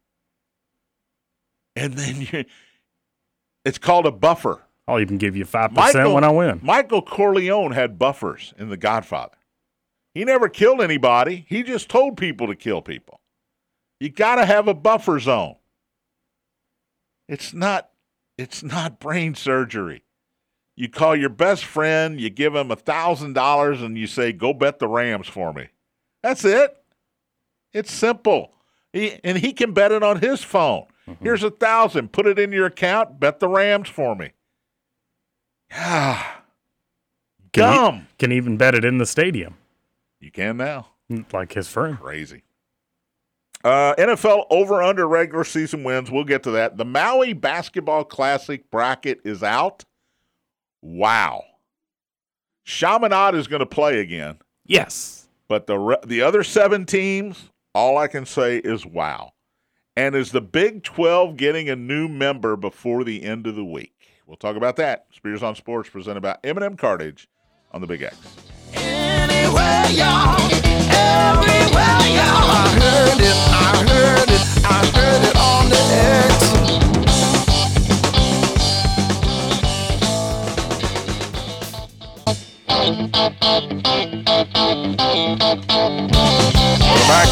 And 1.75 1.93
then 1.93 2.21
you 2.21 2.45
it's 3.63 3.77
called 3.77 4.07
a 4.07 4.11
buffer. 4.11 4.63
Oh, 4.87 4.93
I'll 4.93 4.99
even 4.99 5.17
give 5.17 5.35
you 5.35 5.45
five 5.45 5.73
percent 5.73 6.11
when 6.11 6.23
I 6.23 6.31
win. 6.31 6.59
Michael 6.63 7.03
Corleone 7.03 7.73
had 7.73 7.99
buffers 7.99 8.53
in 8.57 8.69
The 8.69 8.77
Godfather. 8.77 9.37
He 10.13 10.25
never 10.25 10.49
killed 10.49 10.81
anybody. 10.81 11.45
He 11.47 11.63
just 11.63 11.87
told 11.87 12.17
people 12.17 12.47
to 12.47 12.55
kill 12.55 12.81
people. 12.81 13.21
You 13.99 14.09
got 14.09 14.35
to 14.35 14.45
have 14.45 14.67
a 14.67 14.73
buffer 14.73 15.19
zone. 15.19 15.55
It's 17.31 17.53
not 17.53 17.89
it's 18.37 18.61
not 18.61 18.99
brain 18.99 19.35
surgery. 19.35 20.03
You 20.75 20.89
call 20.89 21.15
your 21.15 21.29
best 21.29 21.63
friend, 21.63 22.19
you 22.19 22.29
give 22.29 22.53
him 22.55 22.71
a 22.71 22.75
thousand 22.75 23.33
dollars, 23.33 23.81
and 23.81 23.97
you 23.97 24.05
say, 24.05 24.33
"Go 24.33 24.53
bet 24.53 24.79
the 24.79 24.87
Rams 24.89 25.27
for 25.27 25.53
me." 25.53 25.67
That's 26.21 26.43
it. 26.43 26.75
It's 27.73 27.91
simple, 27.91 28.53
he, 28.91 29.17
and 29.23 29.37
he 29.37 29.53
can 29.53 29.71
bet 29.73 29.91
it 29.93 30.03
on 30.03 30.19
his 30.19 30.43
phone. 30.43 30.85
Here's 31.21 31.43
a 31.43 31.49
thousand. 31.51 32.11
Put 32.11 32.27
it 32.27 32.37
in 32.37 32.51
your 32.51 32.65
account. 32.67 33.19
Bet 33.19 33.39
the 33.39 33.47
Rams 33.47 33.87
for 33.89 34.13
me. 34.15 34.31
Ah, 35.73 36.43
Can, 37.53 37.75
dumb. 37.75 37.95
he, 37.95 38.05
can 38.19 38.31
even 38.31 38.57
bet 38.57 38.75
it 38.75 38.83
in 38.85 38.97
the 38.97 39.05
stadium, 39.05 39.55
You 40.19 40.31
can 40.31 40.57
now. 40.57 40.87
like 41.31 41.53
his 41.53 41.67
friend. 41.69 41.97
Crazy. 41.99 42.43
Uh, 43.63 43.93
NFL 43.95 44.45
over 44.49 44.81
under 44.81 45.07
regular 45.07 45.43
season 45.43 45.83
wins. 45.83 46.09
We'll 46.09 46.23
get 46.23 46.43
to 46.43 46.51
that. 46.51 46.77
The 46.77 46.85
Maui 46.85 47.33
Basketball 47.33 48.03
Classic 48.03 48.69
bracket 48.71 49.21
is 49.23 49.43
out. 49.43 49.83
Wow. 50.81 51.43
Chaminade 52.63 53.35
is 53.35 53.47
going 53.47 53.59
to 53.59 53.65
play 53.65 53.99
again, 53.99 54.37
Yes. 54.65 55.27
but 55.47 55.67
the 55.67 55.77
re- 55.77 55.97
the 56.05 56.21
other 56.21 56.43
seven 56.43 56.85
teams, 56.85 57.49
all 57.73 57.97
I 57.97 58.07
can 58.07 58.25
say 58.25 58.57
is 58.57 58.85
wow. 58.85 59.31
And 59.95 60.15
is 60.15 60.31
the 60.31 60.41
Big 60.41 60.83
12 60.83 61.35
getting 61.37 61.69
a 61.69 61.75
new 61.75 62.07
member 62.07 62.55
before 62.55 63.03
the 63.03 63.23
end 63.23 63.45
of 63.47 63.55
the 63.55 63.65
week? 63.65 63.93
We'll 64.25 64.37
talk 64.37 64.55
about 64.55 64.77
that. 64.77 65.05
Spears 65.11 65.43
on 65.43 65.55
Sports 65.55 65.89
presented 65.89 66.21
by 66.21 66.37
M&M 66.43 66.77
Cartage 66.77 67.27
on 67.73 67.81
the 67.81 67.87
Big 67.87 68.01
X. 68.03 68.15
Anywhere, 68.73 69.85
y'all. 70.91 72.49
I 72.51 72.67
heard 72.81 73.19
it. 73.19 73.37
I 73.49 73.85
heard 73.89 74.29
it. 74.29 74.43
I 74.65 74.85
heard 74.95 75.23
it 75.29 75.35
on 75.37 75.69
the 75.69 75.81
X. 76.27 77.41
Welcome 85.71 87.07
back. 87.07 87.27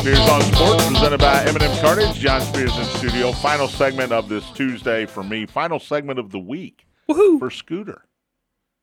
Spears 0.00 0.18
on 0.30 0.40
Sports, 0.42 0.86
presented 0.86 1.18
by 1.20 1.44
M&M 1.44 1.78
Cartage. 1.80 2.14
John 2.14 2.40
Spears 2.40 2.76
in 2.78 2.84
studio. 2.84 3.32
Final 3.32 3.68
segment 3.68 4.12
of 4.12 4.28
this 4.28 4.48
Tuesday 4.50 5.06
for 5.06 5.22
me. 5.22 5.46
Final 5.46 5.78
segment 5.78 6.18
of 6.18 6.30
the 6.30 6.38
week 6.38 6.86
Woohoo! 7.08 7.38
for 7.38 7.50
Scooter. 7.50 8.04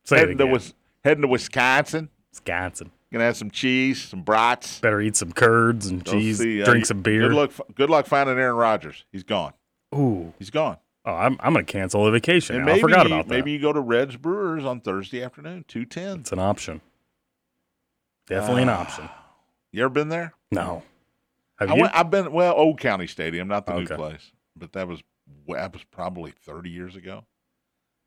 Say 0.06 0.18
Heading 0.20 0.38
to, 0.38 0.44
again. 0.46 0.54
Wis- 0.54 0.74
heading 1.04 1.22
to 1.24 1.28
Wisconsin. 1.28 2.10
Wisconsin. 2.32 2.92
Gonna 3.12 3.24
have 3.26 3.38
some 3.38 3.50
cheese, 3.50 4.04
some 4.04 4.22
brats. 4.22 4.80
Better 4.80 5.02
eat 5.02 5.16
some 5.16 5.32
curds 5.32 5.88
and 5.88 6.04
Go 6.04 6.12
cheese. 6.12 6.38
see, 6.38 6.62
uh, 6.62 6.66
drink 6.66 6.86
some 6.86 7.02
beer. 7.02 7.22
Good 7.30 7.32
luck. 7.36 7.52
Good 7.74 7.90
luck 7.90 8.06
finding 8.06 8.38
Aaron 8.38 8.56
Rodgers. 8.56 9.04
He's 9.12 9.24
gone. 9.24 9.54
Ooh. 9.96 10.34
He's 10.38 10.52
gone. 10.52 10.78
Oh, 11.06 11.14
I'm 11.16 11.38
I'm 11.40 11.54
gonna 11.54 11.64
cancel 11.66 12.06
the 12.06 12.12
vacation. 12.12 12.56
And 12.58 12.66
now. 12.66 12.74
maybe 12.74 12.80
I 12.80 12.82
forgot 12.82 13.06
about 13.08 13.28
that. 13.28 13.34
maybe 13.34 13.52
you 13.52 13.60
go 13.60 13.74
to 13.74 13.80
Reds 13.82 14.16
Brewers 14.16 14.64
on 14.64 14.82
Thursday 14.82 15.24
afternoon, 15.24 15.66
two 15.68 15.86
ten. 15.86 16.20
it's 16.20 16.32
an 16.32 16.38
option. 16.40 16.82
Definitely 18.28 18.64
an 18.64 18.70
Ah. 18.70 18.82
option. 18.82 19.10
You 19.72 19.84
ever 19.86 19.90
been 19.90 20.10
there? 20.10 20.34
No. 20.52 20.84
Have 21.58 21.72
I 21.72 21.76
you? 21.76 21.82
went, 21.82 21.96
I've 21.96 22.12
been 22.12 22.32
well, 22.32 22.54
Old 22.56 22.80
County 22.80 23.08
Stadium, 23.08 23.48
not 23.48 23.66
the 23.66 23.74
Okay. 23.74 23.82
new 23.82 23.96
place, 23.96 24.32
but 24.56 24.74
that 24.74 24.88
was 24.88 25.02
that 25.48 25.74
was 25.74 25.84
probably 25.86 26.32
thirty 26.32 26.70
years 26.70 26.96
ago. 26.96 27.26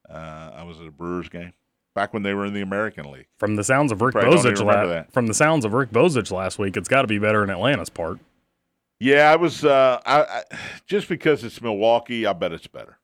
Uh, 0.09 0.53
I 0.55 0.63
was 0.63 0.81
at 0.81 0.87
a 0.87 0.91
Brewers 0.93 1.29
game 1.29 1.53
back 1.95 2.13
when 2.15 2.23
they 2.23 2.35
were 2.35 2.47
in 2.47 2.55
the 2.55 2.61
American 2.63 3.11
League. 3.11 3.27
from 3.39 3.57
the 3.57 3.65
sounds 3.65 3.93
of 3.93 4.01
Rick 4.01 4.13
Probably 4.15 4.37
Bozich, 4.39 4.65
la- 4.65 5.05
from 5.13 5.27
the 5.27 5.35
sounds 5.35 5.65
of 5.65 5.73
Rick 5.75 5.91
Bozich 5.91 6.31
last 6.31 6.59
week, 6.59 6.77
it's 6.77 6.89
got 6.89 7.03
to 7.03 7.09
be 7.09 7.19
better 7.19 7.43
in 7.45 7.51
Atlanta's 7.51 7.91
part. 7.91 8.19
Yeah, 9.01 9.31
I 9.33 9.37
was. 9.37 9.65
Uh, 9.65 10.01
I, 10.07 10.23
I 10.23 10.43
just 10.87 11.09
because 11.09 11.43
it's 11.45 11.61
Milwaukee, 11.61 12.25
I 12.27 12.33
bet 12.33 12.53
it's 12.53 12.67
better. 12.69 12.99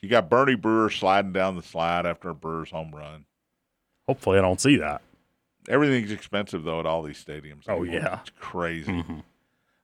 You 0.00 0.08
got 0.08 0.30
Bernie 0.30 0.54
Brewer 0.56 0.88
sliding 0.90 1.32
down 1.32 1.56
the 1.56 1.62
slide 1.62 2.06
after 2.06 2.30
a 2.30 2.34
Brewers 2.34 2.70
home 2.70 2.92
run. 2.94 3.26
Hopefully, 4.08 4.38
I 4.38 4.42
don't 4.42 4.60
see 4.60 4.76
that. 4.76 5.02
Everything's 5.68 6.12
expensive 6.12 6.62
though 6.62 6.80
at 6.80 6.86
all 6.86 7.02
these 7.02 7.22
stadiums. 7.22 7.64
Oh, 7.68 7.82
anymore. 7.82 8.00
yeah. 8.00 8.20
it's 8.20 8.30
crazy. 8.38 8.92
Mhm. 8.92 9.22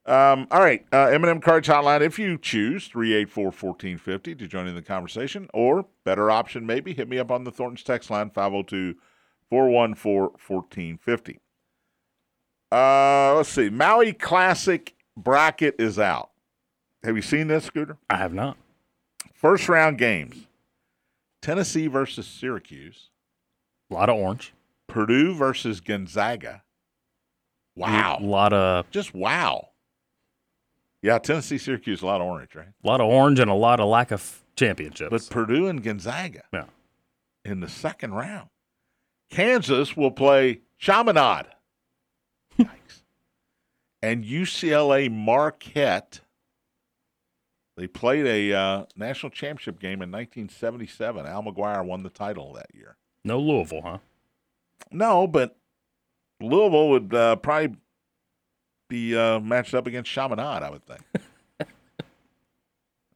Um, 0.04 0.48
all 0.50 0.60
right, 0.60 0.84
uh, 0.92 1.06
M&M 1.06 1.40
Cards 1.40 1.68
Hotline. 1.68 2.00
If 2.00 2.18
you 2.18 2.36
choose 2.36 2.88
384-1450 2.88 4.36
to 4.38 4.48
join 4.48 4.66
in 4.66 4.74
the 4.74 4.82
conversation, 4.82 5.48
or 5.54 5.86
better 6.04 6.28
option 6.30 6.66
maybe, 6.66 6.92
hit 6.92 7.08
me 7.08 7.18
up 7.18 7.30
on 7.30 7.44
the 7.44 7.52
Thornton's 7.52 7.84
text 7.84 8.10
line 8.10 8.30
502-414-1450. 9.52 11.38
Uh, 12.72 13.34
let's 13.36 13.50
see. 13.50 13.68
Maui 13.70 14.12
Classic 14.12 14.94
bracket 15.16 15.76
is 15.78 15.98
out. 15.98 16.30
Have 17.04 17.16
you 17.16 17.22
seen 17.22 17.48
this, 17.48 17.64
Scooter? 17.64 17.98
I 18.08 18.16
have 18.16 18.32
not. 18.32 18.56
First 19.34 19.68
round 19.68 19.98
games: 19.98 20.46
Tennessee 21.42 21.86
versus 21.86 22.26
Syracuse, 22.26 23.10
A 23.90 23.94
lot 23.94 24.08
of 24.08 24.16
orange. 24.16 24.54
Purdue 24.86 25.34
versus 25.34 25.80
Gonzaga. 25.80 26.62
Wow, 27.76 28.18
A 28.20 28.24
lot 28.24 28.52
of 28.52 28.90
just 28.90 29.14
wow. 29.14 29.68
Yeah, 31.02 31.18
Tennessee, 31.18 31.58
Syracuse, 31.58 32.00
a 32.02 32.06
lot 32.06 32.20
of 32.20 32.28
orange, 32.28 32.54
right? 32.54 32.68
a 32.68 32.86
lot 32.86 33.00
of 33.00 33.08
orange 33.08 33.40
and 33.40 33.50
a 33.50 33.54
lot 33.54 33.80
of 33.80 33.88
lack 33.88 34.12
of 34.12 34.44
championships. 34.54 35.10
But 35.10 35.34
Purdue 35.34 35.66
and 35.66 35.82
Gonzaga 35.82 36.44
yeah. 36.52 36.66
in 37.44 37.60
the 37.60 37.68
second 37.68 38.14
round. 38.14 38.48
Kansas 39.28 39.96
will 39.96 40.12
play 40.12 40.60
Chaminade. 40.78 41.46
Yikes. 42.58 43.02
And 44.00 44.24
UCLA 44.24 45.10
Marquette. 45.10 46.20
They 47.76 47.86
played 47.86 48.26
a 48.26 48.56
uh, 48.56 48.84
national 48.94 49.30
championship 49.30 49.80
game 49.80 50.02
in 50.02 50.12
1977. 50.12 51.26
Al 51.26 51.42
McGuire 51.42 51.84
won 51.84 52.02
the 52.02 52.10
title 52.10 52.52
that 52.52 52.66
year. 52.74 52.96
No 53.24 53.40
Louisville, 53.40 53.82
huh? 53.82 53.98
No, 54.90 55.26
but 55.26 55.56
Louisville 56.40 56.90
would 56.90 57.14
uh, 57.14 57.36
probably 57.36 57.76
be 58.92 59.16
uh, 59.16 59.40
matched 59.40 59.72
up 59.74 59.86
against 59.86 60.10
Chaminade, 60.10 60.62
I 60.62 60.70
would 60.70 60.84
think. 60.84 61.00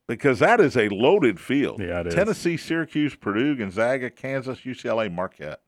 because 0.09 0.39
that 0.39 0.59
is 0.59 0.77
a 0.77 0.89
loaded 0.89 1.39
field. 1.39 1.81
Yeah, 1.81 2.01
it 2.01 2.07
is. 2.09 2.15
Tennessee, 2.15 2.57
Syracuse, 2.57 3.15
Purdue, 3.15 3.55
Gonzaga, 3.57 4.09
Kansas, 4.09 4.61
UCLA, 4.61 5.13
Marquette. 5.13 5.61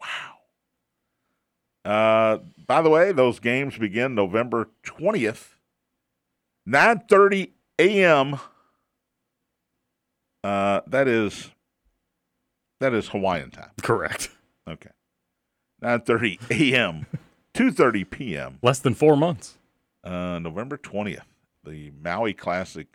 Wow. 0.00 0.34
Uh, 1.84 2.38
by 2.66 2.82
the 2.82 2.90
way, 2.90 3.12
those 3.12 3.40
games 3.40 3.78
begin 3.78 4.14
November 4.14 4.68
20th, 4.84 5.54
9.30 6.68 7.50
a.m. 7.78 8.38
Uh, 10.44 10.82
that 10.86 11.08
is 11.08 11.50
that 12.80 12.92
is 12.92 13.08
Hawaiian 13.08 13.50
time. 13.50 13.70
Correct. 13.80 14.28
Okay. 14.68 14.90
9:30 15.82 16.50
a.m. 16.50 17.06
2:30 17.54 18.08
p.m. 18.10 18.58
Less 18.62 18.78
than 18.78 18.94
four 18.94 19.16
months. 19.16 19.58
Uh, 20.04 20.38
November 20.40 20.76
20th, 20.76 21.22
the 21.64 21.92
Maui 22.02 22.32
Classic, 22.34 22.88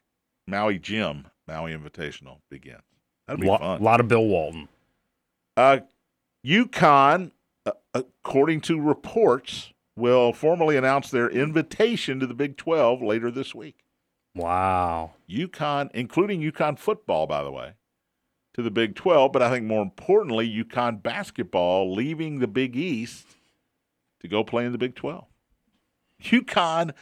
Maui 0.45 0.77
Jim, 0.77 1.27
Maui 1.47 1.73
Invitational 1.73 2.39
begins. 2.49 2.81
That'd 3.27 3.41
be 3.41 3.47
A 3.47 3.57
fun. 3.57 3.81
lot 3.81 3.99
of 3.99 4.07
Bill 4.07 4.25
Walton. 4.25 4.67
Uh, 5.55 5.79
UConn, 6.45 7.31
uh, 7.65 7.71
according 7.93 8.61
to 8.61 8.79
reports, 8.79 9.71
will 9.95 10.33
formally 10.33 10.75
announce 10.77 11.09
their 11.09 11.29
invitation 11.29 12.19
to 12.19 12.27
the 12.27 12.33
Big 12.33 12.57
12 12.57 13.01
later 13.01 13.31
this 13.31 13.55
week. 13.55 13.83
Wow. 14.35 15.13
UConn, 15.29 15.89
including 15.93 16.41
UConn 16.41 16.77
football, 16.77 17.25
by 17.25 17.43
the 17.43 17.51
way, 17.51 17.73
to 18.53 18.61
the 18.61 18.69
Big 18.71 18.95
12, 18.95 19.31
but 19.31 19.41
I 19.41 19.49
think 19.49 19.65
more 19.65 19.81
importantly, 19.81 20.47
UConn 20.47 21.01
basketball 21.01 21.93
leaving 21.93 22.39
the 22.39 22.47
Big 22.47 22.75
East 22.75 23.36
to 24.21 24.27
go 24.27 24.43
play 24.43 24.65
in 24.65 24.71
the 24.71 24.77
Big 24.77 24.95
12. 24.95 25.25
UConn 26.23 26.93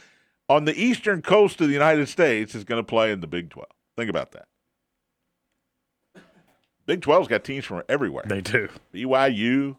on 0.48 0.64
the 0.64 0.74
eastern 0.74 1.22
coast 1.22 1.60
of 1.60 1.68
the 1.68 1.72
United 1.72 2.08
States 2.08 2.54
is 2.54 2.64
going 2.64 2.78
to 2.78 2.86
play 2.86 3.10
in 3.10 3.20
the 3.20 3.26
Big 3.26 3.50
12. 3.50 3.66
Think 3.96 4.10
about 4.10 4.32
that. 4.32 4.46
Big 6.86 7.00
12's 7.00 7.28
got 7.28 7.42
teams 7.42 7.64
from 7.64 7.82
everywhere. 7.88 8.24
They 8.28 8.40
do. 8.40 8.68
BYU. 8.94 9.76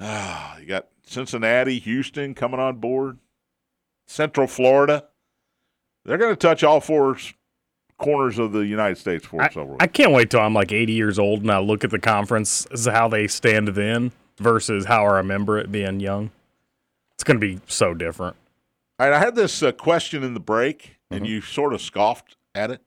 Ah, 0.00 0.56
you 0.58 0.66
got 0.66 0.88
Cincinnati, 1.04 1.78
Houston 1.78 2.34
coming 2.34 2.60
on 2.60 2.76
board. 2.76 3.18
Central 4.06 4.46
Florida. 4.46 5.04
They're 6.04 6.18
going 6.18 6.32
to 6.32 6.36
touch 6.36 6.64
all 6.64 6.80
four 6.80 7.18
corners 7.98 8.38
of 8.38 8.52
the 8.52 8.60
United 8.60 8.98
States 8.98 9.24
for 9.26 9.40
I. 9.40 9.50
I 9.80 9.86
can't 9.86 10.12
wait 10.12 10.30
till 10.30 10.40
I'm 10.40 10.54
like 10.54 10.72
80 10.72 10.92
years 10.92 11.18
old 11.18 11.40
and 11.42 11.50
I 11.50 11.58
look 11.58 11.84
at 11.84 11.90
the 11.90 11.98
conference 11.98 12.66
as 12.66 12.86
how 12.86 13.08
they 13.08 13.26
stand 13.26 13.68
then 13.68 14.12
versus 14.38 14.86
how 14.86 15.04
I 15.06 15.16
remember 15.18 15.58
it 15.58 15.70
being 15.70 16.00
young. 16.00 16.30
It's 17.14 17.24
going 17.24 17.40
to 17.40 17.46
be 17.46 17.60
so 17.66 17.94
different. 17.94 18.36
All 18.98 19.08
right, 19.08 19.14
I 19.16 19.18
had 19.18 19.34
this 19.34 19.62
uh, 19.62 19.72
question 19.72 20.22
in 20.22 20.34
the 20.34 20.40
break, 20.40 20.96
and 21.10 21.26
you 21.26 21.40
sort 21.40 21.72
of 21.74 21.80
scoffed 21.80 22.36
at 22.54 22.70
it. 22.70 22.80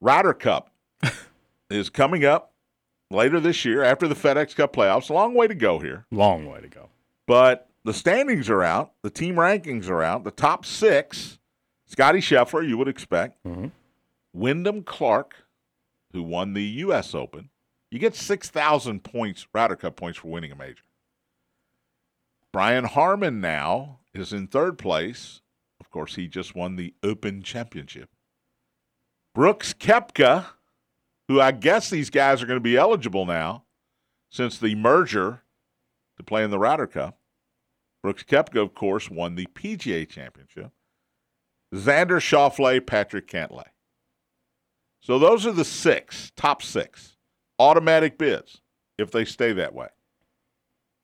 Ryder 0.00 0.34
Cup 0.34 0.70
is 1.70 1.90
coming 1.90 2.24
up 2.24 2.52
later 3.10 3.38
this 3.40 3.64
year 3.64 3.82
after 3.84 4.08
the 4.08 4.14
FedEx 4.14 4.54
Cup 4.56 4.72
playoffs. 4.74 5.10
A 5.10 5.12
long 5.12 5.34
way 5.34 5.46
to 5.46 5.54
go 5.54 5.78
here. 5.78 6.06
Long 6.10 6.46
way 6.46 6.60
to 6.60 6.68
go. 6.68 6.88
But 7.26 7.68
the 7.84 7.92
standings 7.94 8.48
are 8.50 8.62
out, 8.62 8.92
the 9.02 9.10
team 9.10 9.36
rankings 9.36 9.88
are 9.88 10.02
out, 10.02 10.24
the 10.24 10.30
top 10.30 10.64
six. 10.64 11.38
Scotty 11.86 12.20
Scheffler, 12.20 12.66
you 12.66 12.78
would 12.78 12.88
expect. 12.88 13.42
Mhm. 13.44 13.72
Wyndham 14.32 14.82
Clark, 14.82 15.34
who 16.12 16.22
won 16.22 16.54
the 16.54 16.62
U.S. 16.62 17.14
Open. 17.14 17.50
You 17.90 17.98
get 17.98 18.14
6,000 18.14 19.02
points, 19.02 19.46
Ryder 19.52 19.76
Cup 19.76 19.96
points 19.96 20.18
for 20.18 20.28
winning 20.28 20.52
a 20.52 20.56
major. 20.56 20.84
Brian 22.52 22.84
Harman 22.84 23.40
now 23.40 23.98
is 24.14 24.32
in 24.32 24.46
third 24.46 24.78
place. 24.78 25.40
Of 25.80 25.90
course, 25.90 26.14
he 26.14 26.28
just 26.28 26.54
won 26.54 26.76
the 26.76 26.94
Open 27.02 27.42
Championship. 27.42 28.10
Brooks 29.34 29.72
Koepka, 29.72 30.46
who 31.28 31.40
I 31.40 31.52
guess 31.52 31.90
these 31.90 32.10
guys 32.10 32.42
are 32.42 32.46
going 32.46 32.56
to 32.56 32.62
be 32.62 32.76
eligible 32.76 33.26
now 33.26 33.64
since 34.30 34.58
the 34.58 34.74
merger 34.74 35.42
to 36.16 36.22
play 36.22 36.44
in 36.44 36.50
the 36.50 36.58
Ryder 36.58 36.86
Cup. 36.86 37.18
Brooks 38.02 38.22
Koepka, 38.22 38.62
of 38.62 38.74
course, 38.74 39.10
won 39.10 39.34
the 39.34 39.46
PGA 39.46 40.08
Championship. 40.08 40.70
Xander 41.74 42.20
Schauffele, 42.20 42.84
Patrick 42.84 43.28
Cantlay. 43.28 43.68
So 45.00 45.18
those 45.18 45.46
are 45.46 45.52
the 45.52 45.64
six, 45.64 46.32
top 46.36 46.62
six. 46.62 47.16
Automatic 47.60 48.16
bids 48.16 48.62
if 48.96 49.10
they 49.10 49.26
stay 49.26 49.52
that 49.52 49.74
way. 49.74 49.88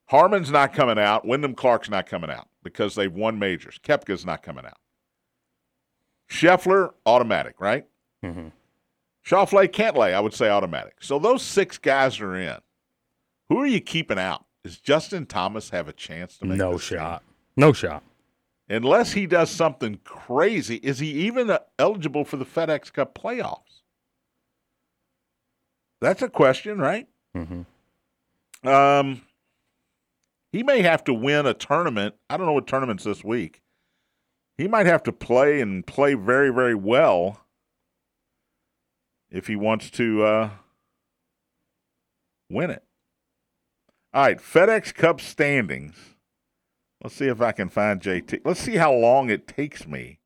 Harman's 0.06 0.50
not 0.50 0.72
coming 0.72 0.98
out. 0.98 1.26
Wyndham 1.26 1.54
Clark's 1.54 1.90
not 1.90 2.06
coming 2.06 2.30
out 2.30 2.48
because 2.62 2.94
they've 2.94 3.12
won 3.12 3.38
majors. 3.38 3.78
Koepka's 3.84 4.24
not 4.24 4.42
coming 4.42 4.64
out. 4.64 4.78
Scheffler, 6.30 6.94
automatic, 7.04 7.60
right? 7.60 7.86
Mhm. 8.24 8.52
Schauffele, 9.24 9.68
Cantlay, 9.68 10.14
I 10.14 10.20
would 10.20 10.32
say 10.32 10.48
automatic. 10.48 10.94
So 11.00 11.18
those 11.18 11.42
six 11.42 11.76
guys 11.76 12.20
are 12.20 12.34
in. 12.34 12.56
Who 13.50 13.60
are 13.60 13.66
you 13.66 13.80
keeping 13.80 14.18
out? 14.18 14.46
Does 14.64 14.80
Justin 14.80 15.26
Thomas 15.26 15.70
have 15.70 15.88
a 15.88 15.92
chance 15.92 16.38
to 16.38 16.46
make 16.46 16.58
No 16.58 16.78
shot. 16.78 17.22
No 17.56 17.72
shot. 17.74 18.02
Unless 18.68 19.12
he 19.12 19.26
does 19.26 19.50
something 19.50 20.00
crazy, 20.04 20.76
is 20.76 21.00
he 21.00 21.08
even 21.26 21.50
uh, 21.50 21.58
eligible 21.78 22.24
for 22.24 22.36
the 22.38 22.46
FedEx 22.46 22.92
Cup 22.92 23.14
playoffs? 23.14 23.75
That's 26.00 26.22
a 26.22 26.28
question, 26.28 26.78
right? 26.78 27.06
hmm 27.34 27.62
Um, 28.64 29.22
he 30.52 30.62
may 30.62 30.82
have 30.82 31.04
to 31.04 31.14
win 31.14 31.46
a 31.46 31.54
tournament. 31.54 32.14
I 32.30 32.36
don't 32.36 32.46
know 32.46 32.52
what 32.52 32.66
tournaments 32.66 33.04
this 33.04 33.22
week. 33.24 33.62
He 34.58 34.68
might 34.68 34.86
have 34.86 35.02
to 35.04 35.12
play 35.12 35.60
and 35.60 35.86
play 35.86 36.14
very, 36.14 36.50
very 36.50 36.74
well 36.74 37.40
if 39.30 39.46
he 39.48 39.56
wants 39.56 39.90
to 39.92 40.24
uh, 40.24 40.50
win 42.50 42.70
it. 42.70 42.82
All 44.14 44.22
right, 44.22 44.38
FedEx 44.38 44.94
Cup 44.94 45.20
standings. 45.20 45.96
Let's 47.02 47.16
see 47.16 47.26
if 47.26 47.42
I 47.42 47.52
can 47.52 47.68
find 47.68 48.00
JT. 48.00 48.40
Let's 48.44 48.60
see 48.60 48.76
how 48.76 48.92
long 48.94 49.28
it 49.28 49.46
takes 49.46 49.86
me 49.86 50.20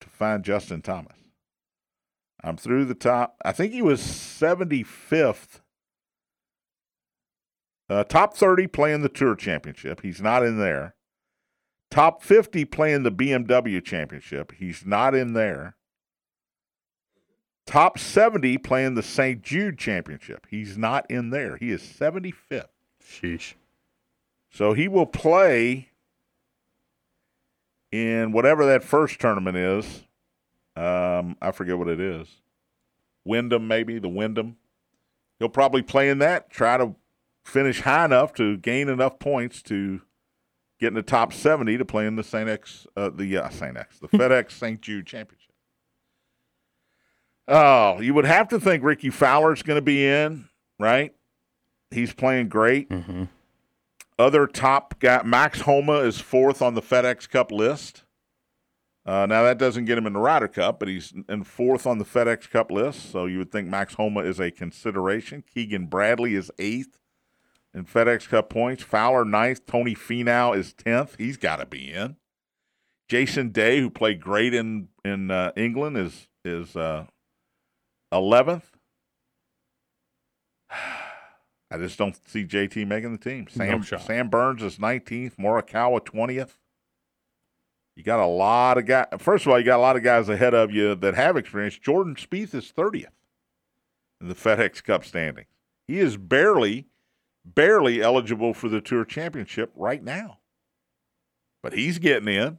to 0.00 0.08
find 0.08 0.44
Justin 0.44 0.82
Thomas. 0.82 1.16
I'm 2.42 2.56
through 2.56 2.86
the 2.86 2.94
top. 2.94 3.36
I 3.44 3.52
think 3.52 3.72
he 3.72 3.82
was 3.82 4.00
75th. 4.00 5.60
Uh, 7.88 8.04
top 8.04 8.34
30 8.34 8.66
playing 8.68 9.02
the 9.02 9.08
Tour 9.08 9.34
Championship. 9.34 10.00
He's 10.02 10.20
not 10.20 10.44
in 10.44 10.58
there. 10.58 10.94
Top 11.90 12.22
50 12.22 12.64
playing 12.64 13.02
the 13.02 13.12
BMW 13.12 13.84
Championship. 13.84 14.52
He's 14.58 14.86
not 14.86 15.14
in 15.14 15.34
there. 15.34 15.76
Top 17.66 17.98
70 17.98 18.58
playing 18.58 18.94
the 18.94 19.02
St. 19.02 19.42
Jude 19.42 19.78
Championship. 19.78 20.46
He's 20.50 20.78
not 20.78 21.08
in 21.10 21.30
there. 21.30 21.56
He 21.56 21.70
is 21.70 21.82
75th. 21.82 22.66
Sheesh. 23.04 23.54
So 24.50 24.72
he 24.72 24.88
will 24.88 25.06
play 25.06 25.90
in 27.90 28.32
whatever 28.32 28.64
that 28.66 28.82
first 28.82 29.20
tournament 29.20 29.56
is. 29.56 30.04
Um, 30.76 31.36
I 31.40 31.50
forget 31.52 31.78
what 31.78 31.88
it 31.88 32.00
is. 32.00 32.28
Wyndham, 33.24 33.68
maybe 33.68 33.98
the 33.98 34.08
Wyndham. 34.08 34.56
He'll 35.38 35.48
probably 35.48 35.82
play 35.82 36.08
in 36.08 36.18
that. 36.18 36.50
Try 36.50 36.76
to 36.76 36.94
finish 37.44 37.80
high 37.80 38.04
enough 38.04 38.32
to 38.34 38.56
gain 38.56 38.88
enough 38.88 39.18
points 39.18 39.62
to 39.62 40.02
get 40.80 40.88
in 40.88 40.94
the 40.94 41.02
top 41.02 41.32
70 41.32 41.78
to 41.78 41.84
play 41.84 42.06
in 42.06 42.16
the 42.16 42.24
St. 42.24 42.48
X, 42.48 42.86
uh, 42.96 43.10
the 43.14 43.36
uh, 43.36 43.48
St. 43.50 43.76
X, 43.76 43.98
the 43.98 44.08
FedEx 44.18 44.52
St. 44.52 44.80
Jude 44.80 45.06
Championship. 45.06 45.52
Oh, 47.48 48.00
you 48.00 48.14
would 48.14 48.24
have 48.24 48.48
to 48.48 48.60
think 48.60 48.82
Rickie 48.84 49.10
Fowler's 49.10 49.62
going 49.62 49.76
to 49.76 49.82
be 49.82 50.06
in, 50.06 50.48
right? 50.78 51.14
He's 51.90 52.14
playing 52.14 52.48
great. 52.48 52.88
Mm-hmm. 52.88 53.24
Other 54.18 54.46
top 54.46 54.98
guy, 55.00 55.22
Max 55.24 55.62
Homa 55.62 55.98
is 55.98 56.20
fourth 56.20 56.62
on 56.62 56.74
the 56.74 56.82
FedEx 56.82 57.28
Cup 57.28 57.50
list. 57.50 58.04
Uh, 59.04 59.26
now 59.26 59.42
that 59.42 59.58
doesn't 59.58 59.86
get 59.86 59.98
him 59.98 60.06
in 60.06 60.12
the 60.12 60.20
Ryder 60.20 60.46
Cup, 60.48 60.78
but 60.78 60.88
he's 60.88 61.12
in 61.28 61.42
fourth 61.42 61.86
on 61.86 61.98
the 61.98 62.04
FedEx 62.04 62.48
Cup 62.48 62.70
list, 62.70 63.10
so 63.10 63.26
you 63.26 63.38
would 63.38 63.50
think 63.50 63.68
Max 63.68 63.94
Homa 63.94 64.20
is 64.20 64.38
a 64.38 64.52
consideration. 64.52 65.42
Keegan 65.42 65.86
Bradley 65.86 66.34
is 66.34 66.52
eighth 66.58 67.00
in 67.74 67.84
FedEx 67.84 68.28
Cup 68.28 68.48
points. 68.48 68.82
Fowler 68.84 69.24
ninth. 69.24 69.66
Tony 69.66 69.96
Finau 69.96 70.56
is 70.56 70.72
tenth. 70.72 71.16
He's 71.18 71.36
got 71.36 71.56
to 71.56 71.66
be 71.66 71.90
in. 71.90 72.16
Jason 73.08 73.50
Day, 73.50 73.80
who 73.80 73.90
played 73.90 74.20
great 74.20 74.54
in 74.54 74.88
in 75.04 75.30
uh, 75.30 75.52
England, 75.56 75.96
is 75.96 76.28
is 76.44 76.76
uh, 76.76 77.06
eleventh. 78.12 78.70
I 80.70 81.78
just 81.78 81.98
don't 81.98 82.16
see 82.28 82.44
JT 82.44 82.86
making 82.86 83.12
the 83.12 83.18
team. 83.18 83.48
Sam 83.50 83.82
shot. 83.82 84.02
Sam 84.02 84.28
Burns 84.28 84.62
is 84.62 84.78
nineteenth. 84.78 85.36
Morikawa 85.38 86.04
twentieth. 86.04 86.56
You 88.02 88.06
got 88.06 88.18
a 88.18 88.26
lot 88.26 88.78
of 88.78 88.86
guys. 88.86 89.06
First 89.18 89.46
of 89.46 89.52
all, 89.52 89.60
you 89.60 89.64
got 89.64 89.76
a 89.76 89.80
lot 89.80 89.94
of 89.94 90.02
guys 90.02 90.28
ahead 90.28 90.54
of 90.54 90.72
you 90.72 90.96
that 90.96 91.14
have 91.14 91.36
experience. 91.36 91.78
Jordan 91.78 92.16
Spieth 92.16 92.52
is 92.52 92.72
30th 92.76 93.12
in 94.20 94.26
the 94.26 94.34
FedEx 94.34 94.82
Cup 94.82 95.04
standings. 95.04 95.46
He 95.86 96.00
is 96.00 96.16
barely, 96.16 96.88
barely 97.44 98.02
eligible 98.02 98.54
for 98.54 98.68
the 98.68 98.80
Tour 98.80 99.04
Championship 99.04 99.70
right 99.76 100.02
now. 100.02 100.38
But 101.62 101.74
he's 101.74 102.00
getting 102.00 102.26
in. 102.26 102.58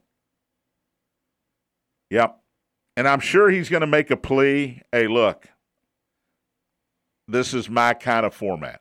Yep. 2.10 2.40
And 2.96 3.06
I'm 3.06 3.20
sure 3.20 3.50
he's 3.50 3.68
going 3.68 3.82
to 3.82 3.88
make 3.88 4.12
a 4.12 4.16
plea. 4.16 4.82
Hey, 4.94 5.10
look, 5.10 5.50
this 7.28 7.54
is 7.54 7.70
my 7.70 7.94
kind 7.94 8.26
of 8.26 8.34
format. 8.34 8.80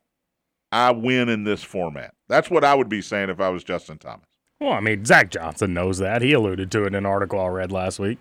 I 0.70 0.92
win 0.92 1.28
in 1.28 1.42
this 1.42 1.64
format. 1.64 2.14
That's 2.28 2.50
what 2.50 2.62
I 2.62 2.76
would 2.76 2.88
be 2.88 3.02
saying 3.02 3.30
if 3.30 3.40
I 3.40 3.48
was 3.48 3.64
Justin 3.64 3.98
Thomas. 3.98 4.28
Well, 4.62 4.72
I 4.74 4.80
mean, 4.80 5.04
Zach 5.04 5.30
Johnson 5.30 5.74
knows 5.74 5.98
that. 5.98 6.22
He 6.22 6.32
alluded 6.32 6.70
to 6.70 6.84
it 6.84 6.88
in 6.88 6.94
an 6.94 7.04
article 7.04 7.40
I 7.40 7.48
read 7.48 7.72
last 7.72 7.98
week. 7.98 8.18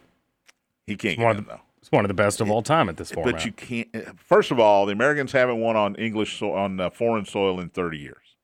He 0.87 0.95
can't 0.95 1.19
One 1.19 1.35
get 1.35 1.39
of 1.39 1.45
the- 1.45 1.51
though. 1.53 1.61
It's 1.79 1.91
one 1.91 2.03
of 2.05 2.09
the 2.09 2.13
best 2.15 2.39
of 2.41 2.49
all 2.51 2.61
time 2.61 2.89
at 2.89 2.97
this 2.97 3.11
format. 3.11 3.33
But 3.33 3.45
you 3.45 3.51
can't. 3.51 4.19
First 4.19 4.51
of 4.51 4.59
all, 4.59 4.85
the 4.85 4.91
Americans 4.91 5.31
haven't 5.31 5.59
won 5.59 5.75
on 5.75 5.95
English 5.95 6.37
so, 6.37 6.53
on 6.53 6.79
uh, 6.79 6.91
foreign 6.91 7.25
soil 7.25 7.59
in 7.59 7.69
30 7.69 7.97
years 7.97 8.35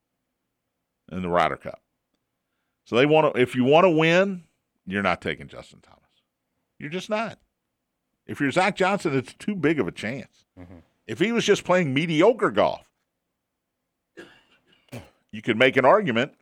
in 1.12 1.22
the 1.22 1.30
Ryder 1.30 1.58
Cup. 1.58 1.80
So 2.86 2.96
they 2.96 3.06
want 3.06 3.34
to. 3.36 3.40
If 3.40 3.56
you 3.56 3.64
want 3.64 3.86
to 3.86 3.92
win, 3.92 4.44
you're 4.88 5.04
not 5.04 5.22
taking 5.22 5.48
Justin 5.48 5.82
Thomas. 5.82 6.00
You're 6.80 6.90
just 6.90 7.12
not. 7.12 7.38
If 8.26 8.40
you're 8.40 8.50
Zach 8.52 8.76
Johnson, 8.76 9.16
it's 9.16 9.34
too 9.36 9.56
big 9.56 9.80
of 9.80 9.88
a 9.88 9.92
chance. 9.92 10.46
If 11.06 11.20
he 11.20 11.32
was 11.32 11.46
just 11.46 11.64
playing 11.64 11.94
mediocre 11.94 12.50
golf, 12.50 12.82
you 15.32 15.42
could 15.44 15.58
make 15.58 15.78
an 15.78 15.86
argument 15.86 16.34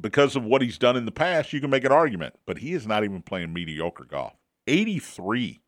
because 0.00 0.36
of 0.36 0.44
what 0.44 0.62
he's 0.62 0.78
done 0.78 0.96
in 0.96 1.04
the 1.04 1.12
past. 1.12 1.52
You 1.52 1.60
can 1.60 1.70
make 1.70 1.84
an 1.84 1.92
argument, 1.92 2.34
but 2.46 2.58
he 2.58 2.72
is 2.72 2.86
not 2.86 3.04
even 3.04 3.22
playing 3.22 3.52
mediocre 3.52 4.04
golf. 4.04 4.34
83 4.66 5.60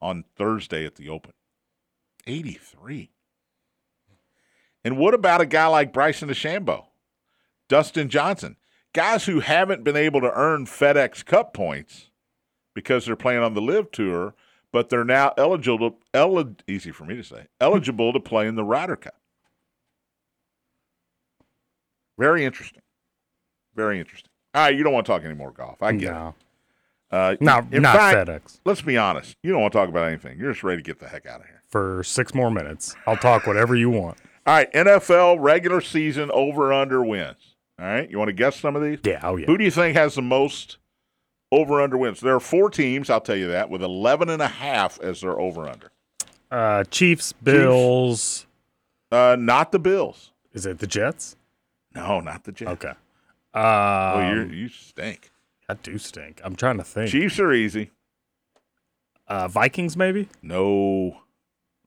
on 0.00 0.24
Thursday 0.36 0.84
at 0.84 0.96
the 0.96 1.08
Open. 1.08 1.32
83. 2.26 3.10
And 4.84 4.98
what 4.98 5.14
about 5.14 5.40
a 5.40 5.46
guy 5.46 5.66
like 5.66 5.92
Bryson 5.92 6.28
DeChambeau, 6.28 6.86
Dustin 7.68 8.08
Johnson, 8.08 8.56
guys 8.92 9.26
who 9.26 9.40
haven't 9.40 9.84
been 9.84 9.96
able 9.96 10.20
to 10.20 10.32
earn 10.32 10.66
FedEx 10.66 11.24
Cup 11.24 11.52
points 11.52 12.10
because 12.74 13.04
they're 13.04 13.16
playing 13.16 13.42
on 13.42 13.54
the 13.54 13.60
LIV 13.60 13.90
Tour, 13.90 14.34
but 14.72 14.88
they're 14.88 15.04
now 15.04 15.32
eligible. 15.36 15.98
Eli- 16.14 16.54
easy 16.68 16.92
for 16.92 17.04
me 17.04 17.16
to 17.16 17.24
say, 17.24 17.46
eligible 17.60 18.12
to 18.12 18.20
play 18.20 18.46
in 18.46 18.54
the 18.54 18.64
Ryder 18.64 18.96
Cup. 18.96 19.16
Very 22.18 22.44
interesting. 22.44 22.82
Very 23.76 23.98
interesting. 24.00 24.30
All 24.54 24.62
right, 24.64 24.74
you 24.74 24.82
don't 24.82 24.92
want 24.92 25.06
to 25.06 25.12
talk 25.12 25.22
any 25.24 25.34
more 25.34 25.50
golf. 25.52 25.82
I 25.82 25.92
get 25.92 26.08
it. 26.08 26.12
no, 26.12 26.34
Uh, 27.10 27.36
no, 27.40 27.66
in 27.70 27.82
not 27.82 27.94
fact, 27.96 28.28
FedEx. 28.28 28.60
Let's 28.64 28.80
be 28.82 28.96
honest. 28.96 29.36
You 29.42 29.52
don't 29.52 29.60
want 29.60 29.72
to 29.72 29.78
talk 29.78 29.88
about 29.88 30.08
anything. 30.08 30.38
You're 30.38 30.50
just 30.52 30.64
ready 30.64 30.82
to 30.82 30.86
get 30.86 30.98
the 30.98 31.08
heck 31.08 31.26
out 31.26 31.40
of 31.40 31.46
here. 31.46 31.62
For 31.68 32.02
six 32.02 32.34
more 32.34 32.50
minutes, 32.50 32.96
I'll 33.06 33.16
talk 33.18 33.46
whatever 33.46 33.76
you 33.76 33.90
want. 33.90 34.16
All 34.46 34.54
right, 34.54 34.72
NFL 34.72 35.36
regular 35.40 35.80
season 35.80 36.30
over 36.32 36.72
under 36.72 37.04
wins. 37.04 37.54
All 37.78 37.84
right, 37.86 38.10
you 38.10 38.16
want 38.18 38.28
to 38.28 38.32
guess 38.32 38.58
some 38.58 38.74
of 38.76 38.82
these? 38.82 39.00
Yeah, 39.04 39.20
oh 39.22 39.36
yeah. 39.36 39.46
Who 39.46 39.58
do 39.58 39.64
you 39.64 39.70
think 39.70 39.94
has 39.96 40.14
the 40.14 40.22
most 40.22 40.78
over 41.52 41.82
under 41.82 41.98
wins? 41.98 42.20
There 42.20 42.34
are 42.34 42.40
four 42.40 42.70
teams, 42.70 43.10
I'll 43.10 43.20
tell 43.20 43.36
you 43.36 43.48
that, 43.48 43.68
with 43.68 43.82
11 43.82 44.30
and 44.30 44.40
a 44.40 44.48
half 44.48 44.98
as 45.00 45.20
their 45.20 45.38
over 45.38 45.68
under. 45.68 45.90
Uh, 46.50 46.84
Chiefs, 46.84 47.32
Bills. 47.34 48.46
Uh, 49.12 49.36
not 49.38 49.72
the 49.72 49.78
Bills. 49.78 50.32
Is 50.54 50.64
it 50.64 50.78
the 50.78 50.86
Jets? 50.86 51.36
No, 51.94 52.20
not 52.20 52.44
the 52.44 52.52
Jets. 52.52 52.70
Okay. 52.72 52.92
Oh, 53.56 54.20
Um, 54.20 54.50
you 54.50 54.56
you 54.56 54.68
stink. 54.68 55.30
I 55.68 55.74
do 55.74 55.98
stink. 55.98 56.40
I'm 56.44 56.54
trying 56.54 56.76
to 56.78 56.84
think. 56.84 57.10
Chiefs 57.10 57.40
are 57.40 57.52
easy. 57.52 57.90
Uh, 59.26 59.48
Vikings, 59.48 59.96
maybe. 59.96 60.28
No, 60.42 61.18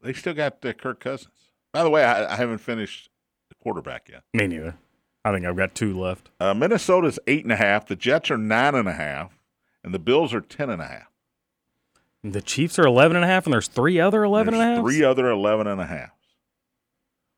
they 0.01 0.11
still 0.13 0.33
got 0.33 0.63
uh, 0.65 0.73
Kirk 0.73 0.99
Cousins. 0.99 1.33
By 1.71 1.83
the 1.83 1.89
way, 1.89 2.03
I, 2.03 2.33
I 2.33 2.35
haven't 2.35 2.57
finished 2.57 3.09
the 3.47 3.55
quarterback 3.55 4.09
yet. 4.09 4.23
Me 4.33 4.47
neither. 4.47 4.75
I 5.23 5.31
think 5.31 5.45
I've 5.45 5.55
got 5.55 5.75
two 5.75 5.97
left. 5.97 6.29
Uh, 6.39 6.53
Minnesota's 6.53 7.19
eight 7.27 7.43
and 7.43 7.51
a 7.51 7.55
half. 7.57 7.85
The 7.87 7.95
Jets 7.95 8.31
are 8.31 8.37
nine 8.37 8.75
and 8.75 8.87
a 8.89 8.93
half, 8.93 9.37
and 9.83 9.93
the 9.93 9.99
Bills 9.99 10.33
are 10.33 10.41
ten 10.41 10.69
and 10.69 10.81
a 10.81 10.87
half. 10.87 11.07
The 12.23 12.41
Chiefs 12.41 12.77
are 12.79 12.85
eleven 12.87 13.15
and 13.15 13.23
a 13.23 13.27
half, 13.27 13.45
and 13.45 13.53
there's 13.53 13.67
three 13.69 13.99
other 13.99 14.23
11 14.25 14.53
and 14.53 14.61
a 14.61 14.65
There's 14.65 14.77
half. 14.77 14.85
Three 14.85 15.03
other 15.03 15.29
11 15.29 15.67
and 15.67 15.79
a 15.79 15.85
half. 15.85 16.09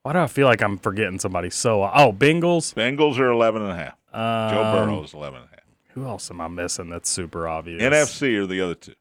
Why 0.01 0.13
do 0.13 0.19
I 0.19 0.25
feel 0.27 0.47
like 0.47 0.63
I'm 0.63 0.79
forgetting 0.79 1.19
somebody? 1.19 1.51
So, 1.51 1.83
oh, 1.83 2.11
Bengals. 2.11 2.73
Bengals 2.73 3.19
are 3.19 3.29
11 3.29 3.61
and 3.61 3.71
a 3.71 3.75
half. 3.75 3.93
Joe 4.13 4.19
Um, 4.19 4.89
Burrow 4.89 5.03
is 5.03 5.13
11 5.13 5.39
and 5.41 5.47
a 5.47 5.49
half. 5.49 5.59
Who 5.93 6.05
else 6.05 6.31
am 6.31 6.39
I 6.41 6.47
missing? 6.47 6.89
That's 6.89 7.09
super 7.09 7.47
obvious. 7.47 7.81
NFC 7.81 8.35
or 8.37 8.45
the 8.47 8.61
other 8.61 8.75
two. 8.75 8.93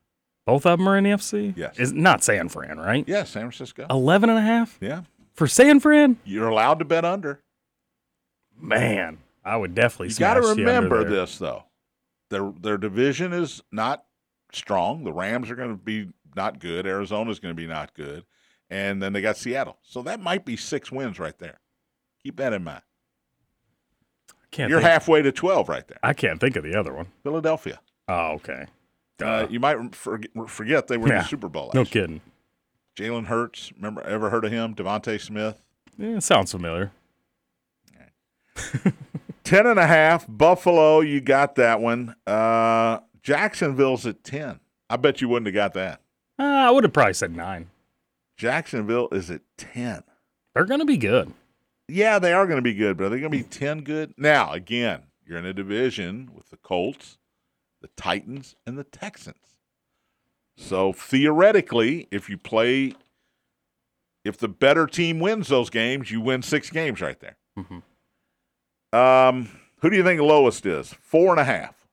Both 0.47 0.67
of 0.67 0.79
them 0.79 0.89
are 0.89 0.97
in 0.99 1.05
NFC. 1.05 1.55
Yes. 1.57 1.79
Is 1.79 1.93
not 1.93 2.25
San 2.25 2.49
Fran, 2.49 2.79
right? 2.79 3.05
Yeah, 3.07 3.25
San 3.25 3.43
Francisco. 3.43 3.87
11 3.89 4.29
and 4.31 4.39
a 4.39 4.43
half 4.43 4.77
Yeah. 4.81 5.03
for 5.35 5.47
San 5.47 5.79
Fran. 5.81 6.19
You're 6.25 6.49
allowed 6.49 6.81
to 6.81 6.85
bet 6.85 7.05
under. 7.05 7.43
Man, 8.61 9.19
I 9.45 9.57
would 9.57 9.75
definitely. 9.75 10.09
You 10.09 10.19
got 10.19 10.35
to 10.35 10.43
smash 10.43 10.57
the 10.57 10.63
under 10.77 10.89
remember 10.89 11.05
this, 11.11 11.39
though. 11.39 11.65
Their, 12.31 12.53
their 12.61 12.77
division 12.79 13.33
is 13.33 13.63
not 13.73 14.05
strong. 14.53 15.05
The 15.05 15.13
Rams 15.13 15.51
are 15.51 15.57
going 15.57 15.71
to 15.71 15.77
be 15.83 16.09
not 16.37 16.59
good. 16.59 16.87
Arizona's 16.87 17.39
going 17.39 17.55
to 17.55 17.61
be 17.61 17.67
not 17.67 17.95
good. 17.95 18.25
And 18.69 19.03
then 19.03 19.13
they 19.13 19.21
got 19.21 19.37
Seattle. 19.37 19.79
So 19.83 20.03
that 20.03 20.21
might 20.21 20.45
be 20.45 20.57
six 20.57 20.93
wins 20.93 21.19
right 21.19 21.37
there. 21.39 21.61
Keep 22.23 22.37
that 22.37 22.53
in 22.53 22.63
mind. 22.63 22.83
Can't. 24.51 24.70
You're 24.70 24.80
think, 24.80 24.90
halfway 24.90 25.22
to 25.22 25.30
12 25.32 25.68
right 25.68 25.86
there. 25.86 25.98
I 26.03 26.12
can't 26.12 26.40
think 26.40 26.57
of 26.57 26.64
the 26.64 26.74
other 26.74 26.92
one. 26.92 27.07
Philadelphia. 27.22 27.80
Oh, 28.09 28.32
okay. 28.32 28.66
Uh, 29.22 29.46
you 29.51 29.61
might 29.61 29.94
forget, 29.94 30.30
forget 30.48 30.86
they 30.88 30.96
were 30.96 31.07
in 31.07 31.12
Yeah. 31.12 31.22
the 31.22 31.28
Super 31.28 31.48
Bowl. 31.48 31.66
Last 31.66 31.74
no 31.74 31.80
year. 31.82 31.86
kidding. 31.86 32.20
Jalen 32.96 33.26
Hurts. 33.26 33.72
Remember, 33.76 34.03
ever 34.03 34.30
heard 34.30 34.44
of 34.44 34.51
him? 34.51 34.74
DeVonta 34.74 35.20
Smith. 35.20 35.62
Yeah, 35.98 36.18
sounds 36.18 36.51
familiar. 36.53 36.90
Ten 39.44 39.66
and 39.66 39.78
a 39.78 39.86
half. 39.86 40.26
Buffalo, 40.28 41.01
you 41.01 41.20
got 41.20 41.55
that 41.57 41.80
one. 41.80 42.14
Uh, 42.26 43.01
Jacksonville's 43.22 44.07
at 44.07 44.22
ten. 44.22 44.61
I 44.88 44.96
bet 44.96 45.20
you 45.20 45.28
wouldn't 45.28 45.46
have 45.46 45.55
got 45.55 45.74
that. 45.74 46.01
Uh, 46.38 46.42
I 46.42 46.70
would 46.70 46.84
have 46.84 46.92
probably 46.92 47.14
said 47.14 47.34
nine. 47.36 47.70
Jacksonville 48.36 49.09
is 49.12 49.30
at 49.30 49.42
ten. 49.57 50.03
They're 50.55 50.64
going 50.64 50.80
to 50.80 50.86
be 50.86 50.96
good. 50.96 51.32
Yeah, 51.91 52.18
they 52.18 52.32
are 52.32 52.47
going 52.47 52.59
to 52.59 52.62
be 52.62 52.74
good, 52.74 52.97
but 52.97 53.05
are 53.05 53.09
they 53.09 53.20
going 53.20 53.32
to 53.32 53.38
be 53.38 53.45
ten 53.45 53.80
good? 53.82 54.14
Now, 54.16 54.53
again, 54.53 55.03
you're 55.26 55.38
in 55.38 55.45
a 55.47 55.53
division 55.53 56.30
with 56.34 56.51
the 56.51 56.57
Colts, 56.57 57.18
the 57.80 57.88
Titans, 57.97 58.55
and 58.66 58.78
the 58.78 58.84
Texans. 58.84 59.36
So 60.57 60.93
theoretically, 60.93 62.07
if 62.11 62.28
you 62.28 62.36
play, 62.36 62.95
if 64.24 64.36
the 64.36 64.49
better 64.49 64.86
team 64.86 65.18
wins 65.20 65.49
those 65.49 65.70
games, 65.70 66.11
you 66.11 66.20
win 66.20 66.43
six 66.43 66.70
games 66.70 67.01
right 67.01 67.18
there. 67.20 67.36
Mhm. 67.59 67.82
Um, 68.93 69.49
who 69.80 69.91
do 69.91 69.97
you 69.97 70.03
think 70.05 70.18
the 70.18 70.24
lowest 70.24 70.66
is? 70.66 70.93
Four 71.01 71.30
and 71.30 71.41
a 71.41 71.45
half. 71.45 71.86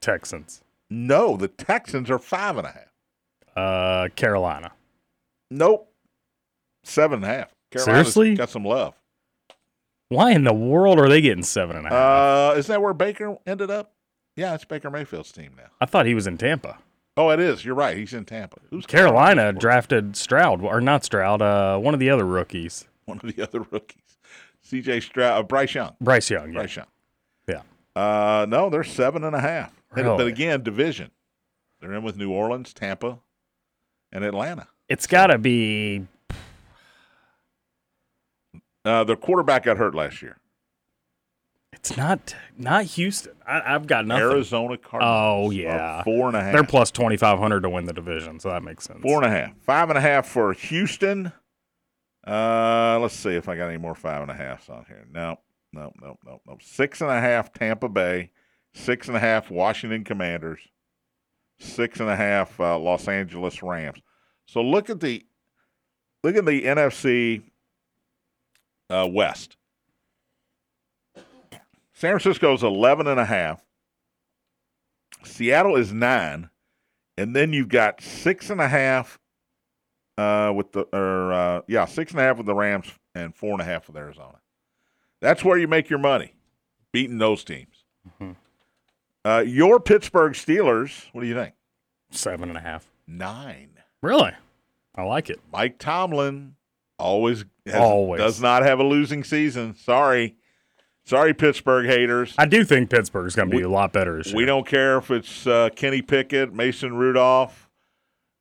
Texans. 0.00 0.62
No, 0.90 1.36
the 1.36 1.48
Texans 1.48 2.10
are 2.10 2.18
five 2.18 2.58
and 2.58 2.66
a 2.66 2.70
half. 2.72 2.92
Uh, 3.56 4.08
Carolina. 4.14 4.72
Nope, 5.50 5.90
seven 6.82 7.16
and 7.16 7.24
a 7.24 7.28
half. 7.28 7.54
Carolina's 7.70 8.12
Seriously? 8.12 8.34
got 8.36 8.50
some 8.50 8.64
love. 8.64 8.94
Why 10.12 10.32
in 10.32 10.44
the 10.44 10.52
world 10.52 10.98
are 10.98 11.08
they 11.08 11.20
getting 11.20 11.42
seven 11.44 11.76
and 11.76 11.86
a 11.86 11.90
half? 11.90 12.54
Uh, 12.54 12.58
is 12.58 12.66
that 12.68 12.80
where 12.82 12.92
Baker 12.94 13.36
ended 13.46 13.70
up? 13.70 13.92
Yeah, 14.36 14.54
it's 14.54 14.64
Baker 14.64 14.90
Mayfield's 14.90 15.32
team 15.32 15.52
now. 15.56 15.70
I 15.80 15.86
thought 15.86 16.06
he 16.06 16.14
was 16.14 16.26
in 16.26 16.38
Tampa. 16.38 16.78
Oh, 17.16 17.28
it 17.30 17.40
is. 17.40 17.64
You're 17.64 17.74
right. 17.74 17.96
He's 17.96 18.14
in 18.14 18.24
Tampa. 18.24 18.56
Who's 18.70 18.86
Carolina 18.86 19.52
drafted 19.52 20.16
Stroud, 20.16 20.62
or 20.62 20.80
not 20.80 21.04
Stroud, 21.04 21.42
uh, 21.42 21.78
one 21.78 21.92
of 21.92 22.00
the 22.00 22.08
other 22.08 22.24
rookies, 22.24 22.86
One 23.04 23.20
of 23.22 23.34
the 23.36 23.42
other 23.42 23.60
rookies. 23.70 23.98
C.J. 24.62 25.00
Stroud, 25.00 25.38
uh, 25.40 25.42
Bryce 25.42 25.74
Young. 25.74 25.94
Bryce 26.00 26.30
Young. 26.30 26.48
Yeah. 26.48 26.52
Bryce 26.54 26.76
Young. 26.76 26.86
yeah. 27.48 27.62
Uh, 27.94 28.46
no, 28.48 28.70
they're 28.70 28.84
seven 28.84 29.24
and 29.24 29.36
a 29.36 29.40
half. 29.40 29.74
And- 29.94 30.06
But 30.06 30.26
again, 30.26 30.62
division. 30.62 31.10
They're 31.80 31.92
in 31.92 32.02
with 32.02 32.16
New 32.16 32.30
Orleans, 32.30 32.72
Tampa, 32.72 33.18
and 34.12 34.24
Atlanta. 34.24 34.68
It's 34.88 35.06
got 35.06 35.26
to 35.26 35.36
be. 35.38 36.06
Uh, 38.84 39.04
their 39.04 39.16
quarterback 39.16 39.64
got 39.64 39.76
hurt 39.78 39.94
last 39.94 40.22
year. 40.22 40.38
It's 41.72 41.96
not 41.96 42.34
not 42.56 42.84
Houston. 42.84 43.32
I, 43.46 43.74
I've 43.74 43.86
got 43.86 44.06
nothing. 44.06 44.22
Arizona 44.24 44.76
Cardinals. 44.76 45.48
Oh, 45.48 45.50
yeah. 45.50 46.02
four 46.02 46.28
and 46.28 46.36
a 46.36 46.42
half. 46.42 46.52
They're 46.52 46.64
plus 46.64 46.90
twenty 46.90 47.16
five 47.16 47.38
hundred 47.38 47.62
to 47.62 47.70
win 47.70 47.86
the 47.86 47.92
division, 47.92 48.38
so 48.38 48.50
that 48.50 48.62
makes 48.62 48.84
sense. 48.84 49.00
Four 49.02 49.22
and 49.22 49.32
a 49.32 49.36
half. 49.36 49.56
Five 49.62 49.88
and 49.88 49.98
a 49.98 50.00
half 50.00 50.26
for 50.26 50.52
Houston. 50.52 51.32
Uh, 52.26 52.98
let's 53.00 53.14
see 53.14 53.30
if 53.30 53.48
I 53.48 53.56
got 53.56 53.68
any 53.68 53.78
more 53.78 53.94
five 53.94 54.22
and 54.22 54.30
a 54.30 54.34
halfs 54.34 54.68
on 54.68 54.84
here. 54.86 55.06
No, 55.10 55.38
no, 55.72 55.92
no, 56.00 56.18
no, 56.24 56.40
no. 56.46 56.58
Six 56.60 57.00
and 57.00 57.10
a 57.10 57.20
half 57.20 57.52
Tampa 57.52 57.88
Bay. 57.88 58.30
Six 58.74 59.08
and 59.08 59.16
a 59.16 59.20
half 59.20 59.50
Washington 59.50 60.04
Commanders. 60.04 60.60
Six 61.58 62.00
and 62.00 62.08
a 62.08 62.16
half 62.16 62.58
uh, 62.60 62.78
Los 62.78 63.08
Angeles 63.08 63.62
Rams. 63.62 63.98
So 64.46 64.62
look 64.62 64.88
at 64.90 65.00
the 65.00 65.24
look 66.22 66.36
at 66.36 66.44
the 66.44 66.62
NFC 66.62 67.42
uh, 68.92 69.06
West. 69.06 69.56
San 71.94 72.18
Francisco's 72.18 72.62
11 72.62 73.06
and 73.06 73.20
a 73.20 73.24
half. 73.24 73.64
Seattle 75.24 75.76
is 75.76 75.92
nine. 75.92 76.50
And 77.16 77.36
then 77.36 77.52
you've 77.52 77.68
got 77.68 78.00
six 78.00 78.50
and 78.50 78.60
a 78.60 78.68
half 78.68 79.18
uh, 80.18 80.52
with 80.54 80.72
the, 80.72 80.80
or 80.92 81.32
uh, 81.32 81.62
yeah, 81.68 81.84
six 81.84 82.12
and 82.12 82.20
a 82.20 82.24
half 82.24 82.38
with 82.38 82.46
the 82.46 82.54
Rams 82.54 82.90
and 83.14 83.34
four 83.34 83.52
and 83.52 83.60
a 83.60 83.64
half 83.64 83.86
with 83.86 83.96
Arizona. 83.96 84.40
That's 85.20 85.44
where 85.44 85.58
you 85.58 85.68
make 85.68 85.88
your 85.90 85.98
money, 85.98 86.34
beating 86.92 87.18
those 87.18 87.44
teams. 87.44 87.84
Uh, 89.24 89.44
your 89.46 89.78
Pittsburgh 89.78 90.32
Steelers, 90.32 91.06
what 91.12 91.20
do 91.20 91.28
you 91.28 91.34
think? 91.34 91.54
Seven 92.10 92.48
and 92.48 92.58
a 92.58 92.60
half. 92.60 92.90
Nine. 93.06 93.70
Really? 94.02 94.32
I 94.96 95.02
like 95.04 95.30
it. 95.30 95.38
Mike 95.52 95.78
Tomlin 95.78 96.56
always 97.02 97.44
has, 97.66 97.74
Always. 97.74 98.20
does 98.20 98.40
not 98.40 98.62
have 98.62 98.78
a 98.78 98.84
losing 98.84 99.24
season. 99.24 99.74
Sorry, 99.74 100.36
sorry, 101.04 101.34
Pittsburgh 101.34 101.86
haters. 101.86 102.34
I 102.38 102.46
do 102.46 102.64
think 102.64 102.90
Pittsburgh's 102.90 103.34
going 103.36 103.50
to 103.50 103.56
be 103.56 103.62
a 103.62 103.68
lot 103.68 103.92
better 103.92 104.18
this 104.18 104.28
year. 104.28 104.36
We 104.36 104.44
don't 104.46 104.66
care 104.66 104.98
if 104.98 105.10
it's 105.10 105.46
uh, 105.46 105.70
Kenny 105.74 106.02
Pickett, 106.02 106.54
Mason 106.54 106.94
Rudolph, 106.94 107.68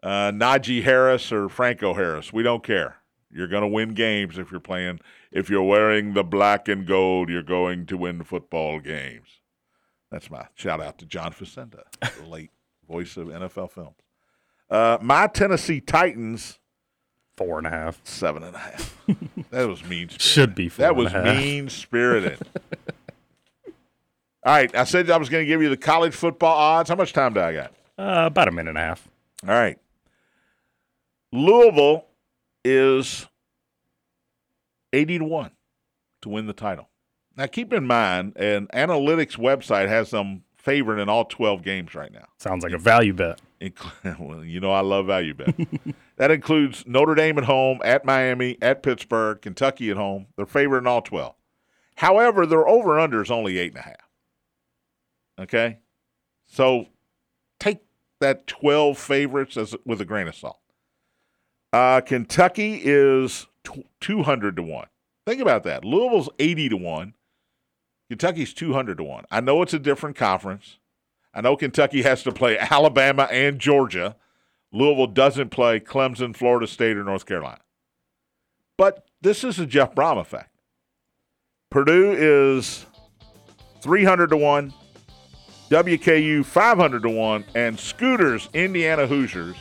uh, 0.03 0.31
Najee 0.31 0.83
Harris, 0.83 1.31
or 1.31 1.49
Franco 1.49 1.93
Harris. 1.93 2.31
We 2.31 2.43
don't 2.43 2.63
care. 2.63 2.97
You're 3.33 3.47
going 3.47 3.61
to 3.63 3.67
win 3.67 3.93
games 3.93 4.37
if 4.37 4.51
you're 4.51 4.59
playing. 4.59 4.99
If 5.31 5.49
you're 5.49 5.63
wearing 5.63 6.13
the 6.13 6.23
black 6.23 6.67
and 6.67 6.85
gold, 6.85 7.29
you're 7.29 7.43
going 7.43 7.85
to 7.87 7.97
win 7.97 8.23
football 8.23 8.79
games. 8.79 9.27
That's 10.11 10.29
my 10.29 10.47
shout 10.55 10.81
out 10.81 10.97
to 10.99 11.05
John 11.05 11.31
Facenda, 11.31 11.83
the 12.01 12.25
late 12.27 12.51
voice 12.87 13.15
of 13.15 13.27
NFL 13.27 13.71
films. 13.71 13.95
Uh, 14.69 14.97
my 15.01 15.27
Tennessee 15.27 15.79
Titans, 15.79 16.59
Four 17.45 17.57
and 17.57 17.67
a 17.67 17.71
half. 17.71 17.99
seven 18.03 18.43
and 18.43 18.55
a 18.55 18.59
half. 18.59 18.97
that 19.49 19.67
was 19.67 19.83
mean. 19.83 20.09
spirited. 20.09 20.21
Should 20.21 20.55
be 20.55 20.69
four 20.69 20.83
That 20.83 20.95
was 20.95 21.13
mean 21.13 21.69
spirited. 21.69 22.37
All 24.43 24.53
right, 24.53 24.75
I 24.75 24.83
said 24.85 25.09
I 25.09 25.17
was 25.17 25.29
going 25.29 25.43
to 25.43 25.47
give 25.47 25.61
you 25.61 25.69
the 25.69 25.77
college 25.77 26.13
football 26.13 26.55
odds. 26.55 26.89
How 26.89 26.95
much 26.95 27.13
time 27.13 27.33
do 27.33 27.39
I 27.41 27.53
got? 27.53 27.73
Uh, 27.97 28.25
about 28.27 28.47
a 28.47 28.51
minute 28.51 28.69
and 28.69 28.77
a 28.77 28.81
half. 28.81 29.07
All 29.47 29.53
right. 29.53 29.77
Louisville 31.31 32.05
is 32.63 33.27
80 34.93 35.19
to 35.19 35.25
1 35.25 35.51
to 36.21 36.29
win 36.29 36.47
the 36.47 36.53
title. 36.53 36.89
Now, 37.37 37.47
keep 37.47 37.71
in 37.73 37.85
mind, 37.87 38.35
an 38.35 38.67
analytics 38.67 39.37
website 39.37 39.87
has 39.87 40.11
them 40.11 40.43
favored 40.57 40.99
in 40.99 41.09
all 41.09 41.25
12 41.25 41.63
games 41.63 41.95
right 41.95 42.11
now. 42.11 42.25
Sounds 42.37 42.63
like 42.63 42.73
a 42.73 42.77
value 42.77 43.13
bet. 43.13 43.39
Well, 44.19 44.43
you 44.43 44.59
know 44.59 44.71
I 44.71 44.81
love 44.81 45.07
value 45.07 45.33
bet. 45.33 45.55
that 46.17 46.31
includes 46.31 46.83
Notre 46.87 47.15
Dame 47.15 47.37
at 47.37 47.43
home, 47.45 47.79
at 47.83 48.05
Miami, 48.05 48.57
at 48.61 48.83
Pittsburgh, 48.83 49.41
Kentucky 49.41 49.89
at 49.89 49.97
home. 49.97 50.27
They're 50.35 50.45
favored 50.45 50.79
in 50.79 50.87
all 50.87 51.01
twelve. 51.01 51.35
However, 51.95 52.45
their 52.45 52.67
over 52.67 52.99
under 52.99 53.21
is 53.21 53.31
only 53.31 53.57
eight 53.59 53.71
and 53.71 53.79
a 53.79 53.83
half. 53.83 54.09
Okay, 55.39 55.79
so 56.47 56.87
take 57.59 57.79
that 58.19 58.47
twelve 58.47 58.97
favorites 58.97 59.57
as 59.57 59.75
with 59.85 60.01
a 60.01 60.05
grain 60.05 60.27
of 60.27 60.35
salt. 60.35 60.59
Uh, 61.71 62.01
Kentucky 62.01 62.81
is 62.83 63.47
two 63.99 64.23
hundred 64.23 64.55
to 64.55 64.63
one. 64.63 64.87
Think 65.25 65.41
about 65.41 65.63
that. 65.63 65.85
Louisville's 65.85 66.29
eighty 66.39 66.67
to 66.69 66.77
one. 66.77 67.13
Kentucky's 68.09 68.53
two 68.53 68.73
hundred 68.73 68.97
to 68.97 69.03
one. 69.03 69.25
I 69.31 69.39
know 69.39 69.61
it's 69.61 69.73
a 69.73 69.79
different 69.79 70.15
conference. 70.15 70.77
I 71.33 71.41
know 71.41 71.55
Kentucky 71.55 72.01
has 72.01 72.23
to 72.23 72.31
play 72.31 72.57
Alabama 72.57 73.23
and 73.31 73.59
Georgia. 73.59 74.15
Louisville 74.73 75.07
doesn't 75.07 75.49
play 75.49 75.79
Clemson, 75.79 76.35
Florida 76.35 76.67
State, 76.67 76.97
or 76.97 77.03
North 77.03 77.25
Carolina. 77.25 77.59
But 78.77 79.05
this 79.21 79.43
is 79.43 79.59
a 79.59 79.65
Jeff 79.65 79.93
Brohm 79.93 80.19
effect. 80.19 80.49
Purdue 81.69 82.11
is 82.11 82.85
300 83.81 84.29
to 84.31 84.37
1, 84.37 84.73
WKU 85.69 86.45
500 86.45 87.03
to 87.03 87.09
1, 87.09 87.45
and 87.55 87.79
Scooters, 87.79 88.49
Indiana 88.53 89.07
Hoosiers, 89.07 89.55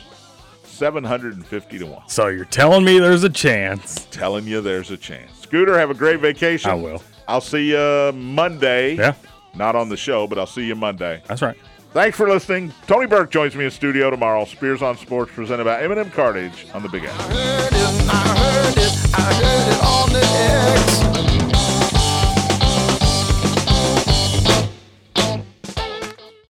750 0.63 1.79
to 1.79 1.85
1. 1.85 2.09
So 2.09 2.27
you're 2.27 2.45
telling 2.45 2.83
me 2.83 2.99
there's 2.99 3.23
a 3.23 3.29
chance? 3.29 4.07
Telling 4.11 4.45
you 4.45 4.59
there's 4.61 4.91
a 4.91 4.97
chance. 4.97 5.39
Scooter, 5.41 5.77
have 5.77 5.89
a 5.89 5.93
great 5.93 6.19
vacation. 6.19 6.71
I 6.71 6.75
will. 6.75 7.01
I'll 7.27 7.39
see 7.39 7.71
you 7.71 8.11
Monday. 8.13 8.95
Yeah, 8.95 9.13
Not 9.53 9.75
on 9.75 9.89
the 9.89 9.97
show, 9.97 10.27
but 10.27 10.37
I'll 10.37 10.45
see 10.47 10.65
you 10.65 10.75
Monday. 10.75 11.21
that's 11.27 11.41
right. 11.41 11.57
Thanks 11.93 12.15
for 12.15 12.29
listening. 12.29 12.71
Tony 12.87 13.05
Burke 13.05 13.31
joins 13.31 13.53
me 13.55 13.65
in 13.65 13.71
studio 13.71 14.09
tomorrow. 14.09 14.45
Spears 14.45 14.81
on 14.81 14.95
Sports, 14.95 15.33
presented 15.33 15.65
by 15.65 15.81
M&M 15.81 16.09
Cartage 16.11 16.67
on 16.73 16.83
the 16.83 16.89
Big 16.89 17.03
Apple. 17.03 17.35
heard 17.35 17.73
it, 17.73 18.09
I 18.09 18.37
heard 18.37 18.77
it, 18.77 19.13
I 19.13 19.33
heard 19.33 19.73
it 19.73 19.83
on 19.83 20.13
the 20.13 21.17
X. 21.17 21.20